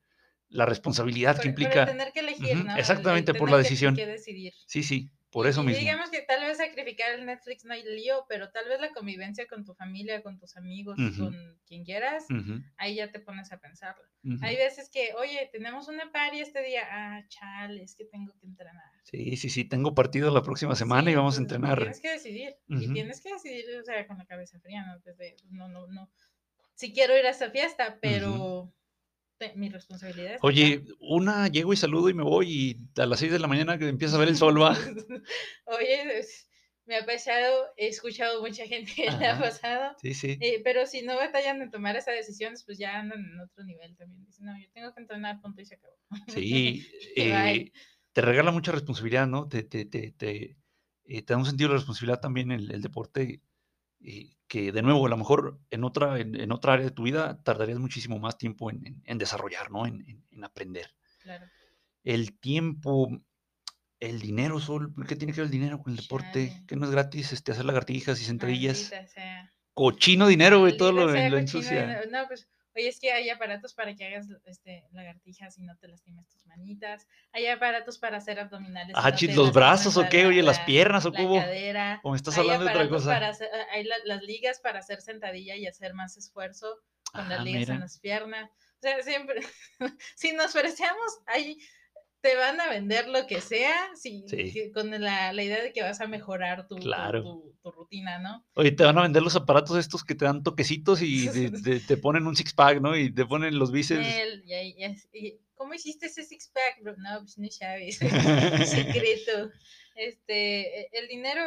la 0.47 0.65
responsabilidad 0.65 1.39
que 1.39 1.49
implica. 1.49 1.85
Por 1.85 1.93
tener 1.93 2.13
que 2.13 2.19
elegir, 2.21 2.65
¿no? 2.65 2.75
Exactamente, 2.77 3.33
por 3.33 3.51
la 3.51 3.57
decisión. 3.57 3.95
Que 3.95 4.05
decidir. 4.05 4.53
Sí, 4.65 4.83
sí. 4.83 5.11
Por 5.35 5.47
eso 5.47 5.63
mismo. 5.63 5.81
Digamos 5.81 6.09
que 6.11 6.21
tal 6.21 6.45
vez 6.45 6.59
sacrificar 6.59 7.11
el 7.11 7.25
Netflix 7.25 7.65
no 7.65 7.73
hay 7.73 7.83
lío, 7.83 8.25
pero 8.29 8.51
tal 8.51 8.69
vez 8.69 8.79
la 8.79 8.93
convivencia 8.93 9.45
con 9.47 9.65
tu 9.65 9.73
familia, 9.73 10.23
con 10.23 10.39
tus 10.39 10.55
amigos, 10.55 10.95
con 10.95 11.59
quien 11.67 11.83
quieras, 11.83 12.25
ahí 12.77 12.95
ya 12.95 13.11
te 13.11 13.19
pones 13.19 13.51
a 13.51 13.59
pensarlo. 13.59 14.05
Hay 14.41 14.55
veces 14.55 14.89
que, 14.89 15.13
oye, 15.15 15.49
tenemos 15.51 15.89
una 15.89 16.09
party 16.09 16.39
este 16.39 16.63
día, 16.63 16.83
ah, 16.89 17.21
chale, 17.27 17.83
es 17.83 17.97
que 17.97 18.05
tengo 18.05 18.31
que 18.39 18.45
entrenar. 18.45 18.89
Sí, 19.03 19.35
sí, 19.35 19.49
sí, 19.49 19.65
tengo 19.65 19.93
partido 19.93 20.33
la 20.33 20.41
próxima 20.41 20.73
semana 20.73 21.11
y 21.11 21.15
vamos 21.15 21.37
a 21.37 21.41
entrenar. 21.41 21.79
Tienes 21.79 21.99
que 21.99 22.11
decidir, 22.11 22.55
y 22.69 22.93
tienes 22.93 23.19
que 23.19 23.33
decidir, 23.33 23.65
o 23.77 23.83
sea, 23.83 24.07
con 24.07 24.17
la 24.17 24.25
cabeza 24.25 24.57
fría, 24.61 24.85
¿no? 24.85 25.01
no, 25.49 25.67
no, 25.67 25.87
no. 25.87 26.09
Si 26.75 26.93
quiero 26.93 27.17
ir 27.17 27.25
a 27.25 27.31
esta 27.31 27.51
fiesta, 27.51 27.99
pero 28.01 28.73
mi 29.55 29.69
responsabilidad. 29.69 30.37
Oye, 30.41 30.83
una 30.99 31.47
llego 31.47 31.73
y 31.73 31.77
saludo 31.77 32.09
y 32.09 32.13
me 32.13 32.23
voy 32.23 32.47
y 32.49 33.01
a 33.01 33.05
las 33.05 33.19
6 33.19 33.31
de 33.31 33.39
la 33.39 33.47
mañana 33.47 33.77
que 33.77 33.87
empieza 33.87 34.15
a 34.15 34.19
ver 34.19 34.29
el 34.29 34.37
sol 34.37 34.61
va. 34.61 34.77
Oye, 35.65 36.23
me 36.85 36.97
ha 36.97 37.05
pasado, 37.05 37.65
he 37.77 37.87
escuchado 37.87 38.41
mucha 38.41 38.65
gente 38.65 38.91
que 38.95 39.11
le 39.11 39.27
ha 39.27 39.39
pasado. 39.39 39.95
Sí, 40.01 40.13
sí. 40.13 40.37
Eh, 40.39 40.61
pero 40.63 40.85
si 40.85 41.01
no 41.01 41.15
batallan 41.15 41.61
en 41.61 41.71
tomar 41.71 41.95
esas 41.95 42.15
decisiones, 42.15 42.63
pues 42.63 42.77
ya 42.77 42.99
andan 42.99 43.19
en 43.19 43.39
otro 43.39 43.63
nivel 43.63 43.95
también. 43.97 44.25
Dicen, 44.25 44.45
no, 44.45 44.57
yo 44.57 44.67
tengo 44.73 44.93
que 44.93 45.01
entrenar, 45.01 45.41
punto 45.41 45.61
y 45.61 45.65
se 45.65 45.75
acabó. 45.75 45.95
Sí, 46.27 46.87
eh, 47.15 47.71
te 48.13 48.21
regala 48.21 48.51
mucha 48.51 48.71
responsabilidad, 48.71 49.27
¿no? 49.27 49.47
Te, 49.49 49.63
te, 49.63 49.85
te, 49.85 50.11
te, 50.11 50.57
eh, 51.05 51.21
te 51.21 51.33
da 51.33 51.37
un 51.37 51.45
sentido 51.45 51.69
de 51.69 51.77
responsabilidad 51.77 52.21
también 52.21 52.51
el, 52.51 52.71
el 52.71 52.81
deporte 52.81 53.41
que 54.47 54.71
de 54.71 54.81
nuevo, 54.81 55.05
a 55.05 55.09
lo 55.09 55.17
mejor 55.17 55.59
en 55.69 55.83
otra, 55.83 56.19
en, 56.19 56.51
otra 56.51 56.73
área 56.73 56.85
de 56.85 56.91
tu 56.91 57.03
vida 57.03 57.41
tardarías 57.43 57.79
muchísimo 57.79 58.19
más 58.19 58.37
tiempo 58.37 58.69
en, 58.69 59.01
en, 59.03 59.17
desarrollar, 59.17 59.71
¿no? 59.71 59.85
En, 59.85 60.23
en 60.31 60.43
aprender. 60.43 60.93
Claro. 61.19 61.45
El 62.03 62.37
tiempo, 62.39 63.09
el 63.99 64.19
dinero, 64.21 64.59
Sol, 64.59 64.93
¿qué 65.07 65.15
tiene 65.15 65.33
que 65.33 65.41
ver 65.41 65.47
el 65.47 65.51
dinero 65.51 65.81
con 65.81 65.91
el 65.91 65.97
deporte? 65.97 66.63
Que 66.67 66.75
no 66.75 66.85
es 66.85 66.91
gratis 66.91 67.33
este, 67.33 67.51
hacer 67.51 67.65
lagartijas 67.65 68.21
y 68.21 68.25
sentadillas. 68.25 68.91
Cochino 69.73 70.27
dinero, 70.27 70.59
güey, 70.59 70.77
todo 70.77 70.91
lo, 70.91 71.07
lo 71.07 71.37
ensucia. 71.37 72.03
No, 72.11 72.27
pues 72.27 72.47
Oye, 72.75 72.89
es 72.89 72.99
que 72.99 73.11
hay 73.11 73.29
aparatos 73.29 73.73
para 73.73 73.95
que 73.95 74.05
hagas 74.05 74.27
este, 74.45 74.85
lagartijas 74.91 75.57
y 75.57 75.63
no 75.63 75.77
te 75.77 75.87
lastimes 75.87 76.27
tus 76.27 76.45
manitas. 76.45 77.07
Hay 77.31 77.47
aparatos 77.47 77.97
para 77.97 78.17
hacer 78.17 78.39
abdominales. 78.39 78.95
Ah, 78.97 79.11
los 79.33 79.53
brazos 79.53 79.95
o 79.95 80.09
qué, 80.09 80.25
oye, 80.25 80.43
las 80.43 80.59
piernas 80.59 81.05
o 81.05 81.13
cómo. 81.13 81.41
O 82.03 82.11
me 82.11 82.17
estás 82.17 82.37
hablando 82.37 82.65
de 82.65 82.71
otra 82.71 82.89
cosa. 82.89 83.31
hay 83.71 83.83
las 84.05 84.21
ligas 84.23 84.59
para 84.59 84.79
hacer 84.79 85.01
sentadilla 85.01 85.55
y 85.55 85.67
hacer 85.67 85.93
más 85.93 86.17
esfuerzo 86.17 86.81
con 87.13 87.29
las 87.29 87.39
ah, 87.39 87.43
ligas 87.43 87.69
en 87.69 87.79
las 87.79 87.99
piernas. 87.99 88.51
O 88.51 88.81
sea, 88.81 89.01
siempre, 89.03 89.41
si 90.15 90.33
nos 90.33 90.51
parecemos, 90.51 91.19
hay 91.27 91.57
te 92.25 92.35
van 92.35 92.59
a 92.59 92.69
vender 92.69 93.07
lo 93.07 93.27
que 93.27 93.39
sea 93.39 93.75
si, 93.93 94.25
con 94.73 94.89
la, 94.89 95.31
idea 95.31 95.61
de 95.61 95.71
que 95.71 95.83
vas 95.83 96.01
a 96.01 96.07
mejorar 96.07 96.67
tu, 96.67 96.75
tu, 96.75 97.71
rutina, 97.71 98.17
¿no? 98.17 98.43
Oye, 98.55 98.71
te 98.71 98.83
van 98.83 98.97
a 98.97 99.03
vender 99.03 99.21
los 99.21 99.35
aparatos 99.35 99.77
estos 99.77 100.03
que 100.03 100.15
te 100.15 100.25
dan 100.25 100.41
toquecitos 100.41 101.03
y 101.03 101.29
te, 101.87 101.97
ponen 101.97 102.25
un 102.25 102.35
six-pack, 102.35 102.81
¿no? 102.81 102.97
Y 102.97 103.13
te 103.13 103.27
ponen 103.27 103.59
los 103.59 103.71
bíceps. 103.71 104.07
¿Cómo 105.53 105.75
hiciste 105.75 106.07
ese 106.07 106.23
six-pack? 106.23 106.81
No, 106.97 107.19
pues 107.19 107.37
no 107.37 107.47
sabes. 107.51 107.97
Secreto. 108.65 109.51
Este, 109.95 110.81
e, 110.81 110.89
el 110.93 111.07
dinero, 111.07 111.43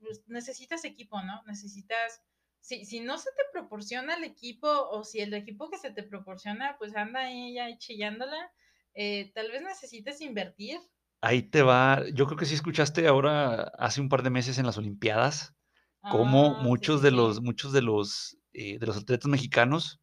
pues, 0.00 0.24
necesitas 0.26 0.84
equipo, 0.84 1.22
¿no? 1.22 1.44
Necesitas... 1.46 2.22
Si, 2.60 2.84
si, 2.84 2.98
no 2.98 3.18
se 3.18 3.30
te 3.30 3.42
proporciona 3.52 4.16
el 4.16 4.24
equipo 4.24 4.68
o 4.68 5.04
si 5.04 5.20
el 5.20 5.32
equipo 5.32 5.70
que 5.70 5.78
se 5.78 5.92
te 5.92 6.02
proporciona 6.02 6.76
pues 6.76 6.94
anda 6.96 7.20
ahí 7.20 7.54
ya 7.54 7.78
chillándola, 7.78 8.50
eh, 8.94 9.30
tal 9.34 9.50
vez 9.50 9.62
necesites 9.62 10.20
invertir. 10.20 10.78
Ahí 11.20 11.42
te 11.42 11.62
va, 11.62 12.04
yo 12.14 12.26
creo 12.26 12.38
que 12.38 12.46
sí 12.46 12.54
escuchaste 12.54 13.06
ahora 13.08 13.72
hace 13.78 14.00
un 14.00 14.08
par 14.08 14.22
de 14.22 14.30
meses 14.30 14.58
en 14.58 14.66
las 14.66 14.78
Olimpiadas, 14.78 15.54
como 16.00 16.56
ah, 16.56 16.62
muchos 16.62 17.02
de 17.02 17.10
los, 17.10 17.42
muchos 17.42 17.72
de 17.72 17.82
los, 17.82 18.38
eh, 18.52 18.78
de 18.78 18.86
los 18.86 18.96
atletas 18.96 19.28
mexicanos 19.28 20.00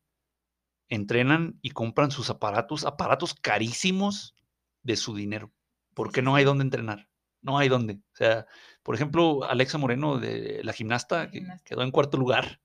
entrenan 0.89 1.57
y 1.61 1.71
compran 1.71 2.11
sus 2.11 2.29
aparatos, 2.29 2.85
aparatos 2.85 3.33
carísimos 3.33 4.35
de 4.83 4.97
su 4.97 5.15
dinero, 5.15 5.51
porque 5.93 6.21
no 6.21 6.35
hay 6.35 6.43
dónde 6.43 6.63
entrenar, 6.63 7.09
no 7.41 7.57
hay 7.57 7.69
dónde. 7.69 7.95
O 7.95 8.15
sea, 8.15 8.45
por 8.83 8.95
ejemplo, 8.95 9.43
Alexa 9.45 9.77
Moreno, 9.77 10.19
de 10.19 10.61
la 10.63 10.73
gimnasta, 10.73 11.31
que 11.31 11.45
quedó 11.63 11.81
en 11.81 11.91
cuarto 11.91 12.17
lugar. 12.17 12.61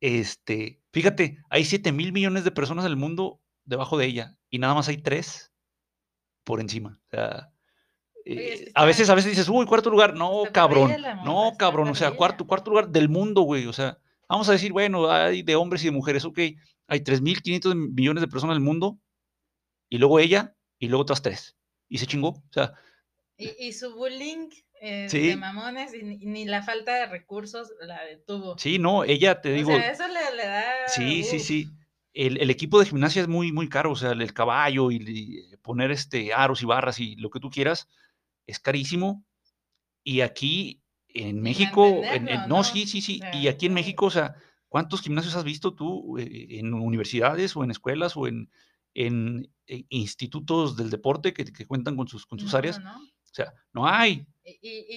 Este, 0.00 0.82
fíjate, 0.92 1.38
hay 1.50 1.64
7 1.64 1.92
mil 1.92 2.12
millones 2.12 2.44
de 2.44 2.50
personas 2.50 2.84
en 2.84 2.90
el 2.90 2.96
mundo 2.96 3.40
debajo 3.70 3.96
de 3.96 4.06
ella 4.06 4.36
y 4.50 4.58
nada 4.58 4.74
más 4.74 4.88
hay 4.88 4.98
tres 4.98 5.52
por 6.44 6.60
encima. 6.60 7.00
O 7.06 7.10
sea, 7.10 7.52
eh, 8.26 8.70
a 8.74 8.84
veces, 8.84 9.08
a 9.08 9.14
veces 9.14 9.30
dices, 9.30 9.48
uy, 9.48 9.64
cuarto 9.64 9.88
lugar, 9.88 10.14
no, 10.14 10.42
cabrón, 10.52 10.94
no, 11.24 11.54
cabrón, 11.56 11.88
o 11.88 11.94
sea, 11.94 12.10
cuarto, 12.10 12.46
cuarto 12.46 12.70
lugar 12.70 12.88
del 12.88 13.08
mundo, 13.08 13.42
güey, 13.42 13.66
o 13.66 13.72
sea, 13.72 13.98
vamos 14.28 14.48
a 14.48 14.52
decir, 14.52 14.72
bueno, 14.72 15.10
hay 15.10 15.42
de 15.42 15.56
hombres 15.56 15.82
y 15.82 15.86
de 15.86 15.92
mujeres, 15.92 16.24
ok, 16.24 16.38
hay 16.86 17.00
3.500 17.00 17.74
millones 17.74 18.20
de 18.20 18.28
personas 18.28 18.54
en 18.54 18.62
el 18.62 18.66
mundo, 18.66 18.98
y 19.88 19.98
luego 19.98 20.18
ella, 20.18 20.54
y 20.78 20.88
luego 20.88 21.02
otras 21.02 21.22
tres, 21.22 21.56
y 21.88 21.98
se 21.98 22.06
chingó, 22.06 22.28
o 22.28 22.52
sea. 22.52 22.74
Y, 23.38 23.72
su 23.72 23.94
bullying 23.94 24.50
eh, 24.82 25.08
de 25.10 25.36
mamones, 25.36 25.94
y 25.94 26.02
ni, 26.02 26.44
la 26.44 26.62
falta 26.62 26.94
de 26.94 27.06
recursos 27.06 27.72
la 27.80 28.04
detuvo. 28.04 28.58
Sí, 28.58 28.78
no, 28.78 29.02
ella, 29.02 29.40
te 29.40 29.50
digo. 29.52 29.72
O 29.72 29.76
sea, 29.76 29.92
eso 29.92 30.04
le, 30.08 30.44
da. 30.44 30.88
Sí, 30.88 31.24
sí, 31.24 31.40
sí 31.40 31.70
el, 32.12 32.50
equipo 32.50 32.78
de 32.78 32.86
gimnasia 32.86 33.22
es 33.22 33.28
muy, 33.28 33.52
muy 33.52 33.68
caro, 33.68 33.92
o 33.92 33.96
sea, 33.96 34.12
el, 34.12 34.32
caballo 34.32 34.90
y, 34.90 35.46
poner 35.62 35.90
este 35.90 36.32
aros 36.32 36.62
y 36.62 36.66
barras 36.66 36.98
y 37.00 37.16
lo 37.16 37.30
que 37.30 37.40
tú 37.40 37.50
quieras 37.50 37.88
es 38.46 38.58
carísimo. 38.58 39.24
Y 40.02 40.22
aquí 40.22 40.82
en 41.08 41.40
México, 41.40 42.02
no, 42.48 42.64
sí, 42.64 42.86
sí, 42.86 43.00
sí. 43.00 43.20
y 43.34 43.48
aquí 43.48 43.66
en 43.66 43.74
México, 43.74 44.06
o 44.06 44.10
sea, 44.10 44.34
¿cuántos 44.68 45.02
gimnasios 45.02 45.34
has 45.34 45.44
visto 45.44 45.74
tú 45.74 46.18
eh, 46.18 46.58
en 46.58 46.72
universidades 46.72 47.54
o 47.56 47.64
en 47.64 47.70
escuelas 47.70 48.16
o 48.16 48.26
en, 48.26 48.50
en, 48.94 49.52
eh, 49.66 49.84
institutos 49.88 50.76
del 50.76 50.90
deporte 50.90 51.32
que, 51.32 51.66
cuentan 51.66 51.96
con 51.96 52.08
sus, 52.08 52.26
con 52.26 52.38
sus 52.38 52.54
áreas? 52.54 52.80
O 53.30 53.34
sea, 53.34 53.54
no 53.72 53.86
hay. 53.86 54.26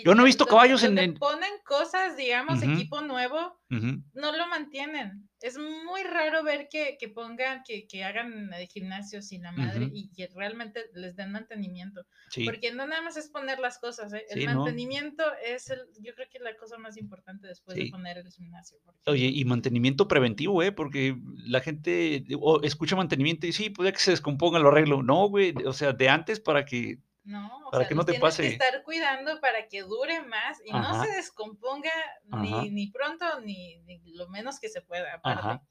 Yo 0.03 0.15
no 0.15 0.23
he 0.23 0.25
visto 0.25 0.45
caballos 0.45 0.83
en, 0.83 0.97
en, 0.97 1.13
Ponen 1.15 1.51
cosas, 1.65 2.17
digamos, 2.17 2.63
equipo 2.63 3.01
nuevo, 3.01 3.59
no 3.69 4.37
lo 4.37 4.47
mantienen. 4.47 5.29
Es 5.41 5.57
muy 5.57 6.03
raro 6.03 6.43
ver 6.43 6.69
que, 6.71 6.97
que 6.97 7.09
pongan, 7.09 7.63
que, 7.67 7.85
que 7.85 8.03
hagan 8.03 8.49
gimnasio 8.71 9.21
sin 9.21 9.43
la 9.43 9.51
madre 9.51 9.89
y 9.91 10.09
que 10.13 10.29
realmente 10.33 10.85
les 10.93 11.15
den 11.15 11.33
mantenimiento. 11.33 12.05
Porque 12.45 12.71
no 12.71 12.87
nada 12.87 13.01
más 13.01 13.17
es 13.17 13.27
poner 13.27 13.59
las 13.59 13.77
cosas, 13.77 14.13
¿eh? 14.13 14.25
el 14.29 14.45
mantenimiento 14.45 15.23
es, 15.45 15.69
el, 15.69 15.81
yo 15.99 16.15
creo 16.15 16.27
que 16.31 16.37
es 16.37 16.43
la 16.43 16.55
cosa 16.55 16.77
más 16.77 16.97
importante 16.97 17.47
después 17.47 17.77
de 17.77 17.89
poner 17.91 18.17
el 18.17 18.31
gimnasio. 18.31 18.77
Oye, 19.05 19.25
y 19.25 19.43
mantenimiento 19.45 20.07
preventivo, 20.07 20.63
¿eh? 20.63 20.71
Porque 20.71 21.17
la 21.45 21.59
gente 21.59 22.25
escucha 22.63 22.95
mantenimiento 22.95 23.45
y 23.45 23.51
sí, 23.51 23.69
puede 23.69 23.91
que 23.91 23.99
se 23.99 24.11
descomponga, 24.11 24.59
lo 24.59 24.69
arreglo. 24.69 25.03
No, 25.03 25.27
güey, 25.27 25.53
o 25.65 25.73
sea, 25.73 25.91
de 25.91 26.09
antes 26.09 26.39
para 26.39 26.63
que 26.65 26.99
no, 27.23 27.69
para 27.71 27.87
que 27.87 27.95
no 27.95 28.05
te 28.05 28.19
pase. 28.19 28.43
que 28.43 28.49
estar 28.49 28.83
cuidando 28.83 29.39
para 29.39 29.67
que 29.67 29.83
dure 29.83 30.21
más 30.23 30.61
y 30.65 30.71
no 30.71 31.03
se 31.03 31.11
descomponga 31.11 31.91
ni, 32.25 32.69
ni, 32.69 32.87
pronto 32.87 33.39
ni, 33.41 33.81
lo 34.05 34.27
menos 34.29 34.59
que 34.59 34.69
se 34.69 34.81
pueda, 34.81 35.13
aparte. 35.13 35.63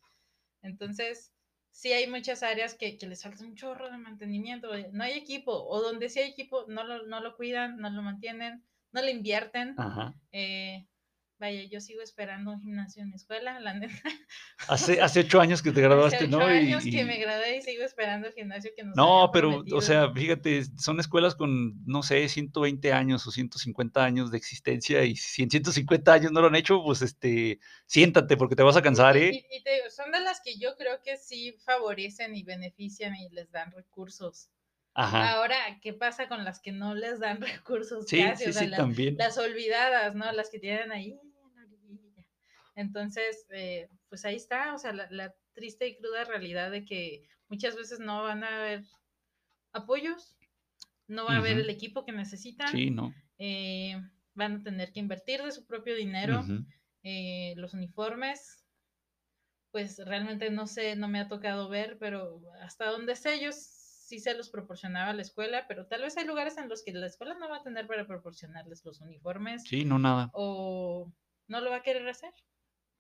Entonces, 0.63 1.33
sí 1.71 1.93
hay 1.93 2.07
muchas 2.07 2.43
áreas 2.43 2.75
que, 2.75 2.97
que 2.97 3.07
les 3.07 3.23
falta 3.23 3.45
un 3.45 3.55
chorro 3.55 3.91
de 3.91 3.99
mantenimiento. 3.99 4.69
No 4.93 5.05
hay 5.05 5.13
equipo, 5.13 5.53
o 5.53 5.81
donde 5.81 6.09
sí 6.09 6.21
hay 6.21 6.31
equipo, 6.31 6.65
no 6.69 6.85
lo, 6.85 7.07
no 7.07 7.21
lo 7.21 7.37
cuidan, 7.37 7.79
no 7.79 7.91
lo 7.91 8.03
mantienen, 8.03 8.65
no 8.93 9.03
le 9.03 9.11
invierten. 9.11 9.77
Eh, 10.31 10.87
Vaya, 11.43 11.65
yo 11.65 11.81
sigo 11.81 12.03
esperando 12.03 12.53
un 12.53 12.61
gimnasio 12.61 13.03
en 13.03 13.09
mi 13.09 13.17
escuela, 13.17 13.59
la 13.59 13.75
neta. 13.75 13.93
Hace, 14.69 15.01
hace 15.01 15.21
ocho 15.21 15.41
años 15.41 15.61
que 15.61 15.73
te 15.73 15.81
graduaste, 15.81 16.15
hace 16.19 16.27
ocho 16.27 16.39
¿no? 16.39 16.45
años 16.45 16.85
que 16.85 17.05
me 17.05 17.19
gradué 17.19 17.57
y 17.57 17.63
sigo 17.63 17.83
esperando 17.83 18.29
el 18.29 18.33
gimnasio 18.33 18.71
que 18.77 18.85
nos 18.85 18.95
No, 18.95 19.29
pero, 19.33 19.65
o 19.73 19.81
sea, 19.81 20.13
fíjate, 20.13 20.63
son 20.79 21.01
escuelas 21.01 21.35
con, 21.35 21.85
no 21.85 22.05
sé, 22.05 22.29
120 22.29 22.93
años 22.93 23.27
o 23.27 23.33
150 23.33 24.05
años 24.05 24.31
de 24.31 24.39
existencia 24.39 25.03
y 25.05 25.17
si 25.17 25.43
en 25.43 25.51
150 25.51 26.13
años 26.13 26.31
no 26.31 26.43
lo 26.43 26.47
han 26.47 26.55
hecho, 26.55 26.81
pues, 26.85 27.03
este, 27.03 27.59
siéntate 27.87 28.37
porque 28.37 28.55
te 28.55 28.63
vas 28.63 28.77
a 28.77 28.83
cansar, 28.83 29.17
¿eh? 29.17 29.33
Y, 29.33 29.57
y 29.57 29.65
te, 29.65 29.91
son 29.91 30.13
de 30.13 30.21
las 30.21 30.41
que 30.45 30.57
yo 30.59 30.77
creo 30.77 31.03
que 31.03 31.17
sí 31.17 31.57
favorecen 31.65 32.37
y 32.37 32.45
benefician 32.45 33.17
y 33.17 33.29
les 33.31 33.51
dan 33.51 33.73
recursos. 33.73 34.49
Ahora, 34.95 35.57
¿qué 35.81 35.93
pasa 35.93 36.29
con 36.29 36.45
las 36.45 36.61
que 36.61 36.71
no 36.71 36.95
les 36.95 37.19
dan 37.19 37.41
recursos? 37.41 38.07
Sí, 38.07 38.23
sí, 38.37 38.53
sí, 38.53 38.69
las, 38.69 38.79
también. 38.79 39.17
Las 39.17 39.39
olvidadas, 39.39 40.15
¿no? 40.15 40.31
Las 40.31 40.51
que 40.51 40.61
tienen 40.61 40.93
ahí 40.93 41.19
entonces, 42.75 43.47
eh, 43.51 43.89
pues 44.09 44.25
ahí 44.25 44.37
está, 44.37 44.75
o 44.75 44.79
sea, 44.79 44.93
la, 44.93 45.35
triste 45.55 45.87
y 45.87 45.97
cruda 45.97 46.25
realidad 46.25 46.71
de 46.71 46.85
que 46.85 47.29
muchas 47.49 47.77
veces 47.77 48.01
no 48.01 48.23
van 48.23 48.43
a 48.43 48.57
haber 48.57 48.85
apoyos, 49.73 50.35
no 51.07 51.27
va 51.27 51.35
a 51.35 51.39
haber 51.39 51.59
el 51.59 51.69
equipo 51.69 52.07
que 52.07 52.13
necesitan. 52.13 52.69
Sí, 52.69 52.91
no. 52.91 53.15
Eh, 53.37 54.01
van 54.35 54.57
a 54.57 54.63
tener 54.63 54.93
que 54.93 55.01
invertir 55.01 55.43
de 55.43 55.53
su 55.53 55.67
propio 55.67 55.95
dinero. 55.95 56.43
Eh, 57.03 57.53
los 57.57 57.75
uniformes, 57.75 58.65
pues 59.73 59.99
realmente 60.07 60.51
no 60.51 60.67
sé, 60.67 60.97
no 60.97 61.09
me 61.09 61.21
ha 61.21 61.29
tocado 61.29 61.69
ver, 61.69 61.99
pero 61.99 62.41
hasta 62.63 62.91
donde 62.91 63.15
sé 63.17 63.35
ellos 63.35 63.57
sí 63.57 64.19
se 64.19 64.35
los 64.35 64.51
proporcionaba 64.51 65.13
la 65.13 65.23
escuela, 65.23 65.67
pero 65.69 65.87
tal 65.87 66.03
vez 66.03 66.17
hay 66.17 66.27
lugares 66.27 66.57
en 66.59 66.69
los 66.69 66.83
que 66.83 66.93
la 66.93 67.07
escuela 67.07 67.35
no 67.35 67.49
va 67.49 67.59
a 67.59 67.63
tener 67.63 67.87
para 67.87 68.07
proporcionarles 68.07 68.85
los 68.85 69.01
uniformes. 69.01 69.65
Sí, 69.65 69.85
no 69.85 69.99
nada. 69.99 70.31
O 70.33 71.13
no 71.49 71.61
lo 71.61 71.71
va 71.71 71.77
a 71.77 71.83
querer 71.83 72.09
hacer. 72.09 72.33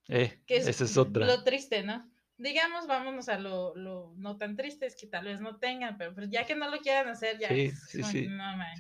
Eh, 0.09 0.43
esa 0.47 0.85
es 0.85 0.97
otra. 0.97 1.27
Lo 1.27 1.45
triste, 1.45 1.83
¿no? 1.83 2.13
digamos, 2.43 2.89
vámonos 2.89 3.29
a 3.29 3.39
lo, 3.39 3.75
lo, 3.77 4.15
no 4.17 4.37
tan 4.37 4.57
triste, 4.57 4.87
es 4.87 4.97
que 4.97 5.07
tal 5.07 5.27
vez 5.27 5.41
no 5.41 5.57
tengan, 5.59 5.97
pero 5.97 6.13
pues 6.13 6.29
ya 6.29 6.45
que 6.45 6.57
no 6.57 6.69
lo 6.69 6.79
quieran 6.79 7.09
hacer, 7.09 7.39
ya. 7.39 7.49
Sí, 7.49 7.71
sí, 7.71 8.03
sí. 8.03 8.29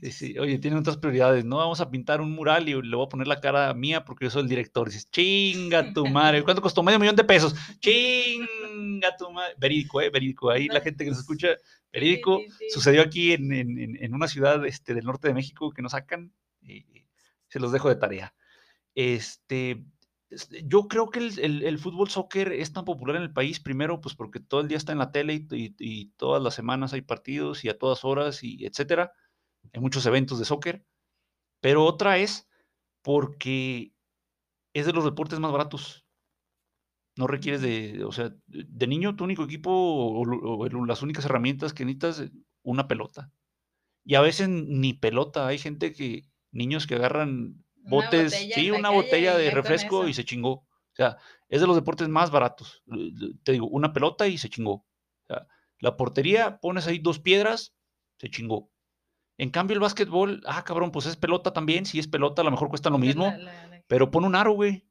sí, 0.00 0.12
sí. 0.12 0.38
Oye, 0.38 0.58
tienen 0.58 0.80
otras 0.80 0.96
prioridades, 0.96 1.44
¿no? 1.44 1.58
Vamos 1.58 1.80
a 1.80 1.88
pintar 1.88 2.20
un 2.20 2.32
mural 2.32 2.68
y 2.68 2.82
le 2.82 2.96
voy 2.96 3.06
a 3.06 3.08
poner 3.08 3.28
la 3.28 3.40
cara 3.40 3.72
mía 3.72 4.04
porque 4.04 4.24
yo 4.24 4.30
soy 4.30 4.42
el 4.42 4.48
director. 4.48 4.88
Dices, 4.88 5.08
chinga 5.10 5.92
tu 5.92 6.06
madre. 6.06 6.42
¿Cuánto 6.44 6.60
costó? 6.60 6.82
Medio 6.82 6.98
millón 6.98 7.14
de 7.14 7.24
pesos. 7.24 7.54
Chinga 7.78 9.16
tu 9.16 9.30
madre. 9.30 9.54
Verídico, 9.58 10.00
¿eh? 10.00 10.10
Verídico. 10.10 10.50
Ahí 10.50 10.66
la 10.66 10.80
gente 10.80 11.04
que 11.04 11.10
nos 11.10 11.20
escucha, 11.20 11.48
verídico. 11.92 12.40
Sucedió 12.70 13.02
aquí 13.02 13.32
en, 13.32 13.52
en, 13.52 13.96
en, 14.02 14.14
una 14.14 14.26
ciudad 14.26 14.66
este, 14.66 14.92
del 14.94 15.04
norte 15.04 15.28
de 15.28 15.34
México 15.34 15.70
que 15.70 15.82
nos 15.82 15.92
sacan. 15.92 16.32
Y 16.62 16.84
se 17.48 17.60
los 17.60 17.70
dejo 17.70 17.88
de 17.88 17.96
tarea. 17.96 18.34
Este, 18.94 19.84
yo 20.64 20.88
creo 20.88 21.10
que 21.10 21.18
el, 21.20 21.78
fútbol 21.78 22.08
soccer 22.08 22.52
es 22.52 22.72
tan 22.72 22.84
popular 22.84 23.16
en 23.16 23.22
el 23.22 23.32
país, 23.32 23.60
primero, 23.60 24.00
pues 24.00 24.14
porque 24.14 24.40
todo 24.40 24.60
el 24.60 24.68
día 24.68 24.76
está 24.76 24.92
en 24.92 24.98
la 24.98 25.12
tele 25.12 25.46
y, 25.50 26.06
todas 26.16 26.42
las 26.42 26.54
semanas 26.54 26.92
hay 26.92 27.02
partidos 27.02 27.64
y 27.64 27.68
a 27.68 27.78
todas 27.78 28.04
horas 28.04 28.42
y 28.42 28.64
etcétera. 28.64 29.12
Hay 29.72 29.80
muchos 29.80 30.06
eventos 30.06 30.38
de 30.38 30.44
soccer. 30.44 30.84
Pero 31.60 31.84
otra 31.84 32.18
es 32.18 32.48
porque 33.02 33.92
es 34.74 34.86
de 34.86 34.92
los 34.92 35.04
deportes 35.04 35.38
más 35.38 35.52
baratos. 35.52 36.06
No 37.16 37.26
requieres 37.26 37.60
de, 37.60 38.04
o 38.04 38.12
sea, 38.12 38.34
de 38.46 38.86
niño 38.86 39.16
tu 39.16 39.24
único 39.24 39.44
equipo 39.44 39.70
o, 39.70 40.86
las 40.86 41.02
únicas 41.02 41.24
herramientas 41.26 41.74
que 41.74 41.84
necesitas, 41.84 42.24
una 42.62 42.88
pelota. 42.88 43.30
Y 44.04 44.14
a 44.14 44.20
veces 44.20 44.48
ni 44.48 44.94
pelota. 44.94 45.46
Hay 45.46 45.58
gente 45.58 45.92
que, 45.92 46.24
niños 46.52 46.86
que 46.86 46.94
agarran 46.94 47.62
botes, 47.82 48.32
sí, 48.54 48.70
una 48.70 48.90
botella 48.90 49.36
de 49.36 49.50
refresco 49.50 50.08
y 50.08 50.14
se 50.14 50.24
chingó. 50.24 50.52
O 50.52 50.94
sea, 50.94 51.16
es 51.48 51.60
de 51.60 51.66
los 51.66 51.76
deportes 51.76 52.08
más 52.08 52.30
baratos. 52.30 52.82
Te 53.44 53.52
digo, 53.52 53.66
una 53.66 53.92
pelota 53.92 54.26
y 54.26 54.38
se 54.38 54.48
chingó. 54.48 54.72
O 54.72 55.26
sea, 55.26 55.46
la 55.78 55.96
portería, 55.96 56.58
pones 56.58 56.86
ahí 56.86 56.98
dos 56.98 57.18
piedras, 57.18 57.74
se 58.18 58.30
chingó. 58.30 58.70
En 59.38 59.50
cambio, 59.50 59.74
el 59.74 59.80
básquetbol, 59.80 60.42
ah, 60.46 60.62
cabrón, 60.64 60.92
pues 60.92 61.06
es 61.06 61.16
pelota 61.16 61.52
también. 61.52 61.86
Si 61.86 61.98
es 61.98 62.06
pelota, 62.06 62.42
a 62.42 62.44
lo 62.44 62.50
mejor 62.50 62.68
cuesta 62.68 62.90
lo 62.90 62.98
mismo. 62.98 63.34
Pero 63.86 64.10
pon 64.10 64.24
un 64.24 64.34
aro, 64.34 64.52
güey. 64.52 64.86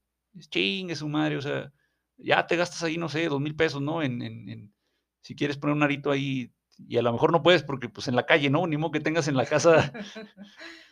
Chingue 0.50 0.96
su 0.96 1.08
madre, 1.08 1.38
o 1.38 1.42
sea, 1.42 1.72
ya 2.18 2.48
te 2.48 2.56
gastas 2.56 2.84
ahí, 2.84 2.98
no 2.98 3.10
sé, 3.10 3.28
dos 3.28 3.42
mil 3.42 3.56
pesos, 3.56 3.82
¿no? 3.82 4.02
En, 4.02 4.22
en, 4.22 4.74
si 5.22 5.36
quieres 5.36 5.58
poner 5.58 5.76
un 5.76 5.84
arito 5.84 6.10
ahí, 6.10 6.54
y 6.78 6.98
a 6.98 7.02
lo 7.02 7.12
mejor 7.12 7.32
no 7.32 7.44
puedes 7.44 7.64
porque, 7.64 7.89
pues, 7.89 8.08
en 8.08 8.16
la 8.16 8.26
calle, 8.26 8.50
¿no? 8.50 8.66
Ni 8.66 8.78
modo 8.78 8.92
que 8.92 9.00
tengas 9.02 9.28
en 9.28 9.36
la 9.36 9.46
casa 9.46 9.92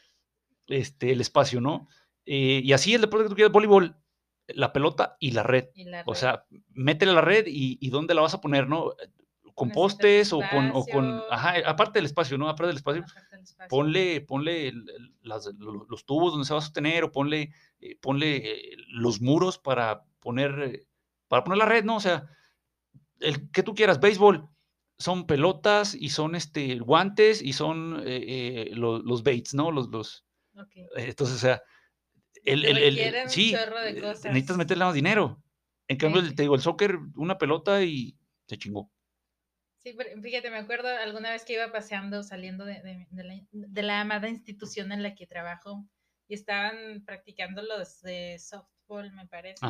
este, 0.70 1.12
el 1.12 1.22
espacio, 1.22 1.60
¿no? 1.62 1.88
Eh, 2.26 2.62
y 2.64 2.74
así 2.74 2.94
el 2.94 3.02
deporte 3.02 3.24
que 3.24 3.30
tú 3.30 3.36
quieras, 3.36 3.52
voleibol, 3.52 3.96
la 4.48 4.72
pelota 4.72 5.18
y 5.20 5.32
la 5.32 5.44
red. 5.44 5.70
O 6.06 6.16
sea, 6.16 6.46
métele 6.70 7.14
la 7.14 7.22
red 7.22 7.46
y, 7.48 7.90
dónde 7.90 8.14
la 8.14 8.22
vas 8.22 8.36
a 8.36 8.42
poner, 8.42 8.68
¿no? 8.68 8.94
Con 9.56 9.72
postes 9.72 10.32
o 10.32 10.40
con, 10.52 10.72
o 10.74 10.86
con, 10.86 11.22
ajá, 11.30 11.56
aparte 11.66 12.00
del 12.00 12.06
espacio, 12.06 12.38
¿no? 12.38 12.48
Aparte 12.48 12.68
del 12.68 12.78
espacio, 12.78 13.04
ponle, 13.68 14.22
ponle 14.22 14.74
los, 15.22 16.06
tubos 16.06 16.32
donde 16.32 16.46
se 16.46 16.54
va 16.54 16.60
a 16.60 16.64
sostener 16.64 17.04
o 17.04 17.12
ponle, 17.12 17.52
eh, 17.82 17.98
ponle 18.00 18.38
eh, 18.38 18.76
los 18.90 19.22
muros 19.22 19.58
para 19.58 20.04
poner, 20.20 20.88
para 21.28 21.44
poner 21.44 21.58
la 21.58 21.66
red, 21.66 21.84
¿no? 21.84 21.98
O 21.98 22.00
sea, 22.00 22.28
el 23.20 23.52
que 23.52 23.64
tú 23.64 23.76
quieras, 23.76 24.00
béisbol, 24.00 24.48
son 24.98 25.28
pelotas 25.28 25.96
y 25.96 26.10
son 26.10 26.36
este, 26.36 26.78
guantes 26.80 27.42
y 27.42 27.54
son 27.54 28.04
los, 28.76 29.04
los 29.04 29.24
baits, 29.24 29.54
¿no? 29.54 29.72
Los, 29.72 29.90
los, 29.90 30.26
entonces, 30.96 31.36
o 31.36 31.40
sea, 31.40 31.62
el, 32.44 32.66
el, 32.66 32.98
el 32.98 33.30
sí, 33.30 33.54
eh, 33.54 34.02
necesitas 34.24 34.58
meterle 34.58 34.86
más 34.86 34.94
dinero. 34.94 35.44
En 35.88 35.98
cambio, 35.98 36.22
te 36.34 36.44
digo, 36.44 36.56
el 36.56 36.62
soccer, 36.62 36.98
una 37.16 37.38
pelota 37.38 37.84
y 37.84 38.18
se 38.48 38.58
chingó. 38.58 38.92
Sí, 39.80 39.96
fíjate, 40.22 40.52
me 40.52 40.58
acuerdo 40.58 40.90
alguna 40.90 41.32
vez 41.32 41.46
que 41.46 41.54
iba 41.54 41.72
paseando, 41.72 42.22
saliendo 42.22 42.66
de, 42.66 43.08
de, 43.52 43.84
la, 43.84 44.02
amada 44.02 44.28
institución 44.28 44.92
en 44.92 45.04
la 45.04 45.16
que 45.16 45.26
trabajo 45.26 45.88
y 46.28 46.34
estaban 46.34 47.04
practicando 47.06 47.62
los 47.62 48.02
de 48.02 48.38
softball, 48.40 49.12
me 49.14 49.26
parece. 49.28 49.66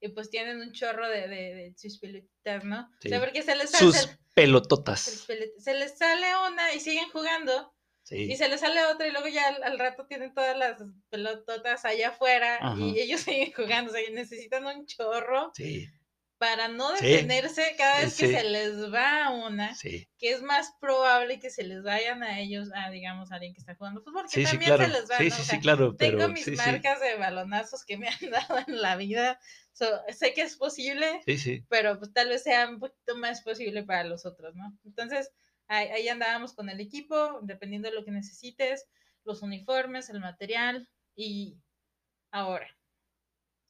Y 0.00 0.08
pues 0.10 0.30
tienen 0.30 0.60
un 0.60 0.72
chorro 0.72 1.08
de, 1.08 1.26
de, 1.26 1.74
sus 1.76 1.98
pelotitas, 1.98 2.62
¿no? 2.62 2.88
O 3.04 3.08
sea, 3.08 3.18
porque 3.20 3.42
se 3.42 3.56
les 3.56 3.70
sale. 3.70 3.90
Sus 3.90 4.18
pelototas. 4.34 5.26
Se 5.58 5.74
les 5.74 5.98
sale 5.98 6.26
una 6.52 6.72
y 6.74 6.80
siguen 6.80 7.08
jugando. 7.10 7.74
Y 8.10 8.36
se 8.36 8.48
les 8.48 8.60
sale 8.60 8.84
otra 8.86 9.06
y 9.06 9.10
luego 9.10 9.28
ya 9.28 9.48
al, 9.48 9.78
rato 9.78 10.06
tienen 10.06 10.32
todas 10.32 10.56
las 10.56 10.82
pelototas 11.10 11.84
allá 11.84 12.10
afuera 12.10 12.58
y 12.78 12.98
ellos 13.00 13.20
siguen 13.36 13.52
jugando, 13.52 13.90
o 13.90 13.94
sea, 13.94 14.02
necesitan 14.10 14.64
un 14.66 14.86
chorro 14.86 15.52
para 16.38 16.68
no 16.68 16.92
detenerse 16.92 17.74
cada 17.76 18.00
vez 18.00 18.16
que 18.16 18.28
se 18.28 18.44
les 18.44 18.92
va 18.92 19.30
una, 19.30 19.76
que 19.82 20.32
es 20.32 20.40
más 20.40 20.72
probable 20.80 21.40
que 21.40 21.50
se 21.50 21.64
les 21.64 21.82
vayan 21.82 22.22
a 22.22 22.38
ellos, 22.38 22.68
a 22.74 22.90
digamos, 22.90 23.32
a 23.32 23.34
alguien 23.34 23.52
que 23.54 23.60
está 23.60 23.74
jugando 23.74 24.02
fútbol, 24.02 24.26
que 24.32 24.44
también 24.44 24.76
se 24.76 24.88
les 24.88 25.10
va, 25.10 25.18
Sí, 25.18 25.30
sí, 25.30 25.42
sí, 25.42 25.60
claro. 25.60 25.96
Tengo 25.96 26.28
mis 26.28 26.48
marcas 26.56 27.00
de 27.00 27.16
balonazos 27.16 27.84
que 27.84 27.98
me 27.98 28.08
han 28.08 28.18
dado 28.30 28.58
en 28.66 28.80
la 28.80 28.96
vida, 28.96 29.40
sé 29.72 30.32
que 30.32 30.42
es 30.42 30.56
posible, 30.56 31.20
pero 31.68 31.98
pues 31.98 32.12
tal 32.12 32.28
vez 32.28 32.44
sea 32.44 32.68
un 32.68 32.78
poquito 32.78 33.16
más 33.16 33.42
posible 33.42 33.82
para 33.82 34.04
los 34.04 34.24
otros, 34.24 34.54
¿no? 34.54 34.78
Entonces 34.84 35.30
Ahí, 35.68 36.08
andábamos 36.08 36.54
con 36.54 36.70
el 36.70 36.80
equipo, 36.80 37.40
dependiendo 37.42 37.88
de 37.88 37.94
lo 37.94 38.04
que 38.04 38.10
necesites, 38.10 38.86
los 39.24 39.42
uniformes, 39.42 40.08
el 40.08 40.20
material 40.20 40.88
y 41.14 41.58
ahora. 42.30 42.68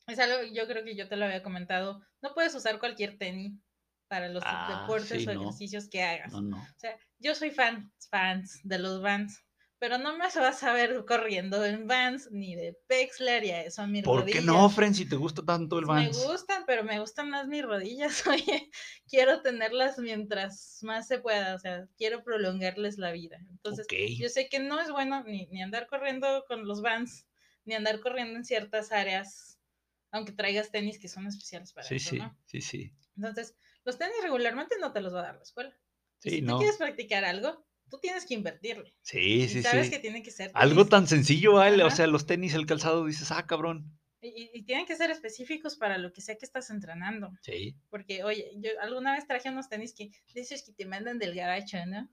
Es 0.07 0.19
algo, 0.21 0.43
yo 0.53 0.67
creo 0.67 0.85
que 0.85 0.97
yo 0.97 1.09
te 1.09 1.17
lo 1.17 1.25
había 1.25 1.43
comentado, 1.43 2.01
no 2.23 2.35
puedes 2.35 2.55
usar 2.55 2.79
cualquier 2.79 3.19
tenis 3.19 3.61
para 4.07 4.29
los 4.29 4.43
ah, 4.47 4.81
deportes 4.81 5.27
o 5.27 5.31
ejercicios 5.31 5.89
que 5.89 6.03
hagas. 6.03 6.33
O 6.33 6.79
sea, 6.79 6.97
yo 7.19 7.35
soy 7.35 7.51
fan, 7.51 7.93
fans 8.11 8.61
de 8.63 8.79
los 8.79 9.03
Vans, 9.03 9.45
pero 9.79 9.97
no 9.99 10.13
me 10.13 10.19
vas 10.19 10.63
a 10.63 10.73
ver 10.73 11.05
corriendo 11.05 11.65
en 11.65 11.87
Vans 11.87 12.31
ni 12.33 12.57
de 12.57 12.77
Pexler 12.89 13.45
y 13.45 13.51
a 13.51 13.63
eso 13.63 13.83
a 13.83 13.87
mi 13.87 14.03
¿Por 14.03 14.27
qué 14.27 14.41
no, 14.41 14.69
Fren, 14.69 14.95
si 14.95 15.09
te 15.09 15.17
gusta 15.17 15.43
tanto 15.43 15.79
el 15.79 15.87
Vans? 15.87 16.19
Me 16.19 16.27
gustan, 16.27 16.65
pero 16.67 16.83
me 16.83 16.99
gustan 16.99 17.31
más 17.31 17.47
mis 17.47 17.63
rodillas. 17.63 18.27
Oye, 18.27 18.71
quiero 19.09 19.41
tenerlas 19.41 19.99
mientras 19.99 20.81
más 20.83 21.07
se 21.07 21.21
pueda, 21.21 21.55
o 21.55 21.59
sea, 21.59 21.87
quiero 21.97 22.25
prolongarles 22.25 22.99
la 22.99 23.13
vida. 23.13 23.39
Entonces, 23.51 23.87
yo 24.19 24.29
sé 24.29 24.49
que 24.49 24.59
no 24.59 24.81
es 24.81 24.91
bueno 24.91 25.23
ni, 25.25 25.47
ni 25.47 25.63
andar 25.63 25.87
corriendo 25.87 26.45
con 26.49 26.67
los 26.67 26.83
Vans, 26.83 27.27
ni 27.65 27.75
andar 27.75 28.01
corriendo 28.01 28.37
en 28.37 28.45
ciertas 28.45 28.91
áreas, 28.91 29.61
aunque 30.11 30.33
traigas 30.33 30.73
tenis 30.73 30.99
que 30.99 31.09
son 31.09 31.27
especiales 31.27 31.73
para 31.73 31.87
sí, 31.87 31.97
eso, 31.97 32.11
sí, 32.11 32.19
¿no? 32.19 32.37
Sí, 32.47 32.61
sí, 32.61 32.93
Entonces, 33.17 33.55
los 33.85 33.97
tenis 33.97 34.17
regularmente 34.23 34.77
no 34.81 34.93
te 34.93 35.01
los 35.01 35.15
va 35.15 35.21
a 35.21 35.25
dar 35.25 35.37
la 35.37 35.43
escuela. 35.43 35.79
Sí, 36.19 36.31
si 36.31 36.43
no. 36.43 36.55
tú 36.55 36.59
quieres 36.59 36.79
practicar 36.79 37.25
algo, 37.25 37.68
tú 37.89 37.99
tienes 37.99 38.27
que 38.27 38.35
invertirle. 38.35 38.95
Sí, 39.03 39.49
sí, 39.49 39.63
sabes 39.63 39.87
sí. 39.87 39.93
que 39.93 39.99
tiene 39.99 40.23
que 40.23 40.31
ser. 40.31 40.51
Algo 40.55 40.87
tan 40.87 41.07
sencillo, 41.07 41.55
¿vale? 41.55 41.83
O 41.85 41.91
sea, 41.91 42.07
los 42.07 42.27
tenis, 42.27 42.55
el 42.55 42.67
calzado, 42.67 43.07
dices, 43.07 43.31
ah, 43.31 43.47
cabrón. 43.47 43.99
Y, 44.21 44.65
tienen 44.65 44.85
que 44.85 44.97
ser 44.97 45.11
específicos 45.11 45.77
para 45.77 45.97
lo 45.97 46.13
que 46.13 46.21
sea 46.21 46.37
que 46.37 46.45
estás 46.45 46.71
entrenando. 46.71 47.31
Sí. 47.43 47.77
Porque, 47.89 48.25
oye, 48.25 48.51
yo 48.57 48.71
alguna 48.83 49.13
vez 49.13 49.27
traje 49.27 49.49
unos 49.49 49.69
tenis 49.69 49.95
que 49.95 50.11
dices 50.35 50.65
que 50.65 50.73
te 50.73 50.87
mandan 50.87 51.19
del 51.19 51.35
gabacho, 51.35 51.79
¿no? 51.87 52.09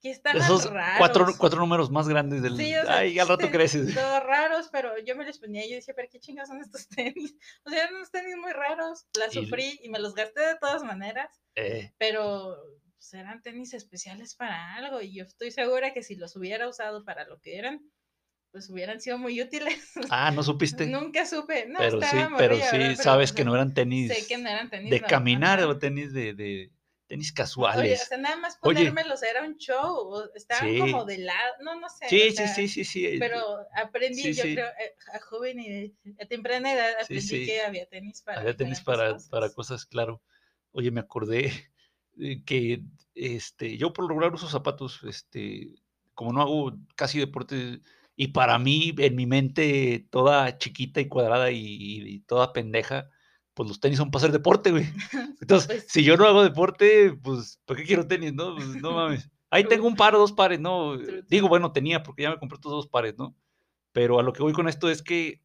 Que 0.00 0.10
están 0.12 0.36
Esos 0.36 0.70
raros. 0.70 0.98
Cuatro, 0.98 1.26
cuatro 1.36 1.58
números 1.58 1.90
más 1.90 2.08
grandes 2.08 2.42
del. 2.42 2.56
Sí, 2.56 2.72
Ay, 2.86 3.18
al 3.18 3.26
rato 3.26 3.50
creces. 3.50 3.92
Todos 3.94 4.22
raros, 4.22 4.68
pero 4.70 4.92
yo 5.04 5.16
me 5.16 5.24
los 5.24 5.40
ponía 5.40 5.66
y 5.66 5.70
yo 5.70 5.76
decía, 5.76 5.94
pero 5.96 6.08
qué 6.08 6.20
chingados 6.20 6.48
son 6.48 6.60
estos 6.60 6.88
tenis. 6.96 7.34
O 7.64 7.70
sea, 7.70 7.82
eran 7.82 7.96
unos 7.96 8.10
tenis 8.12 8.36
muy 8.36 8.52
raros. 8.52 9.06
Las 9.18 9.32
sufrí 9.32 9.80
y 9.82 9.88
me 9.88 9.98
los 9.98 10.14
gasté 10.14 10.40
de 10.40 10.56
todas 10.60 10.84
maneras. 10.84 11.28
Eh. 11.56 11.92
Pero 11.98 12.56
pues 12.98 13.14
eran 13.14 13.40
tenis 13.42 13.74
especiales 13.74 14.34
para 14.34 14.74
algo 14.74 15.00
y 15.00 15.14
yo 15.14 15.24
estoy 15.24 15.52
segura 15.52 15.92
que 15.92 16.02
si 16.02 16.16
los 16.16 16.34
hubiera 16.34 16.68
usado 16.68 17.04
para 17.04 17.24
lo 17.24 17.40
que 17.40 17.56
eran, 17.56 17.80
pues 18.50 18.68
hubieran 18.70 19.00
sido 19.00 19.18
muy 19.18 19.40
útiles. 19.40 19.92
Ah, 20.10 20.30
¿no 20.32 20.42
supiste? 20.42 20.86
Nunca 20.86 21.24
supe. 21.26 21.66
No, 21.66 21.78
pero 21.78 22.02
sí, 22.02 22.16
pero 22.36 22.60
sí, 22.60 22.96
sabes 22.96 23.32
que 23.32 23.44
no 23.44 23.54
eran 23.54 23.72
tenis. 23.72 24.12
Sé 24.12 24.26
que 24.26 24.38
no 24.38 24.48
eran 24.48 24.68
tenis. 24.68 24.90
De 24.90 25.00
caminar 25.00 25.62
o 25.62 25.78
tenis 25.78 26.12
de, 26.12 26.34
de, 26.34 26.72
tenis 27.06 27.32
casuales. 27.32 27.84
Oye, 27.84 27.94
o 28.02 28.06
sea, 28.06 28.18
nada 28.18 28.36
más 28.36 28.56
ponérmelos 28.56 29.22
era 29.22 29.44
un 29.44 29.56
show. 29.58 30.28
Estaban 30.34 30.78
como 30.78 31.04
de 31.04 31.18
lado, 31.18 31.54
no, 31.62 31.78
no 31.78 31.88
sé. 31.88 32.08
Sí, 32.08 32.32
sí, 32.32 32.48
sí, 32.48 32.68
sí, 32.68 32.84
sí. 32.84 33.16
Pero 33.20 33.40
aprendí, 33.76 34.32
yo 34.34 34.42
creo, 34.42 34.66
eh, 34.66 34.94
a 35.12 35.20
joven 35.20 35.60
y 35.60 35.94
a 36.20 36.26
temprana 36.26 36.72
edad 36.72 36.94
aprendí 37.00 37.46
que 37.46 37.60
había 37.60 37.86
tenis 37.86 38.22
para. 38.22 38.40
Había 38.40 38.56
tenis 38.56 38.80
para, 38.80 39.18
para 39.30 39.50
cosas, 39.50 39.86
claro. 39.86 40.20
Oye, 40.72 40.90
me 40.90 41.00
acordé 41.00 41.46
eh, 41.46 41.70
que 42.44 42.84
este, 43.14 43.76
yo 43.78 43.92
por 43.92 44.04
lo 44.04 44.08
regular 44.08 44.34
uso 44.34 44.48
zapatos, 44.48 45.02
este, 45.04 45.74
como 46.14 46.32
no 46.32 46.42
hago 46.42 46.78
casi 46.96 47.18
deporte, 47.18 47.80
Y 48.16 48.28
para 48.28 48.58
mí, 48.58 48.94
en 48.98 49.14
mi 49.16 49.26
mente 49.26 50.06
toda 50.10 50.58
chiquita 50.58 51.00
y 51.00 51.08
cuadrada 51.08 51.50
y, 51.52 51.58
y 51.60 52.20
toda 52.20 52.52
pendeja, 52.52 53.08
pues 53.54 53.68
los 53.68 53.80
tenis 53.80 53.98
son 53.98 54.10
para 54.10 54.22
hacer 54.22 54.32
deporte, 54.32 54.70
güey. 54.72 54.86
Entonces, 55.40 55.68
Pues 55.68 55.84
si 55.88 56.02
yo 56.04 56.16
no 56.16 56.26
hago 56.26 56.42
deporte, 56.42 57.12
pues, 57.22 57.60
¿para 57.64 57.80
qué 57.80 57.86
quiero 57.86 58.06
tenis, 58.06 58.32
no? 58.34 58.54
Pues, 58.56 58.76
no 58.76 58.92
mames. 58.92 59.30
Ahí 59.50 59.64
tengo 59.64 59.86
un 59.86 59.96
par 59.96 60.14
o 60.14 60.18
dos 60.18 60.32
pares, 60.32 60.60
¿no? 60.60 60.96
Digo, 61.28 61.48
bueno, 61.48 61.72
tenía, 61.72 62.02
porque 62.02 62.22
ya 62.24 62.30
me 62.30 62.38
compré 62.38 62.56
estos 62.56 62.72
dos 62.72 62.86
pares, 62.88 63.16
¿no? 63.18 63.36
Pero 63.92 64.18
a 64.18 64.22
lo 64.22 64.32
que 64.32 64.42
voy 64.42 64.52
con 64.52 64.68
esto 64.68 64.90
es 64.90 65.02
que 65.02 65.42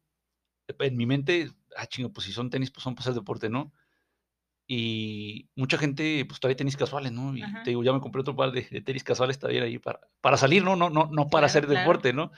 en 0.78 0.96
mi 0.96 1.06
mente, 1.06 1.50
ah, 1.76 1.86
chingo, 1.86 2.12
pues 2.12 2.26
si 2.26 2.32
son 2.32 2.50
tenis, 2.50 2.70
pues 2.70 2.84
son 2.84 2.94
para 2.94 3.04
hacer 3.04 3.14
deporte, 3.14 3.48
¿no? 3.48 3.72
Y 4.66 5.50
mucha 5.56 5.76
gente, 5.76 6.24
pues 6.26 6.40
trae 6.40 6.54
tenis 6.54 6.76
casuales, 6.76 7.12
¿no? 7.12 7.36
Y 7.36 7.42
Ajá. 7.42 7.62
te 7.64 7.70
digo, 7.70 7.84
ya 7.84 7.92
me 7.92 8.00
compré 8.00 8.20
otro 8.22 8.34
par 8.34 8.50
de, 8.52 8.62
de 8.70 8.80
tenis 8.80 9.04
casuales 9.04 9.38
también 9.38 9.62
ahí 9.64 9.78
para, 9.78 10.00
para 10.22 10.36
salir, 10.38 10.64
¿no? 10.64 10.74
No, 10.76 10.88
no, 10.90 11.06
no 11.12 11.28
para 11.28 11.46
Claro, 11.46 11.46
hacer 11.46 11.66
claro. 11.66 11.80
deporte, 11.80 12.12
¿no? 12.14 12.30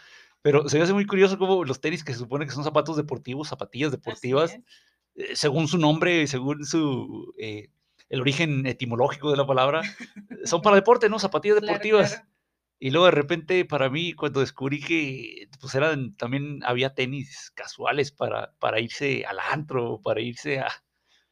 Pero 0.43 0.68
se 0.68 0.77
me 0.79 0.85
hace 0.85 0.93
muy 0.93 1.07
curioso 1.07 1.39
como 1.39 1.64
los 1.64 1.81
tenis 1.81 2.05
que 2.05 2.12
se 2.12 2.18
supone 2.20 2.47
que 2.47 2.53
son 2.53 2.64
zapatos 2.64 2.97
deportivos, 2.97 3.49
zapatillas 3.49 3.91
deportivas, 3.93 4.57
eh, 5.14 5.37
según 5.37 5.68
su 5.68 5.79
nombre, 5.79 6.27
según 6.27 6.64
su 6.64 7.35
eh, 7.39 7.70
el 8.09 8.20
origen 8.20 8.66
etimológico 8.66 9.31
de 9.31 9.37
la 9.37 9.47
palabra, 9.47 9.83
son 10.45 10.62
para 10.62 10.77
deporte, 10.77 11.09
¿no? 11.09 11.18
Zapatillas 11.18 11.61
deportivas. 11.61 12.11
claro. 12.14 12.29
Y 12.79 12.91
luego 12.91 13.07
de 13.07 13.12
repente 13.12 13.64
para 13.64 13.89
mí, 13.89 14.12
cuando 14.12 14.41
descubrí 14.41 14.81
que 14.81 15.49
pues 15.61 15.74
eran, 15.74 16.14
también 16.16 16.61
había 16.64 16.95
tenis 16.95 17.51
casuales 17.55 18.12
para, 18.12 18.53
para 18.59 18.81
irse 18.81 19.24
al 19.27 19.39
antro, 19.41 20.01
para 20.03 20.20
irse 20.20 20.61
a... 20.61 20.68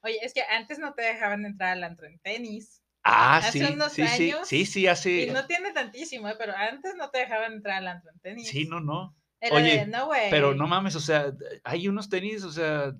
Oye, 0.05 0.19
es 0.23 0.33
que 0.35 0.43
antes 0.43 0.79
no 0.79 0.93
te 0.95 1.03
dejaban 1.03 1.45
entrar 1.45 1.71
al 1.73 1.85
antro 1.85 2.07
en 2.07 2.19
tenis. 2.21 2.83
Ah, 3.03 3.39
Hace 3.39 3.67
sí, 3.67 3.73
unos 3.73 3.93
sí, 3.93 4.07
sí, 4.07 4.31
años, 4.31 4.49
sí, 4.49 4.65
sí, 4.67 4.81
Y 4.83 4.87
hace... 4.87 5.27
no 5.33 5.47
tiene 5.47 5.73
tantísimo, 5.73 6.29
¿eh? 6.29 6.37
pero 6.39 6.55
antes 6.57 6.95
no 6.97 7.11
te 7.11 7.19
dejaban 7.19 7.55
entrar 7.55 7.79
al 7.79 7.89
antro 7.89 8.11
en 8.13 8.19
tenis. 8.21 8.49
Sí, 8.49 8.67
no, 8.67 8.81
no. 8.81 9.15
Era 9.41 9.57
Oye, 9.57 9.79
de, 9.81 9.87
no, 9.87 10.07
güey. 10.07 10.31
Pero 10.31 10.55
no 10.55 10.67
mames, 10.67 10.95
o 10.97 11.01
sea, 11.01 11.33
hay 11.65 11.89
unos 11.89 12.09
tenis, 12.09 12.45
o 12.45 12.51
sea, 12.53 12.95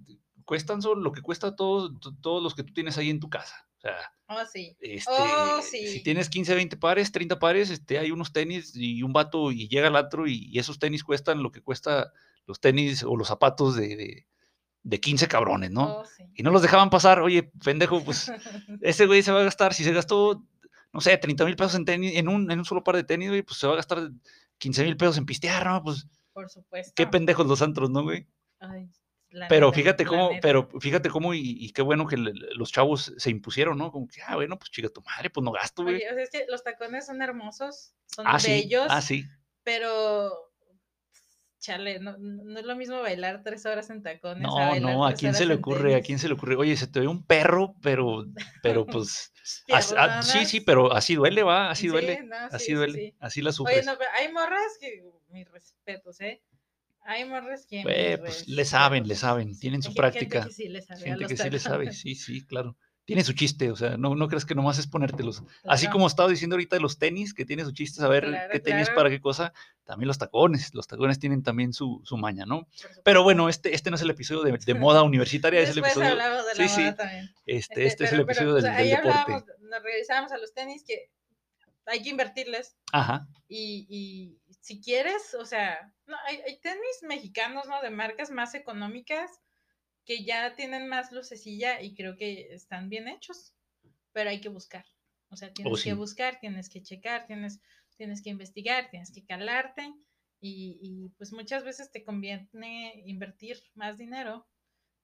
cuestan 0.45 0.83
solo 0.83 1.01
lo 1.01 1.13
que 1.13 1.23
cuesta 1.23 1.57
todos, 1.57 1.99
to- 2.01 2.15
todos 2.21 2.43
los 2.43 2.55
que 2.55 2.65
tú 2.65 2.75
tienes 2.75 2.99
ahí 2.99 3.09
en 3.09 3.21
tu 3.21 3.31
casa. 3.31 3.67
O 3.79 3.81
sea, 3.81 3.97
Oh, 4.27 4.45
sí. 4.51 4.75
este, 4.81 5.11
Oh, 5.11 5.61
si 5.63 5.87
sí. 5.89 6.03
tienes 6.03 6.29
15, 6.31 6.55
20 6.55 6.77
pares, 6.79 7.13
30 7.13 7.39
pares, 7.39 7.69
este, 7.71 7.99
hay 7.99 8.11
unos 8.11 8.33
tenis 8.33 8.75
y 8.75 9.03
un 9.03 9.13
vato 9.13 9.53
y 9.53 9.69
llega 9.69 9.89
al 9.89 9.97
antro 9.97 10.27
y, 10.27 10.49
y 10.51 10.59
esos 10.59 10.79
tenis 10.79 11.05
cuestan 11.05 11.43
lo 11.43 11.51
que 11.53 11.61
cuesta 11.63 12.11
los 12.47 12.61
tenis 12.61 13.03
o 13.03 13.17
los 13.17 13.29
zapatos 13.29 13.77
de, 13.77 13.97
de, 13.97 14.27
de 14.85 15.01
15 15.01 15.27
cabrones, 15.29 15.71
¿no? 15.73 15.99
Oh, 16.01 16.05
sí. 16.05 16.25
Y 16.35 16.43
no 16.45 16.51
los 16.53 16.63
dejaban 16.63 16.91
pasar, 16.91 17.21
oye, 17.21 17.51
pendejo, 17.65 18.05
pues 18.05 18.31
ese 18.83 19.07
güey 19.07 19.23
se 19.23 19.33
va 19.33 19.41
a 19.41 19.45
gastar, 19.45 19.75
si 19.75 19.83
se 19.83 19.93
gastó, 19.93 20.45
no 20.93 21.01
sé, 21.01 21.17
30 21.19 21.45
mil 21.45 21.57
pesos 21.57 21.75
en 21.75 21.85
tenis, 21.85 22.17
en 22.17 22.29
un, 22.29 22.51
en 22.51 22.59
un 22.61 22.65
solo 22.65 22.85
par 22.85 22.95
de 22.97 23.03
tenis, 23.05 23.29
güey, 23.31 23.43
pues 23.43 23.59
se 23.59 23.67
va 23.67 23.73
a 23.73 23.77
gastar 23.77 24.11
15 24.59 24.85
mil 24.85 24.97
pesos 24.97 25.19
en 25.19 25.27
pistear, 25.27 25.67
¿no? 25.67 25.83
Pues 25.83 26.07
Por 26.33 26.49
supuesto. 26.49 26.93
qué 26.95 27.07
pendejos 27.07 27.47
los 27.47 27.61
antros, 27.63 27.91
¿no, 27.91 28.03
güey? 28.03 28.27
Ay, 28.61 28.89
la 29.31 29.49
Pero 29.49 29.67
neta, 29.69 29.77
fíjate 29.77 30.05
cómo, 30.07 30.29
neta. 30.31 30.41
pero 30.43 30.69
fíjate 30.81 31.09
cómo 31.11 31.35
y, 31.35 31.41
y 31.41 31.73
qué 31.73 31.83
bueno 31.83 32.07
que 32.07 32.17
le- 32.17 32.33
los 32.55 32.71
chavos 32.71 33.13
se 33.17 33.31
impusieron, 33.31 33.77
¿no? 33.79 33.91
Como 33.91 34.07
que, 34.07 34.21
ah, 34.23 34.37
bueno, 34.37 34.57
pues 34.59 34.71
chica 34.71 34.89
tu 34.91 35.03
madre, 35.03 35.31
pues 35.31 35.43
no 35.45 35.51
gasto, 35.51 35.83
güey. 35.83 35.97
Oye, 35.97 36.11
o 36.11 36.15
sea, 36.15 36.23
es 36.23 36.31
que 36.31 36.47
los 36.49 36.63
tacones 36.63 37.07
son 37.07 37.21
hermosos, 37.23 37.95
son 38.07 38.27
Ah, 38.29 38.39
sí, 38.39 38.51
bellos, 38.51 38.87
ah, 38.91 39.01
sí. 39.01 39.25
pero 39.65 40.31
chale, 41.65 41.99
no, 41.99 42.17
no 42.19 42.59
es 42.59 42.65
lo 42.67 42.77
mismo 42.77 43.01
bailar 43.01 43.43
tres 43.43 43.65
horas 43.67 43.91
en 43.91 44.03
tacones. 44.03 44.47
No, 44.47 44.75
no, 44.75 45.07
¿a 45.07 45.15
quién 45.15 45.33
se 45.35 45.47
le 45.47 45.55
ocurre? 45.55 45.95
¿A 45.95 46.03
quién 46.03 46.19
se 46.19 46.29
le 46.29 46.35
ocurre? 46.35 46.57
Oye, 46.57 46.77
se 46.77 46.87
te 46.89 47.01
ve 47.01 47.07
un 47.07 47.25
perro, 47.25 47.75
pero, 47.83 48.27
pero 48.63 48.85
pues, 48.87 49.33
as- 49.71 49.95
sí, 50.23 50.45
sí, 50.45 50.61
pero 50.61 50.93
así 50.93 51.15
duele, 51.15 51.43
va, 51.43 51.71
así 51.71 51.87
Sí, 51.87 51.93
duele, 51.93 52.19
no, 52.25 52.37
así 52.51 52.73
sí, 52.73 52.77
sí, 52.77 52.77
duele, 52.77 52.99
sí. 53.11 53.15
así 53.21 53.43
la 53.43 53.53
Oye, 53.53 53.57
sufres. 53.77 53.87
no, 53.87 53.97
pero 53.97 54.11
hay 54.15 54.33
morras 54.33 54.77
que, 54.81 55.03
mis 55.29 55.49
respetos, 55.51 56.21
¿eh? 56.21 56.43
Hay 57.03 57.25
morras 57.25 57.67
que. 57.67 57.83
Pues 58.25 58.49
le 58.49 58.65
saben, 58.65 59.07
le 59.07 59.15
saben, 59.15 59.59
tienen 59.59 59.83
su 59.83 59.91
gen- 59.93 59.95
gente 59.95 60.11
práctica. 60.11 60.41
que 60.47 60.51
sí 60.53 60.69
le 60.69 60.83
sabe 60.83 61.05
Gente 61.05 61.27
que 61.27 61.37
sí 61.37 61.51
le 61.51 61.59
sabe, 61.59 61.93
sí, 61.93 62.15
sí, 62.15 62.47
claro. 62.47 62.77
Tiene 63.07 63.23
su 63.23 63.35
chiste, 63.35 63.71
o 63.71 63.77
sea, 63.77 63.97
no, 63.99 64.15
no 64.15 64.29
crees 64.29 64.47
que 64.47 64.55
nomás 64.55 64.79
es 64.79 64.87
ponértelos. 64.87 65.43
Así 65.65 65.89
como 65.91 66.07
estaba 66.07 66.29
diciendo 66.29 66.55
ahorita 66.55 66.77
de 66.77 66.81
los 66.81 66.99
tenis, 66.99 67.35
que 67.35 67.45
tiene 67.45 67.63
su 67.65 67.73
chiste 67.73 68.01
saber 68.01 68.25
Claro, 68.25 68.49
qué 68.51 68.61
tenis 68.61 68.87
claro. 68.87 68.97
para 68.97 69.11
qué 69.11 69.21
cosa, 69.21 69.53
también 69.85 70.09
los 70.09 70.17
tacones. 70.17 70.75
Los 70.75 70.87
tacones 70.87 71.19
tienen 71.19 71.43
también 71.43 71.75
su, 71.75 72.01
su 72.05 72.17
maña, 72.17 72.47
¿no? 72.47 72.67
Pero 73.05 73.23
bueno, 73.23 73.51
este, 73.51 73.75
este 73.75 73.91
no 73.91 73.97
es 73.97 74.03
el 74.03 74.09
episodio 74.11 74.43
de, 74.43 74.57
de 74.57 74.75
moda 74.75 75.03
universitaria, 75.03 75.61
es 75.61 75.71
el 75.71 75.79
episodio. 75.81 76.09
hablamos 76.13 76.47
de 76.47 76.55
la 76.63 76.69
sí, 76.69 76.75
sí. 76.83 76.97
también. 76.97 77.31
Este, 77.45 77.57
Este, 77.57 77.87
este 77.87 78.05
es 78.05 78.13
el 78.13 78.25
pero- 78.25 78.27
pero, 78.27 78.33
episodio 78.33 78.51
o 78.53 78.55
del, 78.55 78.63
sea, 78.63 78.73
del 78.73 78.81
ahí 78.83 78.91
deporte. 78.91 79.11
hablábamos, 79.19 79.45
nos 79.61 79.83
regresábamos 79.83 80.33
a 80.33 80.39
los 80.39 80.55
tenis 80.55 80.83
que 80.87 81.11
hay 81.87 82.03
que 82.03 82.09
invertirles 82.09 82.79
Ajá. 82.93 83.29
y, 83.49 83.87
y 83.91 84.39
si 84.63 84.81
quieres, 84.81 85.35
o 85.39 85.45
sea, 85.45 85.93
no, 86.07 86.17
hay, 86.27 86.37
hay 86.41 86.59
tenis 86.61 87.03
mexicanos, 87.03 87.67
¿no? 87.69 87.83
De 87.83 87.91
marcas 87.91 88.31
más 88.31 88.55
económicas 88.55 89.31
que 90.05 90.25
ya 90.25 90.55
tienen 90.55 90.89
más 90.89 91.13
lucecilla 91.13 91.81
y 91.81 91.95
creo 91.95 92.17
que 92.17 92.53
están 92.55 92.89
bien 92.89 93.09
hechos, 93.09 93.55
pero 94.13 94.31
hay 94.31 94.41
que 94.41 94.49
buscar. 94.49 94.85
O 95.31 95.37
sea, 95.37 95.53
tienes 95.53 95.73
Oh, 95.73 95.77
sí. 95.77 95.85
que 95.85 95.95
buscar, 95.95 96.39
tienes 96.41 96.69
que 96.69 96.83
checar, 96.83 97.27
tienes, 97.27 97.61
tienes 97.97 98.23
que 98.23 98.31
investigar, 98.31 98.91
tienes 98.91 99.13
que 99.13 99.25
calarte 99.25 99.83
y, 100.41 100.79
y, 100.83 101.09
pues 101.17 101.33
muchas 101.33 101.65
veces 101.65 101.91
te 101.91 102.05
conviene 102.05 103.03
invertir 103.07 103.59
más 103.75 103.97
dinero 103.97 104.47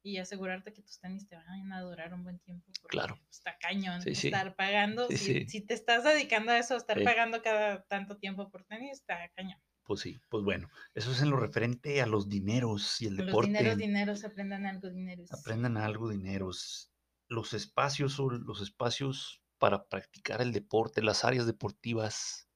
y 0.03 0.19
asegurarte 0.19 0.73
que 0.73 0.83
tus 0.83 0.99
tenis 1.01 1.29
te 1.29 1.37
van 1.37 1.73
a 1.73 1.81
durar 1.81 2.15
un 2.15 2.23
buen 2.23 2.39
tiempo. 2.39 2.67
porque, 2.81 2.99
Claro. 2.99 3.17
pues, 3.17 3.39
Está 3.39 3.59
cañón 3.59 4.03
Sí, 4.03 4.15
sí. 4.15 4.29
estar 4.29 4.55
pagando. 4.55 5.09
Si, 5.09 5.61
te 5.63 5.75
estás 5.75 6.05
dedicando 6.05 6.53
a 6.53 6.59
eso, 6.59 6.77
estar 6.77 7.03
pagando 7.03 7.43
cada 7.43 7.83
tanto 7.85 8.17
tiempo 8.17 8.51
por 8.51 8.65
tenis, 8.65 8.93
está 8.93 9.29
cañón. 9.35 9.61
Pues 9.91 10.03
sí, 10.03 10.21
pues 10.29 10.45
bueno, 10.45 10.69
eso 10.95 11.11
es 11.11 11.21
en 11.21 11.31
lo 11.31 11.37
referente 11.37 12.01
a 12.01 12.07
los 12.07 12.29
dineros 12.29 13.01
y 13.01 13.07
el 13.07 13.17
Los 13.17 13.27
deporte. 13.27 13.49
dineros, 13.49 13.77
dineros, 13.77 14.25
aprendan 14.25 14.65
algo, 14.65 14.89
dineros. 14.89 15.31
Aprendan 15.33 15.77
algo, 15.77 16.09
dineros. 16.11 16.93
Los 17.29 17.55
espacios 17.55 18.21
o 18.21 18.31
los 18.31 18.61
espacios 18.61 19.43
para 19.59 19.89
practicar 19.89 20.43
el 20.43 20.53
deporte, 20.53 21.03
las 21.03 21.25
áreas 21.25 21.45
deportivas. 21.45 22.49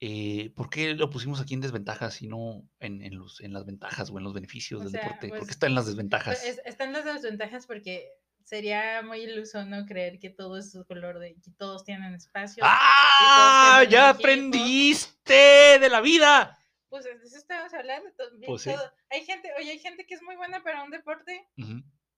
eh, 0.00 0.50
¿Por 0.56 0.70
qué 0.70 0.94
lo 0.94 1.10
pusimos 1.10 1.40
aquí 1.40 1.54
en 1.54 1.60
desventajas 1.62 2.22
y 2.22 2.28
no 2.28 2.68
en, 2.80 3.02
en 3.02 3.18
los, 3.18 3.40
en 3.40 3.52
las 3.52 3.66
ventajas 3.66 4.10
o 4.10 4.18
en 4.18 4.24
los 4.24 4.34
beneficios 4.34 4.82
O 4.82 4.84
del 4.84 4.92
sea, 4.92 5.00
deporte? 5.02 5.32
¿Por 5.34 5.46
qué 5.46 5.52
pues, 5.52 5.54
está 5.54 5.66
en 5.68 5.74
las 5.76 5.86
Pues, 5.86 5.94
desventajas? 5.94 6.44
es- 6.44 6.62
están 6.64 6.92
las 6.92 7.04
desventajas 7.04 7.66
porque 7.66 8.10
sería 8.50 9.00
muy 9.02 9.20
iluso 9.20 9.64
no 9.64 9.86
creer 9.86 10.18
que 10.18 10.28
todo 10.28 10.58
es 10.58 10.76
color 10.88 11.20
de 11.20 11.34
que 11.34 11.52
todos 11.56 11.84
tienen 11.84 12.14
espacio. 12.14 12.64
¡Ah! 12.66 13.76
tienen 13.78 13.92
¡Ya 13.92 14.10
equipo. 14.10 14.18
aprendiste 14.18 15.78
de 15.78 15.88
la 15.88 16.00
vida! 16.00 16.58
Pues 16.88 17.04
de 17.04 17.12
eso 17.12 17.36
estamos 17.36 17.72
hablando. 17.72 18.10
Pues 18.44 18.62
sí. 18.62 18.72
Hay 19.10 19.24
gente, 19.24 19.50
oye, 19.56 19.70
hay 19.70 19.78
gente 19.78 20.04
que 20.04 20.14
es 20.14 20.22
muy 20.22 20.34
buena 20.34 20.64
para 20.64 20.82
un 20.82 20.90
deporte 20.90 21.48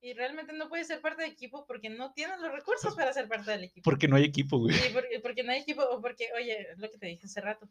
y 0.01 0.14
realmente 0.14 0.55
no 0.55 0.70
puede 0.70 0.85
ser 0.85 1.03
parte 1.03 1.22
del 1.22 1.33
equipo 1.33 1.66
porque 1.66 1.91
no 1.91 2.14
tiene 2.14 2.39
los 2.39 2.51
recursos 2.51 2.97
para 2.97 3.12
ser 3.12 3.28
parte 3.28 3.51
del 3.51 3.64
equipo. 3.64 3.85
Porque 3.85 4.09
no 4.09 4.16
hay 4.16 4.24
equipo, 4.24 4.59
güey. 4.59 4.74
Y 4.74 4.93
porque, 4.95 5.20
porque 5.20 5.43
no 5.43 5.53
hay 5.53 5.61
equipo, 5.61 5.83
o 5.83 6.01
porque, 6.01 6.30
oye, 6.35 6.72
es 6.72 6.78
lo 6.78 6.91
que 6.91 6.97
te 6.97 7.09
dije 7.09 7.26
hace 7.26 7.43
rato. 7.43 7.68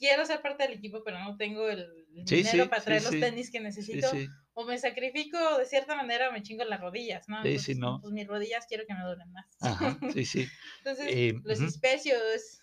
Quiero 0.00 0.26
ser 0.26 0.42
parte 0.42 0.64
del 0.64 0.74
equipo, 0.74 1.04
pero 1.04 1.20
no 1.20 1.36
tengo 1.38 1.68
el 1.68 2.06
Sí, 2.26 2.44
dinero 2.44 2.68
sí, 2.68 2.70
para 2.70 2.84
traer 2.84 3.02
sí. 3.02 3.04
los 3.04 3.18
tenis 3.20 3.52
que 3.52 3.60
necesito. 3.60 4.24
O 4.54 4.64
me 4.66 4.78
sacrifico 4.78 5.58
de 5.58 5.66
cierta 5.66 5.94
manera 5.96 6.30
o 6.30 6.32
me 6.32 6.42
chingo 6.42 6.64
las 6.64 6.80
rodillas, 6.80 7.28
¿no? 7.28 7.48
Sí, 7.58 7.74
no. 7.74 8.00
Pues 8.00 8.12
mis 8.12 8.26
rodillas 8.26 8.66
quiero 8.68 8.86
que 8.86 8.94
me 8.94 9.04
duren 9.04 9.30
más. 9.32 9.46
Ajá, 9.60 9.98
sí, 10.08 10.24
sí. 10.24 10.52
Entonces, 10.78 11.08
Eh, 11.08 11.32
los 11.44 11.60
ujú. 11.60 11.64
especios, 11.64 12.60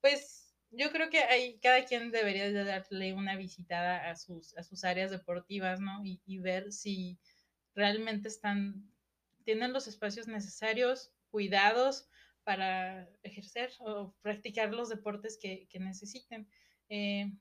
pues 0.00 0.56
yo 0.70 0.90
creo 0.90 1.10
que 1.10 1.18
hay, 1.20 1.58
cada 1.60 1.84
quien 1.84 2.10
debería 2.10 2.50
de 2.50 2.64
darle 2.64 3.14
una 3.14 3.36
visitada 3.36 4.10
a 4.10 4.16
sus, 4.16 4.56
a 4.56 4.62
sus 4.62 4.84
áreas 4.84 5.10
deportivas, 5.10 5.80
¿no? 5.80 6.04
Y, 6.04 6.22
y 6.26 6.38
ver 6.38 6.72
si 6.72 7.20
realmente 7.74 8.28
están, 8.28 8.90
tienen 9.44 9.72
los 9.72 9.86
espacios 9.88 10.28
necesarios, 10.28 11.14
cuidados 11.30 12.08
para 12.44 13.08
ejercer 13.22 13.70
o 13.80 14.14
practicar 14.22 14.72
los 14.72 14.88
deportes 14.88 15.38
que, 15.40 15.66
que 15.68 15.80
necesiten. 15.80 16.48
Eh, 16.88 17.32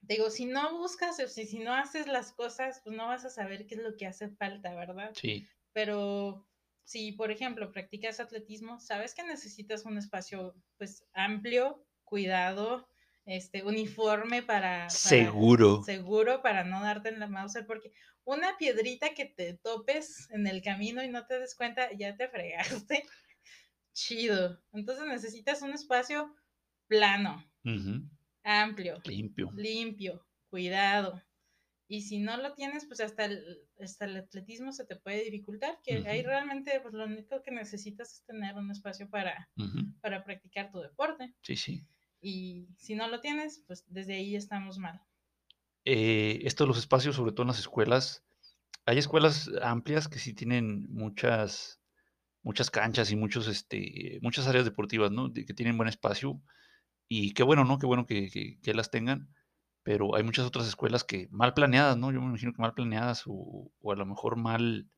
digo, 0.00 0.30
si 0.30 0.46
no 0.46 0.78
buscas 0.78 1.20
o 1.20 1.28
si, 1.28 1.46
si 1.46 1.58
no 1.58 1.74
haces 1.74 2.06
las 2.06 2.32
cosas, 2.32 2.80
pues 2.84 2.96
no 2.96 3.06
vas 3.08 3.24
a 3.24 3.30
saber 3.30 3.66
qué 3.66 3.74
es 3.76 3.82
lo 3.82 3.96
que 3.96 4.06
hace 4.06 4.28
falta, 4.30 4.74
¿verdad? 4.74 5.12
Sí, 5.14 5.46
pero 5.72 6.48
si, 6.84 7.12
por 7.12 7.30
ejemplo, 7.30 7.70
practicas 7.72 8.20
atletismo, 8.20 8.80
sabes 8.80 9.14
que 9.14 9.22
necesitas 9.22 9.84
un 9.84 9.98
espacio 9.98 10.54
pues 10.76 11.06
amplio, 11.12 11.86
cuidado, 12.04 12.88
este, 13.24 13.62
uniforme 13.62 14.42
para, 14.42 14.86
para- 14.88 14.88
seguro. 14.88 15.82
seguro 15.82 16.42
para 16.42 16.64
no 16.64 16.82
darte 16.82 17.08
en 17.10 17.20
la 17.20 17.28
mouse, 17.28 17.58
porque 17.66 17.92
una 18.24 18.56
piedrita 18.58 19.14
que 19.14 19.26
te 19.26 19.54
topes 19.54 20.28
en 20.30 20.46
el 20.46 20.62
camino 20.62 21.02
y 21.02 21.08
no 21.08 21.26
te 21.26 21.38
des 21.38 21.54
cuenta, 21.54 21.92
ya 21.92 22.16
te 22.16 22.28
fregaste. 22.28 23.04
Chido. 23.92 24.60
Entonces 24.72 25.06
necesitas 25.06 25.62
un 25.62 25.72
espacio 25.72 26.34
plano, 26.86 27.44
amplio, 28.42 29.00
Limpio. 29.04 29.50
limpio, 29.54 30.26
cuidado. 30.48 31.22
Y 31.88 32.02
si 32.02 32.18
no 32.20 32.36
lo 32.36 32.54
tienes, 32.54 32.86
pues 32.86 33.00
hasta 33.00 33.24
el, 33.24 33.68
hasta 33.80 34.04
el 34.04 34.16
atletismo 34.16 34.72
se 34.72 34.84
te 34.86 34.96
puede 34.96 35.24
dificultar, 35.24 35.80
que 35.82 36.06
ahí 36.08 36.22
realmente 36.22 36.80
pues 36.80 36.94
lo 36.94 37.04
único 37.04 37.42
que 37.42 37.50
necesitas 37.50 38.12
es 38.14 38.24
tener 38.24 38.54
un 38.56 38.70
espacio 38.70 39.10
para, 39.10 39.50
para 40.00 40.24
practicar 40.24 40.70
tu 40.70 40.78
deporte. 40.80 41.34
Sí, 41.42 41.56
sí. 41.56 41.86
Y 42.20 42.68
si 42.76 42.94
no 42.94 43.08
lo 43.08 43.20
tienes, 43.20 43.64
pues 43.66 43.84
desde 43.88 44.14
ahí 44.14 44.36
estamos 44.36 44.78
mal. 44.78 45.02
eh, 45.84 46.40
esto 46.44 46.64
de 46.64 46.68
los 46.68 46.78
espacios, 46.78 47.16
sobre 47.16 47.32
todo 47.32 47.42
en 47.42 47.48
las 47.48 47.58
escuelas, 47.58 48.24
hay 48.86 48.98
escuelas 48.98 49.50
amplias 49.62 50.08
que 50.08 50.18
sí 50.18 50.34
tienen 50.34 50.86
muchas, 50.92 51.79
muchas 52.42 52.70
canchas 52.70 53.10
y 53.12 53.16
muchos, 53.16 53.48
este, 53.48 54.18
muchas 54.22 54.46
áreas 54.48 54.64
deportivas, 54.64 55.10
¿no? 55.12 55.28
De- 55.28 55.44
que 55.46 55.54
tienen 55.54 55.76
buen 55.76 55.88
espacio. 55.88 56.40
Y 57.08 57.32
qué 57.34 57.42
bueno, 57.42 57.64
¿no? 57.64 57.78
Qué 57.78 57.86
bueno 57.86 58.06
que, 58.06 58.30
que- 58.30 58.60
que 58.62 58.74
las 58.74 58.90
tengan. 58.90 59.34
Pero 59.84 60.14
hay 60.16 60.22
muchas 60.24 60.46
otras 60.46 60.68
escuelas 60.68 61.04
que 61.04 61.28
mal 61.30 61.54
planeadas, 61.54 61.96
¿no? 61.98 62.12
Yo 62.12 62.20
me 62.20 62.28
imagino 62.28 62.52
que 62.52 62.62
mal 62.62 62.74
planeadas 62.74 63.24
o, 63.26 63.72
o 63.80 63.92
a 63.92 63.96
lo 63.96 64.06
mejor 64.06 64.36
mal, 64.36 64.88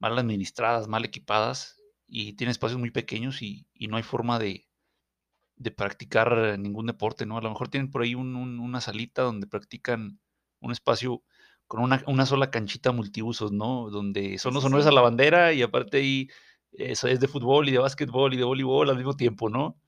mal 0.00 0.18
administradas, 0.18 0.88
mal 0.88 1.04
equipadas 1.04 1.80
y 2.08 2.34
tienen 2.34 2.52
espacios 2.52 2.80
muy 2.80 2.90
pequeños 2.90 3.42
y, 3.42 3.66
y 3.74 3.88
no 3.88 3.96
hay 3.98 4.02
forma 4.04 4.38
de, 4.38 4.68
de 5.56 5.70
practicar 5.70 6.58
ningún 6.58 6.86
deporte, 6.86 7.26
¿no? 7.26 7.38
A 7.38 7.42
lo 7.42 7.50
mejor 7.50 7.68
tienen 7.68 7.90
por 7.90 8.02
ahí 8.02 8.14
un- 8.14 8.34
un- 8.36 8.58
una 8.60 8.80
salita 8.80 9.22
donde 9.22 9.46
practican 9.46 10.20
un 10.60 10.72
espacio 10.72 11.22
con 11.66 11.82
una, 11.82 12.02
una 12.06 12.26
sola 12.26 12.50
canchita 12.50 12.92
multiusos, 12.92 13.52
¿no? 13.52 13.88
Donde 13.90 14.38
son 14.38 14.54
los 14.54 14.64
honores 14.64 14.86
a 14.86 14.92
la 14.92 15.00
bandera 15.00 15.52
y 15.52 15.62
aparte 15.62 15.98
ahí 15.98 16.28
eso 16.78 17.08
es 17.08 17.20
de 17.20 17.28
fútbol 17.28 17.68
y 17.68 17.72
de 17.72 17.78
básquetbol 17.78 18.34
y 18.34 18.36
de 18.36 18.44
voleibol 18.44 18.90
al 18.90 18.96
mismo 18.96 19.16
tiempo, 19.16 19.48
¿no? 19.48 19.80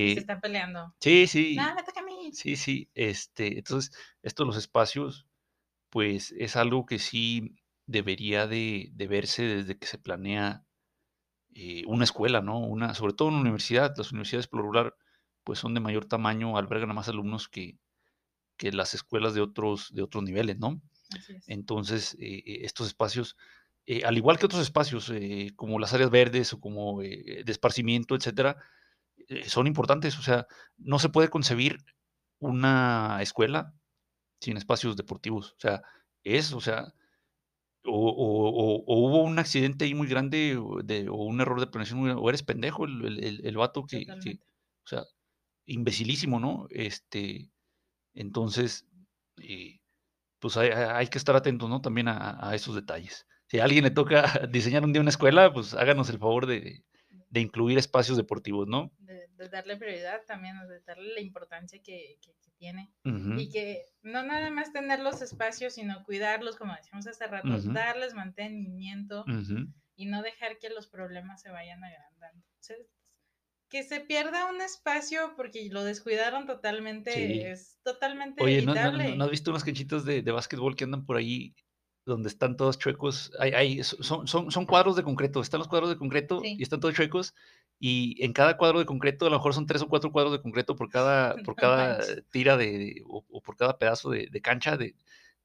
Y 0.00 0.10
se 0.10 0.20
Eh, 0.20 0.20
están 0.20 0.40
peleando. 0.40 0.96
sí, 1.00 1.26
sí, 1.28 1.70
No, 1.70 1.74
me 1.74 1.82
toca 1.84 2.00
a 2.00 2.04
mí. 2.04 2.32
sí, 2.32 2.56
sí. 2.56 2.90
Este, 2.94 3.58
entonces, 3.58 3.92
esto 4.22 4.44
de 4.44 4.48
los 4.48 4.56
espacios, 4.58 5.28
pues 5.90 6.32
es 6.38 6.56
algo 6.56 6.86
que 6.86 6.98
sí 7.00 7.56
debería 7.86 8.46
de, 8.48 8.90
de 8.92 9.08
verse 9.08 9.44
desde 9.44 9.78
que 9.78 9.86
se 9.88 9.98
planea 9.98 10.66
eh, 11.54 11.84
una 11.86 12.04
escuela, 12.04 12.40
¿no? 12.42 12.58
Una, 12.60 12.94
sobre 12.94 13.12
todo 13.14 13.28
una 13.28 13.40
universidad. 13.40 13.94
Las 13.96 14.12
universidades 14.12 14.48
por 14.48 14.60
regular, 14.60 14.96
pues 15.44 15.58
son 15.58 15.74
de 15.74 15.80
mayor 15.80 16.06
tamaño, 16.06 16.56
albergan 16.58 16.90
a 16.90 16.94
más 16.94 17.08
alumnos 17.08 17.48
que, 17.48 17.78
que 18.56 18.72
las 18.72 18.94
escuelas 18.94 19.34
de 19.34 19.40
otros, 19.42 19.92
de 19.94 20.02
otros 20.02 20.24
niveles, 20.24 20.58
¿no? 20.58 20.82
Así 21.16 21.34
es. 21.34 21.46
Entonces, 21.46 22.14
eh, 22.20 22.42
eh, 22.46 22.58
estos 22.64 22.88
espacios, 22.88 23.36
eh, 23.86 24.02
al 24.04 24.16
igual 24.16 24.38
que 24.38 24.46
otros 24.46 24.62
espacios, 24.62 25.10
eh, 25.10 25.52
como 25.56 25.78
las 25.78 25.92
áreas 25.94 26.10
verdes 26.10 26.52
o 26.52 26.60
como 26.60 27.02
eh, 27.02 27.42
de 27.44 27.52
esparcimiento, 27.52 28.14
etcétera, 28.16 28.56
son 29.46 29.66
importantes. 29.66 30.18
O 30.18 30.22
sea, 30.22 30.46
no 30.78 30.98
se 30.98 31.08
puede 31.08 31.28
concebir 31.30 31.78
una 32.40 33.18
escuela 33.22 33.74
sin 34.40 34.56
espacios 34.56 34.96
deportivos. 34.96 35.52
O 35.52 35.60
sea, 35.60 35.82
es, 36.24 36.52
o 36.52 36.60
sea, 36.60 36.94
o, 37.84 37.92
o- 38.10 38.50
o- 38.50 38.84
o 38.86 39.06
hubo 39.08 39.22
un 39.24 39.38
accidente 39.38 39.84
ahí 39.84 39.94
muy 39.94 40.08
grande 40.08 40.56
o, 40.56 40.82
de- 40.82 41.08
o 41.08 41.16
un 41.16 41.40
error 41.40 41.60
de 41.60 41.66
planeación, 41.68 42.00
muy 42.00 42.08
grande, 42.08 42.22
o 42.24 42.28
eres 42.28 42.42
pendejo 42.42 42.84
el, 42.84 43.04
el, 43.04 43.24
el- 43.24 43.46
el 43.46 43.56
vato 43.56 43.84
que, 43.86 44.04
o 44.84 44.88
sea, 44.88 45.04
imbecilísimo, 45.66 46.40
¿no? 46.40 46.66
Este, 46.70 47.50
entonces, 48.14 48.86
pues 50.40 50.56
hay, 50.56 50.68
hay- 50.70 50.84
hay 50.90 51.06
que 51.08 51.18
estar 51.18 51.36
atentos, 51.36 51.68
¿no? 51.68 51.80
También 51.80 52.08
a, 52.08 52.38
a 52.48 52.54
esos 52.54 52.74
detalles. 52.74 53.26
Si 53.48 53.58
a 53.60 53.64
alguien 53.64 53.84
le 53.84 53.90
toca 53.90 54.22
diseñar 54.50 54.84
un 54.84 54.92
día 54.92 55.00
una 55.00 55.10
escuela, 55.10 55.52
pues 55.52 55.74
háganos 55.74 56.08
el 56.10 56.18
favor 56.18 56.46
de, 56.46 56.82
de 57.30 57.40
incluir 57.40 57.78
espacios 57.78 58.16
deportivos, 58.16 58.66
¿no? 58.68 58.92
De, 58.98 59.28
de 59.36 59.48
darle 59.48 59.76
prioridad 59.76 60.22
también, 60.26 60.56
de 60.68 60.80
darle 60.80 61.14
la 61.14 61.20
importancia 61.20 61.80
que, 61.82 62.18
que- 62.22 62.34
que 62.42 62.50
tiene. 62.58 62.90
Ujú, 63.04 63.38
Y 63.38 63.50
que 63.50 63.82
no 64.02 64.22
nada 64.22 64.50
más 64.50 64.72
tener 64.72 65.00
los 65.00 65.20
espacios, 65.22 65.74
sino 65.74 66.02
cuidarlos, 66.04 66.56
como 66.56 66.74
decíamos 66.74 67.06
hace 67.06 67.26
rato, 67.26 67.48
Ujú. 67.48 67.72
darles 67.72 68.14
mantenimiento 68.14 69.24
ujú. 69.28 69.66
y 69.94 70.06
no 70.06 70.22
dejar 70.22 70.58
que 70.58 70.70
los 70.70 70.86
problemas 70.88 71.42
se 71.42 71.50
vayan 71.50 71.82
agrandando. 71.84 72.44
O 72.58 72.62
sea, 72.62 72.76
que 73.68 73.82
se 73.82 74.00
pierda 74.00 74.46
un 74.50 74.60
espacio 74.60 75.34
porque 75.36 75.68
lo 75.70 75.84
descuidaron 75.84 76.46
totalmente 76.46 77.12
Sí. 77.12 77.40
es 77.42 77.78
totalmente 77.82 78.42
Oye, 78.42 78.62
¿no, 78.62 78.74
no- 78.74 78.80
evitable. 78.80 79.10
no- 79.10 79.16
no 79.16 79.24
has 79.24 79.30
visto 79.30 79.50
unas 79.50 79.64
canchitas 79.64 80.04
de, 80.04 80.22
de 80.22 80.32
básquetbol 80.32 80.76
que 80.76 80.84
andan 80.84 81.04
por 81.04 81.16
ahí 81.16 81.54
donde 82.06 82.28
están 82.28 82.56
todos 82.56 82.78
chuecos? 82.78 83.32
Hay, 83.38 83.52
hay- 83.52 83.82
son, 83.84 84.26
son, 84.26 84.50
son 84.50 84.64
cuadros 84.66 84.96
de 84.96 85.02
concreto, 85.02 85.40
están 85.42 85.58
los 85.58 85.68
cuadros 85.68 85.90
de 85.90 85.96
concreto 85.98 86.40
Sí. 86.42 86.56
y 86.58 86.62
están 86.62 86.80
todos 86.80 86.94
chuecos. 86.94 87.34
Y 87.78 88.24
en 88.24 88.32
cada 88.32 88.56
cuadro 88.56 88.78
de 88.78 88.86
concreto, 88.86 89.26
a 89.26 89.30
lo 89.30 89.36
mejor 89.36 89.52
son 89.52 89.66
tres 89.66 89.82
o 89.82 89.88
cuatro 89.88 90.10
cuadros 90.10 90.32
de 90.32 90.40
concreto 90.40 90.76
por 90.76 90.88
cada, 90.88 91.34
por 91.44 91.54
No 91.56 91.60
cada 91.60 91.98
manches. 91.98 92.24
tira 92.30 92.56
de, 92.56 93.02
o, 93.06 93.24
o 93.28 93.42
por 93.42 93.56
cada 93.56 93.76
pedazo 93.78 94.08
de, 94.10 94.28
de 94.30 94.40
cancha, 94.40 94.76
de, 94.78 94.94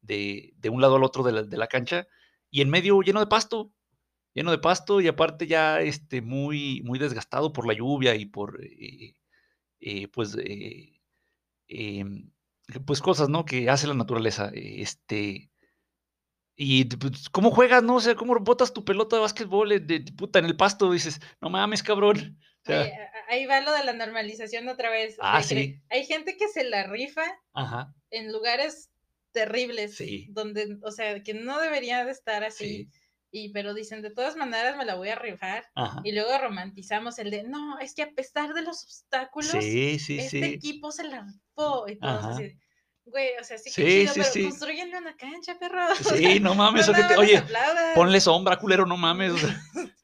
de, 0.02 0.54
de 0.56 0.70
un 0.70 0.80
lado 0.82 0.96
al 0.96 1.04
otro 1.04 1.24
de 1.24 1.32
la, 1.34 1.44
de 1.44 1.58
la 1.58 1.68
cancha, 1.68 2.08
y 2.50 2.62
en 2.62 2.70
medio 2.70 3.02
lleno 3.02 3.20
de 3.20 3.28
pasto, 3.28 3.72
lleno 4.34 4.52
de 4.52 4.60
pasto, 4.60 5.02
y 5.02 5.08
aparte 5.10 5.46
ya 5.48 5.82
este, 5.82 6.22
muy, 6.22 6.82
muy 6.86 7.00
desgastado 7.00 7.52
por 7.52 7.68
la 7.68 7.74
lluvia 7.74 8.16
y 8.16 8.26
por 8.26 8.64
eh, 8.64 9.16
eh, 9.82 10.08
pues 10.08 10.38
eh, 10.40 11.02
em, 11.68 12.32
pues 12.86 13.02
cosas, 13.02 13.28
¿no? 13.30 13.44
Que 13.46 13.70
hace 13.70 13.88
la 13.88 13.94
naturaleza. 13.94 14.52
Este. 14.54 15.51
Y 16.64 16.86
pues, 16.86 17.28
¿cómo 17.30 17.50
juegas, 17.50 17.82
no? 17.82 17.96
O 17.96 18.00
sea, 18.02 18.14
¿cómo 18.14 18.36
botas 18.40 18.72
tu 18.72 18.86
pelota 18.86 19.16
de 19.16 19.24
básquetbol 19.24 19.70
de, 19.70 19.80
de 19.80 20.12
puta 20.16 20.38
en 20.38 20.46
el 20.46 20.56
pasto? 20.56 20.92
Dices, 20.92 21.20
no 21.42 21.50
mames, 21.50 21.82
cabrón. 21.82 22.38
O 22.62 22.66
sea, 22.66 22.88
ahí 23.30 23.48
va 23.48 23.62
lo 23.62 23.72
de 23.74 23.84
la 23.84 23.94
normalización 23.94 24.68
otra 24.70 24.92
vez. 24.92 25.18
Ah, 25.20 25.42
sí. 25.42 25.82
Hay 25.90 26.06
gente 26.06 26.38
que 26.38 26.48
se 26.50 26.64
la 26.64 26.84
rifa 26.86 27.24
ajá, 27.54 27.96
en 28.12 28.32
lugares 28.32 28.92
terribles, 29.32 29.96
Sí. 29.96 30.28
donde, 30.30 30.78
o 30.84 30.92
sea, 30.92 31.24
que 31.24 31.34
no 31.34 31.60
debería 31.60 32.06
de 32.06 32.12
estar 32.12 32.44
así. 32.44 32.86
sí, 32.86 32.90
Y 33.32 33.50
pero 33.54 33.74
dicen, 33.74 34.04
de 34.04 34.12
todas 34.12 34.36
maneras 34.36 34.78
me 34.78 34.86
la 34.86 34.94
voy 34.94 35.10
a 35.10 35.16
rifar. 35.16 35.66
ajá. 35.74 36.02
Y 36.04 36.12
luego 36.12 36.38
romantizamos 36.38 37.18
el 37.18 37.32
de, 37.32 37.42
no, 37.42 37.80
es 37.80 37.96
que 37.96 38.04
a 38.04 38.12
pesar 38.12 38.54
de 38.54 38.62
los 38.62 38.84
obstáculos, 38.84 39.50
Sí, 39.50 39.98
sí, 39.98 40.20
este 40.20 40.30
sí. 40.30 40.44
equipo 40.54 40.92
se 40.92 41.06
la 41.06 41.22
rifó. 41.26 41.88
Y 41.88 41.98
así, 42.02 42.56
güey, 43.06 43.30
o 43.40 43.44
sea, 43.44 43.58
sí 43.58 43.66
que 43.66 43.72
Sí, 43.72 43.84
chido, 44.02 44.14
sí, 44.14 44.20
pero 44.22 44.32
sí. 44.32 44.44
construyenle 44.44 44.98
una 44.98 45.16
cancha, 45.16 45.58
perro. 45.60 45.82
O 45.92 45.96
Sí, 45.96 46.18
sea, 46.18 46.40
no 46.40 46.56
mames, 46.56 46.88
no 46.88 46.94
nada 46.94 47.08
más 47.10 47.18
Oye, 47.18 47.38
aplaudas. 47.38 47.96
ponle 47.96 48.22
sombra, 48.22 48.58
culero, 48.58 48.86
no 48.86 48.98
mames. 48.98 49.32
o 49.34 49.38
sea, 49.38 49.62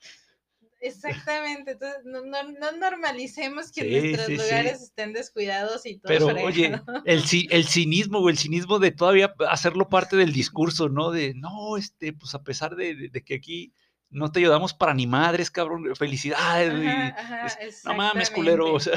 Exactamente, 0.79 1.71
entonces 1.71 2.01
no, 2.05 2.21
no, 2.23 2.43
no 2.51 2.71
normalicemos 2.73 3.71
que 3.71 3.81
Sí, 3.81 3.89
nuestros 3.89 4.25
sí, 4.27 4.37
sí. 4.37 4.43
lugares 4.43 4.81
estén 4.81 5.11
descuidados 5.11 5.85
y 5.87 5.95
todo 5.97 6.07
Pero, 6.07 6.27
fregado. 6.27 6.45
oye, 6.47 6.81
el, 7.05 7.23
ci- 7.23 7.47
el 7.49 7.65
cinismo, 7.67 8.19
o 8.19 8.29
el 8.29 8.37
cinismo 8.37 8.77
de 8.77 8.91
todavía 8.91 9.33
hacerlo 9.49 9.89
parte 9.89 10.15
del 10.17 10.33
discurso, 10.33 10.87
¿no? 10.87 11.09
De, 11.09 11.33
no, 11.33 11.77
este, 11.77 12.13
pues 12.13 12.35
a 12.35 12.43
pesar 12.43 12.75
de, 12.75 12.93
de- 12.95 13.09
de 13.09 13.23
que 13.23 13.35
aquí 13.35 13.73
no 14.09 14.31
te 14.31 14.39
ayudamos 14.39 14.73
para 14.75 14.93
ni 14.93 15.07
madres, 15.07 15.49
cabrón, 15.49 15.95
felicidades. 15.95 16.71
Ajá, 16.71 17.07
ajá, 17.17 17.47
es- 17.59 17.83
no 17.83 17.95
mames, 17.95 18.29
culero, 18.29 18.73
o 18.73 18.79
sea, 18.79 18.93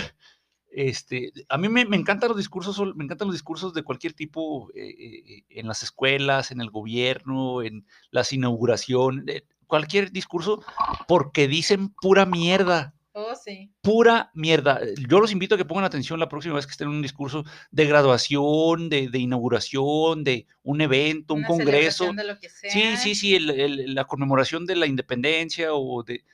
este, 0.73 1.33
a 1.49 1.59
mí 1.59 1.69
me, 1.69 1.85
me 1.85 1.97
encantan 1.97 2.29
los 2.29 2.39
discursos, 2.39 2.81
me 2.95 3.05
encantan 3.05 3.29
los 3.29 3.35
discursos 3.35 3.75
de 3.75 3.83
cualquier 3.83 4.13
tipo, 4.13 4.71
eh, 4.75 4.89
eh, 4.89 5.43
en 5.51 5.67
las 5.69 5.83
escuelas, 5.83 6.51
en 6.51 6.61
el 6.61 6.71
gobierno, 6.71 7.63
en 7.63 7.85
las 8.11 8.33
inauguraciones, 8.33 9.43
cualquier 9.67 10.11
discurso, 10.13 10.63
porque 11.09 11.49
dicen 11.49 11.91
pura 12.01 12.27
mierda 12.27 12.95
Oh, 13.13 13.35
sí. 13.35 13.73
pura 13.83 14.31
mierda. 14.35 14.81
Yo 15.09 15.19
los 15.19 15.33
invito 15.33 15.57
a 15.57 15.59
que 15.59 15.65
pongan 15.65 15.85
atención 15.85 16.21
la 16.21 16.29
próxima 16.29 16.55
vez 16.55 16.65
que 16.67 16.71
estén 16.71 16.89
en 16.89 16.95
un 16.95 17.03
discurso 17.03 17.45
de 17.73 17.85
graduación, 17.87 18.89
de, 18.89 19.09
de 19.09 19.19
inauguración, 19.19 20.23
de 20.23 20.47
un 20.63 20.81
evento, 20.81 21.35
un 21.35 21.43
congreso. 21.43 22.05
celebración 22.05 22.17
de 22.17 22.25
lo 22.25 22.39
que 22.39 22.49
sea. 22.49 22.71
Sí, 22.71 22.97
sí, 22.97 23.15
sí, 23.17 23.35
el- 23.35 23.51
el- 23.51 23.95
la 23.97 24.05
conmemoración 24.05 24.65
de 24.65 24.77
la 24.77 24.87
independencia 24.87 25.75
o 25.75 26.05
de 26.05 26.25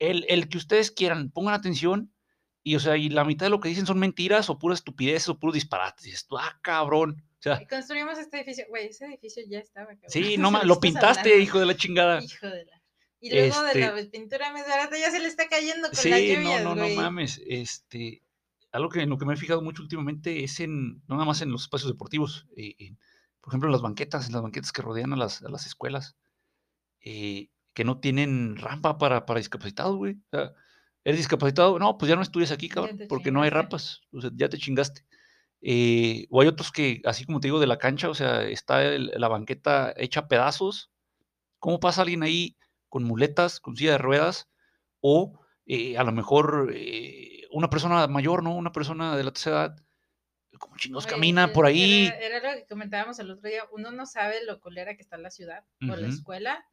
el, 0.00 0.26
el 0.28 0.48
que 0.48 0.58
ustedes 0.58 0.90
quieran, 0.90 1.30
pongan 1.30 1.54
atención. 1.54 2.10
Y, 2.66 2.76
o 2.76 2.80
sea, 2.80 2.96
y 2.96 3.10
la 3.10 3.24
mitad 3.24 3.46
de 3.46 3.50
lo 3.50 3.60
que 3.60 3.68
dicen 3.68 3.84
son 3.86 3.98
mentiras 3.98 4.48
o 4.50 4.58
pura 4.58 4.74
estupidez 4.74 5.28
o 5.28 5.38
puros 5.38 5.54
disparates. 5.54 6.06
Y 6.06 6.10
dices 6.10 6.26
ah, 6.38 6.58
cabrón. 6.62 7.22
O 7.38 7.42
sea, 7.42 7.60
Y 7.62 7.66
Construimos 7.66 8.18
este 8.18 8.38
edificio. 8.38 8.64
Güey, 8.70 8.86
ese 8.86 9.04
edificio 9.04 9.42
ya 9.46 9.58
estaba, 9.58 9.88
cabrón. 9.88 10.08
sí, 10.08 10.22
¿De 10.32 10.38
no 10.38 10.50
lo 10.64 10.80
pintaste, 10.80 11.20
hablando? 11.20 11.42
hijo 11.44 11.60
de 11.60 11.66
la 11.66 11.76
chingada. 11.76 12.22
Hijo 12.24 12.46
de 12.48 12.64
la. 12.64 12.82
Y 13.20 13.30
luego 13.30 13.62
de 13.62 13.74
la 13.80 13.98
Este- 13.98 14.18
pintura 14.18 14.52
más 14.52 14.66
barata 14.66 14.98
ya 14.98 15.10
se 15.10 15.20
le 15.20 15.26
está 15.28 15.46
cayendo 15.48 15.82
con 15.88 15.92
las 15.92 16.00
Sí, 16.00 16.08
lluvias, 16.10 16.62
no, 16.64 16.74
no, 16.74 16.86
no 16.88 16.94
mames. 16.94 17.40
Este, 17.46 18.22
algo 18.72 18.88
que 18.88 19.00
en 19.02 19.08
lo 19.10 19.18
que 19.18 19.24
me 19.26 19.34
he 19.34 19.36
fijado 19.38 19.62
mucho 19.62 19.82
últimamente 19.82 20.42
es 20.44 20.58
en, 20.60 20.96
no 21.06 21.14
nada 21.16 21.24
más 21.26 21.40
en 21.42 21.50
los 21.50 21.62
espacios 21.62 21.90
deportivos, 21.92 22.46
eh, 22.56 22.74
en- 22.78 22.98
por 23.40 23.50
ejemplo, 23.52 23.68
en 23.68 23.72
las 23.72 23.82
banquetas, 23.82 24.26
en 24.26 24.32
las 24.32 24.42
banquetas 24.42 24.72
que 24.72 24.82
rodean 24.82 25.12
a 25.12 25.16
las, 25.16 25.42
a 25.42 25.48
las 25.50 25.66
escuelas, 25.66 26.16
eh, 27.02 27.48
que 27.74 27.84
no 27.84 27.98
tienen 28.00 28.56
rampa 28.56 28.96
para, 28.98 29.26
para 29.26 29.38
discapacitados, 29.38 29.96
güey. 29.96 30.14
O 30.14 30.36
sea, 30.36 30.52
eres 31.04 31.18
discapacitado, 31.20 31.78
no, 31.78 31.98
pues 31.98 32.08
ya 32.08 32.16
no 32.16 32.22
estudias 32.22 32.50
aquí, 32.52 32.68
cabrón, 32.68 33.04
porque 33.08 33.30
no 33.32 33.42
hay 33.42 33.50
rampas, 33.50 34.02
o 34.12 34.20
sea, 34.20 34.30
ya 34.34 34.48
te 34.48 34.58
chingaste. 34.58 35.04
Eh, 35.62 36.26
o 36.30 36.40
hay 36.42 36.48
otros 36.48 36.72
que, 36.72 37.00
así 37.04 37.24
como 37.24 37.40
te 37.40 37.48
digo, 37.48 37.60
de 37.60 37.66
la 37.66 37.78
cancha, 37.78 38.10
o 38.10 38.14
sea, 38.14 38.42
está 38.44 38.84
el- 38.84 39.12
la 39.16 39.28
banqueta 39.28 39.94
hecha 39.96 40.20
a 40.20 40.28
pedazos. 40.28 40.90
¿Cómo 41.58 41.80
pasa 41.80 42.02
alguien 42.02 42.22
ahí 42.22 42.56
con 42.88 43.04
muletas, 43.04 43.60
con 43.60 43.76
silla 43.76 43.92
de 43.92 43.98
ruedas? 43.98 44.48
O 45.00 45.40
eh, 45.66 45.96
a 45.98 46.04
lo 46.04 46.12
mejor 46.12 46.72
eh, 46.74 47.42
una 47.52 47.70
persona 47.70 48.06
mayor, 48.08 48.42
¿no? 48.42 48.54
Una 48.56 48.72
persona 48.72 49.16
de 49.16 49.24
la 49.24 49.32
tercera 49.32 49.56
edad, 49.66 49.76
¿cómo 50.58 50.76
chingados 50.76 51.04
Oye, 51.06 51.14
camina 51.14 51.52
por 51.52 51.66
ahí? 51.66 52.06
Era, 52.06 52.38
era 52.38 52.52
lo 52.54 52.58
que 52.60 52.66
comentábamos 52.66 53.18
el 53.18 53.30
otro 53.30 53.48
día. 53.48 53.62
Uno 53.72 53.90
no 53.90 54.06
sabe 54.06 54.44
lo 54.44 54.60
colera 54.60 54.94
que 54.96 55.02
está 55.02 55.16
la 55.18 55.30
ciudad 55.30 55.64
o 55.80 55.96
la 55.96 56.06
escuela 56.08 56.66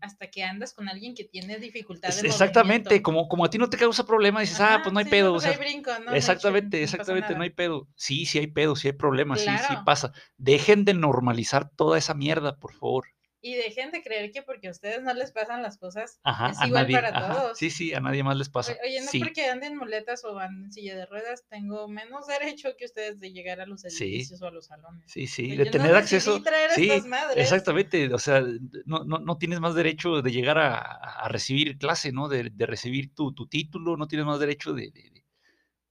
hasta 0.00 0.30
que 0.30 0.44
andas 0.44 0.72
con 0.74 0.88
alguien 0.88 1.14
que 1.14 1.24
tiene 1.24 1.58
dificultad 1.58 2.10
Es- 2.10 2.22
de 2.22 2.28
Exactamente, 2.28 2.88
movimiento. 2.90 3.02
como, 3.04 3.28
como 3.28 3.44
a 3.44 3.50
ti 3.50 3.58
no 3.58 3.68
te 3.68 3.76
causa 3.76 4.04
problema, 4.06 4.40
dices, 4.40 4.60
ah, 4.60 4.80
pues 4.82 4.92
no 4.92 4.98
hay 4.98 5.04
sí, 5.06 5.10
pedo. 5.10 5.32
pues 5.32 5.44
o 5.44 5.48
sea, 5.48 5.52
ahí 5.52 5.58
brinco, 5.58 5.90
¿no? 5.98 5.98
No 6.04 6.10
hay 6.10 6.18
exactamente, 6.18 6.76
ching, 6.78 6.86
no 6.86 6.96
pasa 6.96 6.96
exactamente, 6.96 7.34
no 7.34 7.42
hay 7.42 7.50
pedo. 7.50 7.88
Sí, 7.96 8.26
sí 8.26 8.38
hay 8.38 8.46
pedo, 8.46 8.76
sí 8.76 8.88
hay 8.88 8.92
problemas, 8.94 9.40
sí, 9.40 9.50
sí 9.58 9.74
pasa. 9.84 10.12
Dejen 10.36 10.84
de 10.84 10.94
normalizar 10.94 11.70
toda 11.70 11.98
esa 11.98 12.14
mierda, 12.14 12.56
por 12.56 12.72
favor. 12.72 13.06
Y 13.40 13.54
dejen 13.54 13.92
de 13.92 14.02
creer 14.02 14.32
que 14.32 14.42
porque 14.42 14.66
a 14.66 14.72
ustedes 14.72 15.00
no 15.00 15.14
les 15.14 15.30
pasan 15.30 15.62
las 15.62 15.78
cosas, 15.78 16.18
Ajá, 16.24 16.50
es 16.50 16.56
igual 16.66 16.82
nadie. 16.82 16.96
para 16.96 17.08
ajá, 17.16 17.34
todos. 17.40 17.58
Sí, 17.58 17.70
sí, 17.70 17.94
a 17.94 18.00
nadie 18.00 18.24
más 18.24 18.36
les 18.36 18.48
pasa. 18.48 18.74
Oye, 18.84 19.00
no 19.00 19.06
sí, 19.08 19.20
porque 19.20 19.46
ande 19.46 19.68
en 19.68 19.76
muletas 19.76 20.24
o 20.24 20.36
ande 20.40 20.64
en 20.66 20.72
silla 20.72 20.96
de 20.96 21.06
ruedas, 21.06 21.44
tengo 21.48 21.86
menos 21.86 22.26
derecho 22.66 22.70
que 22.76 22.84
ustedes 22.86 23.20
de 23.20 23.30
llegar 23.32 23.60
a 23.60 23.66
los 23.66 23.82
Sí. 23.82 24.06
edificios 24.06 24.42
o 24.42 24.46
a 24.48 24.50
los 24.50 24.66
salones. 24.66 25.04
sí, 25.06 25.28
sí, 25.28 25.54
de 25.54 25.66
tener 25.66 25.92
no 25.92 25.98
acceso. 25.98 26.42
traer 26.42 26.70
Sí, 26.72 26.90
estas 26.90 27.06
madres. 27.06 27.36
exactamente. 27.44 28.12
O 28.12 28.18
sea, 28.18 28.40
no, 28.86 29.04
no, 29.04 29.18
no 29.20 29.38
tienes 29.38 29.60
más 29.60 29.76
derecho 29.76 30.20
de 30.20 30.32
llegar 30.32 30.58
a, 30.58 30.78
a 30.78 31.28
recibir 31.28 31.78
clase, 31.78 32.10
¿no? 32.10 32.26
De, 32.28 32.50
de 32.52 32.66
recibir 32.66 33.14
tu, 33.14 33.32
tu 33.34 33.46
título, 33.46 33.96
no 33.96 34.08
tienes 34.08 34.26
más 34.26 34.40
derecho 34.40 34.72
de, 34.72 34.90
de- 34.90 35.24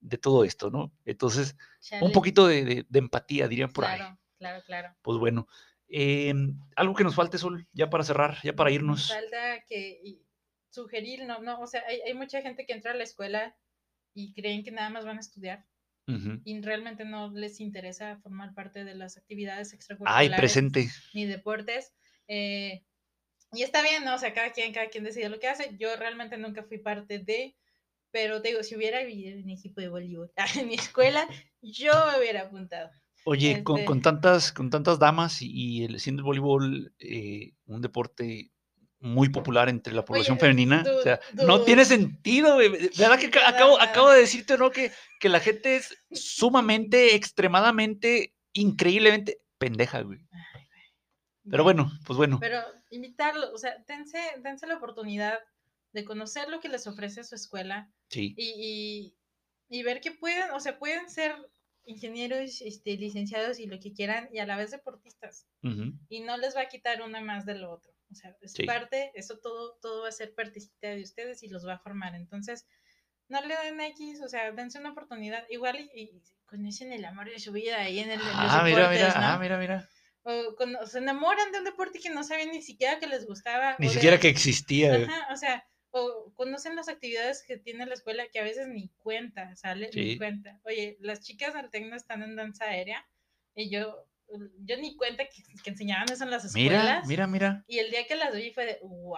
de- 0.00 0.18
todo 0.18 0.44
esto, 0.44 0.70
¿no? 0.70 0.92
Entonces, 1.06 1.56
Chale. 1.80 2.04
un 2.04 2.12
poquito 2.12 2.46
de, 2.46 2.64
de- 2.64 2.86
de 2.88 2.98
empatía, 2.98 3.48
dirían 3.48 3.72
por 3.72 3.86
ahí. 3.86 3.96
Claro, 3.98 4.18
claro, 4.38 4.62
claro. 4.66 4.96
Pues 5.02 5.18
bueno, 5.18 5.48
em, 5.88 6.58
algo 6.76 6.94
que 6.94 7.04
nos 7.04 7.14
falte, 7.14 7.38
Sol, 7.38 7.66
ya 7.72 7.90
para 7.90 8.04
cerrar, 8.04 8.38
ya 8.42 8.54
para 8.54 8.70
Nos 8.70 8.74
irnos. 8.76 9.08
falta 9.08 9.64
que 9.68 10.18
sugerir, 10.70 11.24
no, 11.24 11.40
no, 11.40 11.60
o 11.60 11.66
sea, 11.66 11.82
hay, 11.86 12.00
hay 12.02 12.14
mucha 12.14 12.42
gente 12.42 12.66
que 12.66 12.72
entra 12.72 12.92
a 12.92 12.94
la 12.94 13.04
escuela 13.04 13.56
y 14.14 14.32
creen 14.34 14.62
que 14.62 14.70
nada 14.70 14.90
más 14.90 15.04
van 15.04 15.16
a 15.16 15.20
estudiar 15.20 15.64
y 16.44 16.60
realmente 16.62 17.04
no 17.04 17.30
les 17.30 17.60
interesa 17.60 18.16
formar 18.22 18.54
parte 18.54 18.82
de 18.82 18.94
las 18.94 19.18
actividades 19.18 19.72
Ay, 19.72 19.76
extracurriculares 19.76 20.38
presente. 20.38 20.88
ni 21.12 21.26
deportes. 21.26 21.92
eh, 22.28 22.82
y 23.52 23.62
está 23.62 23.82
bien, 23.82 24.04
¿no? 24.04 24.14
O 24.14 24.18
sea, 24.18 24.32
cada 24.34 24.52
quien, 24.52 24.72
cada 24.72 24.88
quien 24.88 25.04
decide 25.04 25.28
lo 25.28 25.38
que 25.38 25.48
hace. 25.48 25.74
Yo 25.78 25.94
realmente 25.96 26.36
nunca 26.36 26.62
fui 26.62 26.78
parte 26.78 27.18
de, 27.18 27.56
pero 28.10 28.40
te 28.42 28.48
digo, 28.48 28.62
si 28.62 28.76
hubiera 28.76 29.00
habido 29.00 29.38
un 29.38 29.50
equipo 29.50 29.80
de 29.80 29.88
voleibol 29.88 30.30
en 30.56 30.68
mi 30.68 30.74
escuela, 30.74 31.26
yo 31.62 31.92
me 32.12 32.18
hubiera 32.18 32.42
apuntado. 32.42 32.90
Oye, 33.28 33.62
con, 33.62 33.76
Este- 33.76 33.86
con 33.86 34.00
tantas, 34.00 34.52
con 34.52 34.70
tantas 34.70 34.98
damas 34.98 35.42
y, 35.42 35.84
el, 35.84 36.00
siendo 36.00 36.20
el 36.20 36.24
voleibol 36.24 36.94
eh, 36.98 37.52
un 37.66 37.82
deporte 37.82 38.50
muy 39.00 39.28
popular 39.28 39.68
entre 39.68 39.92
la 39.92 40.04
población 40.04 40.36
Oye, 40.36 40.40
femenina, 40.40 40.82
o 40.98 41.02
sea, 41.02 41.20
no 41.34 41.60
tiene 41.62 41.84
sentido, 41.84 42.54
güey. 42.54 42.70
¿Verdad 42.96 43.18
que 43.18 43.30
acabo, 43.38 44.10
de 44.10 44.20
decirte, 44.20 44.56
¿no? 44.56 44.70
Que, 44.70 44.90
que 45.20 45.28
la 45.28 45.40
gente 45.40 45.76
es 45.76 45.94
sumamente, 46.10 47.14
extremadamente, 47.14 48.34
increíblemente 48.54 49.40
pendeja, 49.58 50.00
güey. 50.00 50.20
Pero 51.50 51.64
bueno, 51.64 51.90
pues 52.06 52.16
bueno. 52.16 52.38
Pero 52.40 52.60
invitarlo, 52.90 53.52
o 53.52 53.58
sea, 53.58 53.76
dense, 53.86 54.18
dense 54.42 54.66
la 54.66 54.76
oportunidad 54.76 55.38
de 55.92 56.04
conocer 56.04 56.48
lo 56.48 56.60
que 56.60 56.68
les 56.68 56.86
ofrece 56.86 57.24
su 57.24 57.34
escuela 57.34 57.90
Sí. 58.08 58.34
y, 58.38 59.14
y, 59.68 59.78
y 59.78 59.82
ver 59.82 60.00
que 60.00 60.12
pueden, 60.12 60.50
o 60.50 60.60
sea, 60.60 60.78
pueden 60.78 61.08
ser 61.10 61.34
ingenieros, 61.88 62.60
este, 62.60 62.96
licenciados 62.96 63.58
y 63.58 63.66
lo 63.66 63.80
que 63.80 63.92
quieran 63.92 64.28
y 64.32 64.38
a 64.38 64.46
la 64.46 64.56
vez 64.56 64.70
deportistas. 64.70 65.46
Y 66.08 66.20
no 66.20 66.36
les 66.36 66.54
va 66.54 66.60
a 66.62 66.68
quitar 66.68 67.02
una 67.02 67.20
más 67.20 67.44
de 67.46 67.54
lo 67.56 67.72
otro. 67.72 67.92
O 68.10 68.14
sea, 68.14 68.34
es 68.40 68.52
Sí. 68.52 68.64
parte, 68.64 69.10
eso 69.14 69.38
todo, 69.38 69.76
todo 69.82 70.02
va 70.02 70.08
a 70.08 70.12
ser 70.12 70.34
partecita 70.34 70.88
de 70.88 71.02
ustedes 71.02 71.42
y 71.42 71.48
los 71.48 71.66
va 71.66 71.74
a 71.74 71.78
formar. 71.78 72.14
Entonces, 72.14 72.66
no 73.28 73.40
le 73.44 73.54
den 73.64 73.80
X, 73.80 74.20
o 74.22 74.28
sea, 74.28 74.52
dense 74.52 74.78
una 74.78 74.92
oportunidad. 74.92 75.44
Igual 75.50 75.78
y, 75.94 76.00
y 76.02 76.22
conocen 76.46 76.92
el 76.92 77.04
amor 77.04 77.28
de 77.30 77.38
su 77.38 77.52
vida 77.52 77.78
ahí 77.80 77.98
en 78.00 78.10
el 78.10 78.18
los 78.18 78.28
Ah, 78.32 78.62
mira, 78.64 78.88
mira, 78.90 79.12
ah, 79.16 79.38
mira, 79.38 79.58
mira. 79.58 79.88
O 80.22 80.86
se 80.86 80.98
enamoran 80.98 81.52
de 81.52 81.58
un 81.58 81.64
deporte 81.64 82.00
que 82.00 82.10
no 82.10 82.22
sabían 82.22 82.50
ni 82.50 82.62
siquiera 82.62 82.98
que 82.98 83.06
les 83.06 83.26
gustaba. 83.26 83.76
Ni 83.78 83.88
de- 83.88 83.94
siquiera 83.94 84.18
que 84.18 84.28
existía. 84.28 84.94
Ajá, 84.94 85.28
o 85.32 85.36
sea, 85.36 85.66
o 85.90 86.32
conocen 86.34 86.76
las 86.76 86.88
actividades 86.88 87.42
que 87.46 87.56
tiene 87.56 87.86
la 87.86 87.94
escuela 87.94 88.28
que 88.28 88.38
a 88.40 88.44
veces 88.44 88.68
ni 88.68 88.88
cuenta, 88.98 89.54
¿sale? 89.56 89.90
Sí. 89.92 90.00
Ni 90.00 90.16
cuenta. 90.18 90.60
Oye, 90.64 90.96
las 91.00 91.20
chicas 91.20 91.54
del 91.54 91.70
Tecno 91.70 91.96
están 91.96 92.22
en 92.22 92.36
danza 92.36 92.66
aérea 92.66 93.06
y 93.54 93.70
yo, 93.70 94.06
yo 94.60 94.76
ni 94.76 94.96
cuenta 94.96 95.24
que, 95.24 95.42
que 95.62 95.70
enseñaban 95.70 96.10
eso 96.12 96.24
en 96.24 96.30
las 96.30 96.44
escuelas. 96.44 96.82
Mira, 96.82 97.02
mira, 97.06 97.26
mira. 97.26 97.64
Y 97.66 97.78
el 97.78 97.90
día 97.90 98.06
que 98.06 98.16
las 98.16 98.34
vi 98.34 98.50
fue 98.52 98.66
de, 98.66 98.78
wow, 98.82 99.16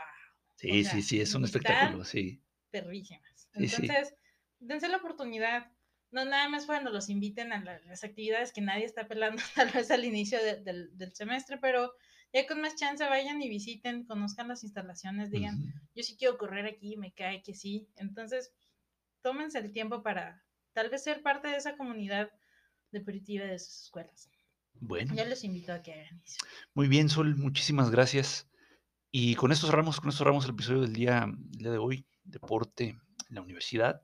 Sí, 0.56 0.80
O 0.80 0.84
sea, 0.84 0.92
sí, 0.92 1.02
sí, 1.02 1.20
es 1.20 1.34
un 1.34 1.44
espectáculo, 1.44 2.04
sí. 2.04 2.42
sí. 2.70 3.14
Entonces, 3.54 4.14
dense 4.58 4.88
la 4.88 4.98
oportunidad. 4.98 5.72
No 6.12 6.24
nada 6.24 6.48
más 6.48 6.66
cuando 6.66 6.90
los 6.90 7.08
inviten 7.08 7.52
a 7.52 7.62
la- 7.64 7.78
las 7.80 8.04
actividades 8.04 8.52
que 8.52 8.60
nadie 8.60 8.84
está 8.84 9.08
pelando 9.08 9.42
tal 9.54 9.70
vez 9.70 9.90
al 9.90 10.04
inicio 10.04 10.42
de- 10.42 10.56
del, 10.62 10.96
del 10.98 11.14
semestre, 11.14 11.56
pero 11.58 11.94
ya 12.32 12.46
con 12.46 12.60
más 12.60 12.76
chance 12.76 13.04
vayan 13.04 13.42
y 13.42 13.48
visiten, 13.48 14.04
conozcan 14.04 14.48
las 14.48 14.62
instalaciones, 14.62 15.30
digan, 15.30 15.74
yo 15.94 16.02
sí 16.02 16.16
quiero 16.16 16.38
correr 16.38 16.66
aquí, 16.66 16.96
me 16.96 17.12
cae 17.12 17.42
que 17.42 17.54
sí. 17.54 17.88
Entonces, 17.96 18.52
tómense 19.22 19.58
el 19.58 19.72
tiempo 19.72 20.02
para 20.02 20.44
tal 20.72 20.90
vez 20.90 21.02
ser 21.02 21.22
parte 21.22 21.48
de 21.48 21.56
esa 21.56 21.76
comunidad 21.76 22.30
deportiva 22.92 23.46
de 23.46 23.58
sus 23.58 23.84
escuelas. 23.84 24.30
Bueno. 24.74 25.14
Yo 25.14 25.24
los 25.24 25.44
invito 25.44 25.72
a 25.72 25.82
que 25.82 25.92
hagan 25.92 26.20
eso. 26.24 26.38
Muy 26.74 26.88
bien, 26.88 27.08
Sol, 27.08 27.36
muchísimas 27.36 27.90
gracias. 27.90 28.48
Y 29.10 29.34
con 29.34 29.50
esto 29.50 29.66
cerramos, 29.66 30.00
con 30.00 30.08
esto 30.08 30.18
cerramos 30.18 30.44
el 30.44 30.52
episodio 30.52 30.82
del 30.82 30.92
día, 30.92 31.26
del 31.26 31.62
día 31.62 31.70
de 31.72 31.78
hoy, 31.78 32.06
deporte 32.22 32.96
en 33.28 33.34
la 33.34 33.42
universidad. 33.42 34.02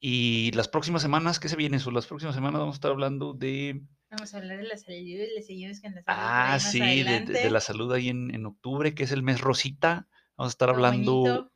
Y 0.00 0.50
las 0.52 0.68
próximas 0.68 1.02
semanas, 1.02 1.38
¿qué 1.38 1.48
se 1.48 1.56
viene, 1.56 1.78
Sol? 1.78 1.94
Las 1.94 2.06
próximas 2.06 2.34
semanas 2.34 2.60
vamos 2.60 2.74
a 2.74 2.78
estar 2.78 2.90
hablando 2.90 3.34
de, 3.34 3.82
Vamos 4.12 4.34
a 4.34 4.38
hablar 4.38 4.58
de 4.58 4.64
la 4.64 4.76
salud 4.76 4.96
y 4.96 5.16
les 5.16 5.46
seguimos 5.46 5.80
con 5.80 5.94
la 5.94 6.02
salud. 6.02 6.04
por 6.04 6.14
ahí 6.14 6.52
ah, 6.52 6.60
sí, 6.60 6.78
de, 7.02 7.20
de- 7.20 7.50
la 7.50 7.60
salud 7.60 7.92
ahí 7.92 8.08
en, 8.10 8.34
en 8.34 8.44
octubre, 8.46 8.94
que 8.94 9.04
es 9.04 9.12
el 9.12 9.22
mes 9.22 9.40
Rosita. 9.40 10.06
Vamos 10.36 10.50
a 10.50 10.54
estar 10.54 10.68
Todo 10.68 10.76
hablando 10.76 11.20
bonito. 11.20 11.52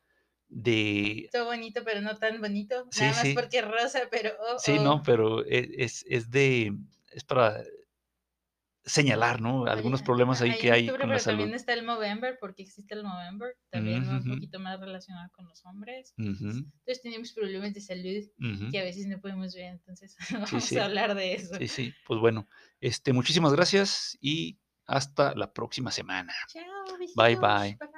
de, 0.49 1.29
todo 1.31 1.45
bonito, 1.45 1.81
pero 1.85 2.01
no 2.01 2.17
tan 2.17 2.41
bonito. 2.41 2.87
Sí, 2.91 3.01
Nada 3.01 3.13
más 3.13 3.21
sí. 3.21 3.33
porque 3.35 3.59
es 3.59 3.67
rosa, 3.67 4.01
pero. 4.09 4.31
oh, 4.39 4.57
sí, 4.59 4.75
oh. 4.79 4.83
no, 4.83 5.03
pero 5.03 5.45
e- 5.45 5.69
es, 5.77 6.03
es 6.09 6.31
de, 6.31 6.73
es 7.11 7.23
para 7.23 7.63
señalar, 8.87 9.41
¿no? 9.41 9.65
Algunos 9.65 10.01
problemas 10.01 10.41
ahí 10.41 10.57
que 10.57 10.71
hay 10.71 10.85
octubre, 10.85 11.01
con 11.01 11.09
la 11.09 11.15
pero 11.15 11.23
salud. 11.23 11.39
También 11.39 11.55
está 11.55 11.73
el 11.73 11.85
Movember, 11.85 12.37
porque 12.39 12.63
existe 12.63 12.95
el 12.95 13.03
Movember, 13.03 13.55
también 13.69 14.07
un 14.07 14.23
poquito 14.23 14.59
más 14.59 14.79
relacionado 14.79 15.29
con 15.33 15.47
los 15.47 15.63
hombres. 15.65 16.13
Entonces 16.17 17.01
tenemos 17.03 17.33
problemas 17.33 17.73
de 17.73 17.81
salud 17.81 18.71
que 18.71 18.79
a 18.79 18.83
veces 18.83 19.05
no 19.07 19.19
podemos 19.19 19.53
ver, 19.53 19.73
entonces 19.73 20.15
vamos 20.31 20.63
sí. 20.63 20.77
a 20.77 20.85
hablar 20.85 21.15
de 21.15 21.33
eso. 21.35 21.55
Sí, 21.55 21.67
sí, 21.67 21.93
pues 22.07 22.19
bueno, 22.19 22.47
este, 22.79 23.13
muchísimas 23.13 23.53
gracias 23.53 24.17
y 24.21 24.57
hasta 24.85 25.35
la 25.35 25.53
próxima 25.53 25.91
semana. 25.91 26.33
Chao, 26.47 26.97
Bye, 27.15 27.35
bye. 27.35 27.77
bye. 27.77 27.89